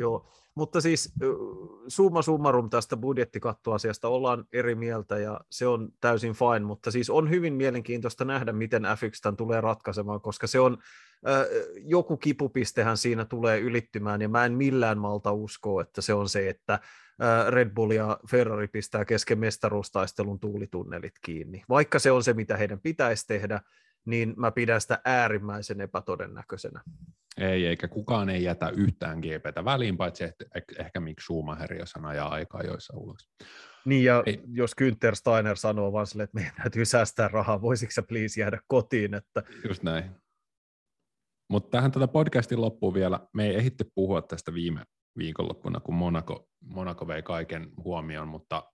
Joo, 0.00 0.26
mutta 0.54 0.80
siis 0.80 1.12
summa 1.88 2.22
summarum 2.22 2.70
tästä 2.70 2.96
budjettikattoasiasta 2.96 4.08
ollaan 4.08 4.44
eri 4.52 4.74
mieltä 4.74 5.18
ja 5.18 5.40
se 5.50 5.66
on 5.66 5.88
täysin 6.00 6.32
fine, 6.32 6.66
mutta 6.66 6.90
siis 6.90 7.10
on 7.10 7.30
hyvin 7.30 7.54
mielenkiintoista 7.54 8.24
nähdä, 8.24 8.52
miten 8.52 8.82
F1 8.84 9.36
tulee 9.36 9.60
ratkaisemaan, 9.60 10.20
koska 10.20 10.46
se 10.46 10.60
on, 10.60 10.78
äh, 11.28 11.46
joku 11.76 12.16
kipupistehän 12.16 12.96
siinä 12.96 13.24
tulee 13.24 13.60
ylittymään 13.60 14.22
ja 14.22 14.28
mä 14.28 14.44
en 14.44 14.52
millään 14.52 14.98
malta 14.98 15.32
uskoa, 15.32 15.82
että 15.82 16.00
se 16.00 16.14
on 16.14 16.28
se, 16.28 16.48
että 16.48 16.72
äh, 16.72 17.48
Red 17.48 17.70
Bull 17.70 17.90
ja 17.90 18.18
Ferrari 18.30 18.68
pistää 18.68 19.04
kesken 19.04 19.38
mestaruustaistelun 19.38 20.40
tuulitunnelit 20.40 21.14
kiinni. 21.22 21.62
Vaikka 21.68 21.98
se 21.98 22.10
on 22.10 22.22
se, 22.22 22.32
mitä 22.32 22.56
heidän 22.56 22.80
pitäisi 22.80 23.26
tehdä, 23.26 23.60
niin 24.04 24.34
mä 24.36 24.50
pidän 24.50 24.80
sitä 24.80 25.00
äärimmäisen 25.04 25.80
epätodennäköisenä. 25.80 26.80
Ei, 27.38 27.66
eikä 27.66 27.88
kukaan 27.88 28.28
ei 28.28 28.42
jätä 28.42 28.68
yhtään 28.68 29.18
GPtä 29.18 29.64
väliin, 29.64 29.96
paitsi 29.96 30.24
ehkä, 30.24 30.44
ehkä 30.78 31.00
Mick 31.00 31.20
Schumacher, 31.20 31.74
jos 31.74 31.94
hän 31.94 32.04
ajaa 32.04 32.28
aikaa 32.28 32.62
joissa 32.62 32.96
ulos. 32.96 33.30
Niin, 33.84 34.04
ja 34.04 34.22
ei. 34.26 34.40
jos 34.52 34.72
Günther 34.80 35.14
Steiner 35.14 35.56
sanoo 35.56 35.92
vaan 35.92 36.06
sille, 36.06 36.22
että 36.22 36.34
meidän 36.34 36.54
täytyy 36.56 36.84
säästää 36.84 37.28
rahaa, 37.28 37.62
voisitko 37.62 37.92
sä 37.92 38.02
please 38.02 38.40
jäädä 38.40 38.60
kotiin? 38.66 39.14
Että... 39.14 39.42
Just 39.68 39.82
näin. 39.82 40.04
Mutta 41.48 41.70
tähän 41.70 41.92
tätä 41.92 42.08
podcastin 42.08 42.60
loppuun 42.60 42.94
vielä, 42.94 43.20
me 43.34 43.46
ei 43.46 43.56
ehitty 43.56 43.90
puhua 43.94 44.22
tästä 44.22 44.54
viime 44.54 44.84
viikonloppuna, 45.18 45.80
kun 45.80 45.94
Monaco, 45.94 46.48
Monaco 46.60 47.06
vei 47.06 47.22
kaiken 47.22 47.70
huomioon, 47.84 48.28
mutta 48.28 48.72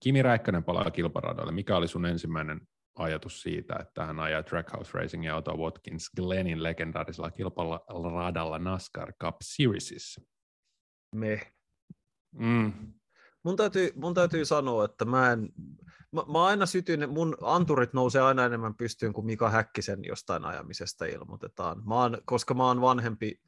Kimi 0.00 0.22
Räikkönen 0.22 0.64
palaa 0.64 0.90
kilparadoille. 0.90 1.52
Mikä 1.52 1.76
oli 1.76 1.88
sun 1.88 2.06
ensimmäinen 2.06 2.60
ajatus 2.98 3.42
siitä, 3.42 3.76
että 3.80 4.06
hän 4.06 4.20
ajaa 4.20 4.42
Trackhouse 4.42 4.90
Racingia 4.94 5.36
Otto 5.36 5.56
Watkins 5.56 6.10
Glennin 6.16 6.62
legendaarisella 6.62 7.30
kilparadalla 7.30 8.58
NASCAR 8.58 9.12
Cup 9.22 9.36
Seriesissa? 9.42 10.20
Me. 11.14 11.52
Mm. 12.34 12.72
Mun 13.42 13.56
täytyy, 13.56 13.92
mun 13.96 14.14
täytyy 14.14 14.44
sanoa, 14.44 14.84
että 14.84 15.04
mä 15.04 15.32
en, 15.32 15.48
mä, 16.12 16.22
mä 16.32 16.44
aina 16.46 16.66
sytyn, 16.66 17.10
mun 17.10 17.36
anturit 17.42 17.92
nousee 17.92 18.22
aina 18.22 18.44
enemmän 18.44 18.74
pystyyn 18.74 19.12
kuin 19.12 19.26
Mika 19.26 19.50
Häkkisen 19.50 20.04
jostain 20.04 20.44
ajamisesta 20.44 21.04
ilmoitetaan. 21.04 21.82
Mä 21.88 21.94
oon, 21.94 22.18
koska 22.24 22.54
mä 22.54 22.66
oon 22.66 22.80
vanhempi 22.80 23.40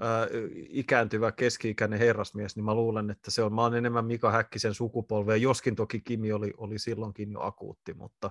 ää, 0.00 0.26
ikääntyvä 0.68 1.32
keski-ikäinen 1.32 1.98
herrasmies, 1.98 2.56
niin 2.56 2.64
mä 2.64 2.74
luulen, 2.74 3.10
että 3.10 3.30
se 3.30 3.42
on, 3.42 3.54
mä 3.54 3.62
oon 3.62 3.76
enemmän 3.76 4.04
Mika 4.04 4.30
Häkkisen 4.30 4.74
sukupolvea, 4.74 5.36
joskin 5.36 5.76
toki 5.76 6.00
Kimi 6.00 6.32
oli, 6.32 6.52
oli 6.56 6.78
silloinkin 6.78 7.32
jo 7.32 7.40
akuutti, 7.40 7.94
mutta 7.94 8.30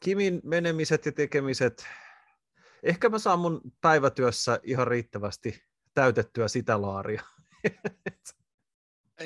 Kimin 0.00 0.40
menemiset 0.44 1.06
ja 1.06 1.12
tekemiset, 1.12 1.86
ehkä 2.82 3.08
mä 3.08 3.18
saan 3.18 3.38
mun 3.38 3.60
päivätyössä 3.80 4.60
ihan 4.62 4.86
riittävästi 4.86 5.62
täytettyä 5.94 6.48
sitä 6.48 6.82
laaria. 6.82 7.22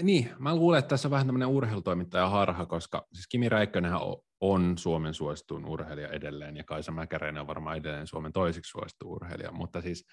Niin, 0.02 0.30
mä 0.38 0.56
luulen, 0.56 0.78
että 0.78 0.88
tässä 0.88 1.08
on 1.08 1.10
vähän 1.10 1.26
tämmöinen 1.26 1.48
urheilutoimittaja 1.48 2.28
harha, 2.28 2.66
koska 2.66 3.06
siis 3.12 3.26
Kimi 3.28 3.48
Räikkönenhän 3.48 4.00
on 4.40 4.78
Suomen 4.78 5.14
suosituin 5.14 5.64
urheilija 5.64 6.08
edelleen, 6.08 6.56
ja 6.56 6.64
Kaisa 6.64 6.92
Mäkäräinen 6.92 7.40
on 7.40 7.46
varmaan 7.46 7.76
edelleen 7.76 8.06
Suomen 8.06 8.32
toisiksi 8.32 8.70
suosittu 8.70 9.12
urheilija, 9.12 9.52
mutta 9.52 9.80
siis 9.80 10.06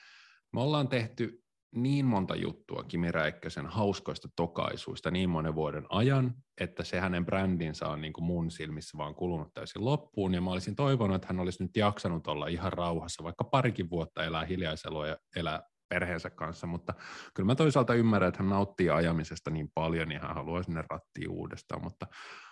me 0.54 0.62
ollaan 0.62 0.88
tehty 0.88 1.44
niin 1.76 2.06
monta 2.06 2.36
juttua 2.36 2.84
Kimi 2.84 3.12
Räikkösen 3.12 3.66
hauskoista 3.66 4.28
tokaisuista 4.36 5.12
niin 5.12 5.30
monen 5.30 5.56
vuoden 5.56 5.86
ajan, 5.90 6.34
että 6.62 6.84
se 6.84 7.00
hänen 7.00 7.26
brändinsä 7.26 7.88
on 7.88 8.02
niin 8.02 8.14
kuin 8.14 8.26
mun 8.26 8.52
silmissä 8.52 8.98
vaan 8.98 9.16
kulunut 9.16 9.54
täysin 9.54 9.86
loppuun, 9.86 10.34
ja 10.34 10.42
mä 10.42 10.52
olisin 10.52 10.76
toivonut, 10.76 11.16
että 11.16 11.28
hän 11.28 11.40
olisi 11.40 11.64
nyt 11.64 11.78
jaksanut 11.78 12.28
olla 12.28 12.48
ihan 12.48 12.74
rauhassa, 12.74 13.24
vaikka 13.24 13.44
parikin 13.44 13.90
vuotta 13.90 14.24
elää 14.24 14.46
hiljaiselua 14.46 15.08
ja 15.08 15.18
elää 15.36 15.64
perheensä 15.90 16.30
kanssa, 16.30 16.68
mutta 16.68 16.94
kyllä 17.34 17.48
mä 17.48 17.56
toisaalta 17.56 17.94
ymmärrän, 17.94 18.28
että 18.28 18.44
hän 18.44 18.50
nauttii 18.50 18.90
ajamisesta 18.90 19.52
niin 19.52 19.72
paljon, 19.74 20.10
niin 20.10 20.22
hän 20.22 20.36
haluaa 20.36 20.64
sinne 20.64 20.84
rattiin 20.90 21.30
uudestaan, 21.30 21.84
mutta 21.84 22.06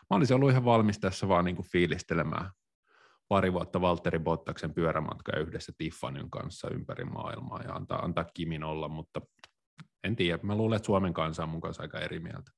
mä 0.09 0.17
olisin 0.17 0.35
ollut 0.35 0.51
ihan 0.51 0.65
valmis 0.65 0.99
tässä 0.99 1.27
vaan 1.27 1.45
niin 1.45 1.55
kuin 1.55 1.67
fiilistelemään 1.71 2.49
pari 3.29 3.53
vuotta 3.53 3.81
Valtteri 3.81 4.19
Bottaksen 4.19 4.73
pyörämatkaa 4.73 5.39
yhdessä 5.39 5.71
Tiffanyn 5.77 6.29
kanssa 6.29 6.69
ympäri 6.69 7.05
maailmaa 7.05 7.61
ja 7.61 7.73
antaa, 7.73 7.99
antaa 7.99 8.25
Kimin 8.33 8.63
olla, 8.63 8.87
mutta 8.87 9.21
en 10.03 10.15
tiedä. 10.15 10.39
Mä 10.43 10.55
luulen, 10.55 10.75
että 10.75 10.85
Suomen 10.85 11.13
kansa 11.13 11.43
on 11.43 11.49
mun 11.49 11.61
kanssa 11.61 11.83
aika 11.83 11.99
eri 11.99 12.19
mieltä. 12.19 12.51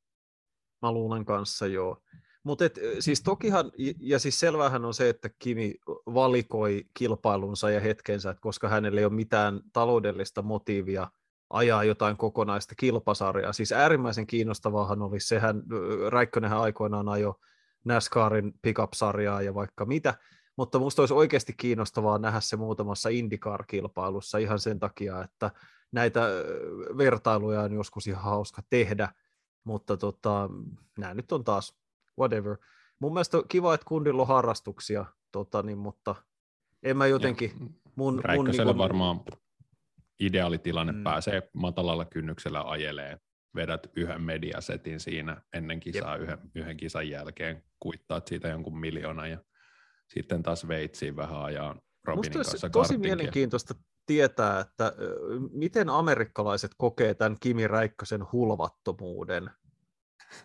Mä 0.82 0.92
luulen 0.92 1.26
kanssa, 1.26 1.68
joo. 1.68 2.04
Mutta 2.44 2.66
siis 3.00 3.24
tokihan, 3.24 3.72
ja 4.00 4.20
siis 4.20 4.40
selvähän 4.40 4.86
on 4.86 4.94
se, 4.94 5.10
että 5.10 5.30
Kimi 5.40 5.76
valikoi 6.06 6.86
kilpailunsa 6.94 7.70
ja 7.70 7.80
hetkensä, 7.80 8.30
että 8.30 8.42
koska 8.42 8.70
hänellä 8.70 9.00
ei 9.00 9.06
ole 9.06 9.14
mitään 9.14 9.62
taloudellista 9.74 10.42
motiivia 10.42 11.08
ajaa 11.50 11.84
jotain 11.84 12.18
kokonaista 12.18 12.76
kilpasarjaa. 12.76 13.54
Siis 13.54 13.72
äärimmäisen 13.72 14.28
kiinnostavahan 14.28 15.02
oli 15.02 15.20
sehän, 15.20 15.64
Räikkönenhän 16.10 16.60
aikoinaan 16.60 17.10
ajo 17.10 17.36
NASCARin 17.86 18.54
pickup-sarjaa 18.62 19.42
ja 19.42 19.54
vaikka 19.54 19.86
mitä, 19.86 20.14
mutta 20.58 20.80
minusta 20.80 21.02
olisi 21.02 21.14
oikeasti 21.14 21.54
kiinnostavaa 21.58 22.18
nähdä 22.18 22.40
se 22.40 22.56
muutamassa 22.56 23.10
IndyCar-kilpailussa 23.10 24.38
ihan 24.38 24.60
sen 24.60 24.80
takia, 24.80 25.24
että 25.24 25.52
näitä 25.92 26.28
vertailuja 26.98 27.62
on 27.62 27.74
joskus 27.74 28.08
ihan 28.08 28.24
hauska 28.24 28.62
tehdä, 28.70 29.10
mutta 29.64 29.98
tota, 29.98 30.50
nämä 30.98 31.14
nyt 31.14 31.32
on 31.32 31.44
taas 31.44 31.78
whatever. 32.20 32.58
Mun 33.00 33.14
mielestä 33.14 33.38
on 33.38 33.48
kiva, 33.48 33.74
että 33.74 33.86
kundilla 33.88 34.22
on 34.22 34.28
harrastuksia, 34.28 35.06
tota, 35.32 35.64
niin, 35.64 35.78
mutta 35.78 36.16
en 36.84 36.98
mä 36.98 37.08
jotenkin... 37.08 37.50
Ja 37.50 37.66
mun, 37.96 38.22
mun 38.36 38.46
niin 38.46 38.64
kun... 38.66 38.78
varmaan 38.78 39.22
ideaalitilanne 40.20 40.94
mm. 40.94 41.04
pääsee 41.04 41.50
matalalla 41.54 42.06
kynnyksellä 42.06 42.70
ajelee, 42.70 43.20
vedät 43.56 43.88
yhden 43.96 44.22
mediasetin 44.22 45.00
siinä 45.00 45.42
ennen 45.54 45.80
kisaa 45.80 46.16
yhden, 46.16 46.38
yhden 46.56 46.78
kisan 46.78 47.10
jälkeen, 47.10 47.64
kuittaat 47.80 48.28
siitä 48.28 48.48
jonkun 48.48 48.80
miljoona 48.80 49.28
ja 49.28 49.38
sitten 50.14 50.44
taas 50.44 50.68
Veitsiin 50.68 51.16
vähän 51.16 51.42
ajaa 51.42 51.76
Robinin 52.06 52.38
Musta 52.38 52.52
kanssa 52.52 52.70
tosi 52.70 52.98
mielenkiintoista 52.98 53.76
tietää, 54.06 54.60
että 54.60 54.94
miten 55.52 55.90
amerikkalaiset 55.90 56.72
kokee 56.78 57.14
tämän 57.14 57.38
Kimi 57.40 57.68
Räikkösen 57.68 58.26
hulvattomuuden. 58.32 59.52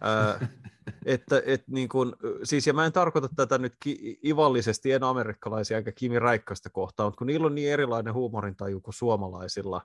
että, 1.07 1.43
et 1.47 1.69
niin 1.69 1.89
kun, 1.89 2.17
siis, 2.45 2.67
ja 2.67 2.73
mä 2.73 2.87
en 2.87 2.93
tarkoita 2.93 3.29
tätä 3.37 3.59
nyt 3.59 3.75
ki- 3.83 4.19
ivallisesti, 4.25 4.93
en 4.93 5.03
amerikkalaisia 5.03 5.77
eikä 5.77 5.93
Kimi 5.93 6.19
Räikköstä 6.19 6.71
kohtaan, 6.71 7.07
mutta 7.07 7.19
kun 7.19 7.27
niillä 7.27 7.47
on 7.47 7.55
niin 7.55 7.73
erilainen 7.73 8.15
huumorintaju 8.15 8.81
kuin 8.81 8.95
suomalaisilla, 8.95 9.83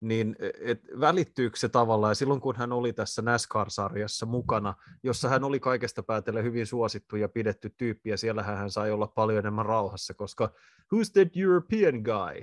niin 0.00 0.36
et 0.60 0.80
välittyykö 1.00 1.56
se 1.56 1.68
tavallaan, 1.68 2.10
ja 2.10 2.14
silloin 2.14 2.40
kun 2.40 2.56
hän 2.56 2.72
oli 2.72 2.92
tässä 2.92 3.22
NASCAR-sarjassa 3.22 4.26
mukana, 4.26 4.74
jossa 5.02 5.28
hän 5.28 5.44
oli 5.44 5.60
kaikesta 5.60 6.02
päätellen 6.02 6.44
hyvin 6.44 6.66
suosittu 6.66 7.16
ja 7.16 7.28
pidetty 7.28 7.74
tyyppi, 7.76 8.10
ja 8.10 8.16
siellä 8.16 8.42
hän 8.42 8.70
sai 8.70 8.90
olla 8.90 9.06
paljon 9.06 9.38
enemmän 9.38 9.66
rauhassa, 9.66 10.14
koska 10.14 10.50
who's 10.94 11.12
that 11.12 11.28
European 11.36 11.94
guy? 11.94 12.42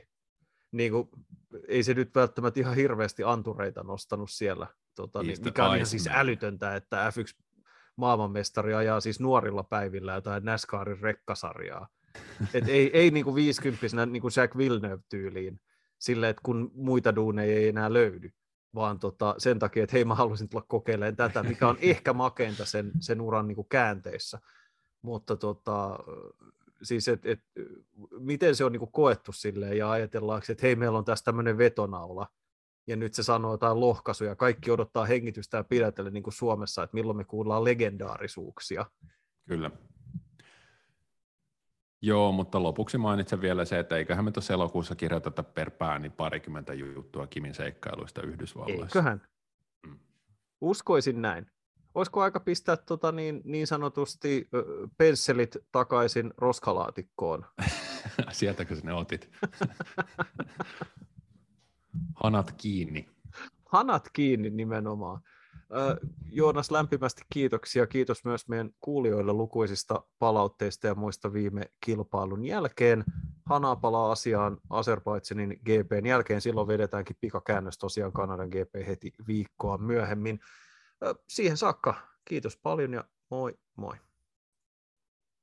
Niin 0.72 0.92
kuin, 0.92 1.10
ei 1.68 1.84
se 1.84 1.94
nyt 1.94 2.16
välttämättä 2.16 2.60
ihan 2.60 2.76
hirveästi 2.76 3.24
antureita 3.24 3.84
nostanut 3.84 4.32
siellä, 4.32 4.68
tota, 4.96 5.24
niin, 5.24 5.38
mikä 5.46 5.66
on 5.66 5.76
ihan 5.76 5.86
siis 5.86 6.10
älytöntä, 6.12 6.76
että 6.76 7.10
F1 7.10 7.44
maailmanmestari 7.96 8.74
ajaa 8.74 9.00
siis 9.00 9.20
nuorilla 9.20 9.64
päivillä 9.64 10.14
jotain 10.14 10.46
NASCARin 10.46 11.00
rekkasarjaa. 11.00 11.88
Et 12.54 12.68
ei, 12.68 12.98
ei 12.98 13.12
niin 13.12 13.26
kuin 13.26 13.36
50 13.36 14.06
niin 14.06 14.22
kuin 14.22 14.32
Jack 14.38 14.58
Villeneuve-tyyliin, 14.58 15.60
sille, 16.04 16.30
että 16.30 16.42
kun 16.46 16.72
muita 16.74 17.16
duuneja 17.16 17.56
ei 17.56 17.68
enää 17.68 17.94
löydy, 17.94 18.30
vaan 18.76 19.00
tota, 19.00 19.36
sen 19.38 19.60
takia, 19.60 19.84
että 19.84 19.96
hei 19.96 20.06
mä 20.06 20.16
haluaisin 20.16 20.50
tulla 20.50 20.66
kokeilemaan 20.68 21.16
tätä, 21.16 21.44
mikä 21.44 21.68
on 21.68 21.78
ehkä 21.82 22.14
makeinta 22.14 22.66
sen, 22.66 22.92
sen 23.00 23.22
uran 23.22 23.48
niin 23.48 23.56
kuin 23.56 23.70
käänteissä. 23.70 24.40
Mutta 25.02 25.36
tota, 25.36 26.00
siis 26.84 27.08
et, 27.08 27.26
et, 27.26 27.40
miten 28.20 28.56
se 28.56 28.66
on 28.66 28.72
niin 28.72 28.80
kuin 28.80 28.92
koettu 28.92 29.32
silleen 29.32 29.78
ja 29.78 29.92
ajatellaanko, 29.92 30.46
että 30.50 30.68
hei 30.68 30.76
meillä 30.76 30.98
on 30.98 31.06
tässä 31.06 31.26
tämmöinen 31.26 31.58
vetonaula, 31.58 32.28
ja 32.88 32.96
nyt 32.96 33.14
se 33.14 33.24
sanoo 33.24 33.52
jotain 33.52 33.80
lohkaisuja, 33.80 34.36
kaikki 34.36 34.72
odottaa 34.72 35.06
hengitystä 35.06 35.58
ja 35.58 35.64
pidätellä 35.64 36.10
niin 36.10 36.24
kuin 36.24 36.34
Suomessa, 36.34 36.84
että 36.84 36.96
milloin 36.96 37.18
me 37.18 37.24
kuullaan 37.24 37.64
legendaarisuuksia. 37.64 38.86
Kyllä. 39.48 39.72
Joo, 42.06 42.32
mutta 42.32 42.64
lopuksi 42.64 42.98
mainitsen 42.98 43.42
vielä 43.42 43.66
se, 43.66 43.80
että 43.80 43.98
eiköhän 43.98 44.26
me 44.26 44.32
tuossa 44.32 44.54
elokuussa 44.54 44.96
kirjoiteta 44.96 45.44
per 45.44 45.72
pää 45.72 46.00
niin 46.00 46.12
parikymmentä 46.12 46.74
juttua 46.74 47.28
Kimin 47.28 47.54
seikkailuista 47.54 48.22
Yhdysvalloissa. 48.22 48.86
Eiköhän. 48.86 49.22
Mm. 49.88 50.00
Uskoisin 50.62 51.22
näin. 51.22 51.52
Olisiko 51.96 52.22
aika 52.22 52.40
pistää 52.40 52.78
tota 52.78 53.12
niin, 53.12 53.42
niin 53.44 53.68
sanotusti 53.68 54.50
pensselit 54.98 55.58
takaisin 55.72 56.34
roskalaatikkoon? 56.38 57.46
Sieltäkö 58.32 58.76
sinne 58.76 58.94
otit? 58.94 59.30
Hanat 62.24 62.52
kiinni. 62.58 63.10
Hanat 63.66 64.10
kiinni 64.14 64.50
nimenomaan. 64.50 65.22
Joonas, 66.32 66.72
lämpimästi 66.72 67.22
kiitoksia. 67.34 67.88
Kiitos 67.88 68.26
myös 68.26 68.48
meidän 68.48 68.70
kuulijoille 68.82 69.34
lukuisista 69.34 70.04
palautteista 70.20 70.88
ja 70.88 70.96
muista 70.96 71.34
viime 71.34 71.72
kilpailun 71.86 72.46
jälkeen. 72.46 73.04
Hana 73.46 73.76
palaa 73.76 74.12
asiaan 74.12 74.58
Azerbaidsanin 74.70 75.50
GPn 75.50 76.06
jälkeen. 76.06 76.42
Silloin 76.42 76.68
vedetäänkin 76.68 77.16
pikakäännös 77.22 77.78
tosiaan 77.78 78.14
Kanadan 78.14 78.50
GP 78.50 78.88
heti 78.88 79.14
viikkoa 79.28 79.78
myöhemmin. 79.78 80.40
Siihen 81.28 81.58
saakka 81.58 81.96
kiitos 82.26 82.58
paljon 82.58 82.94
ja 82.94 83.04
moi 83.30 83.58
moi. 83.76 83.96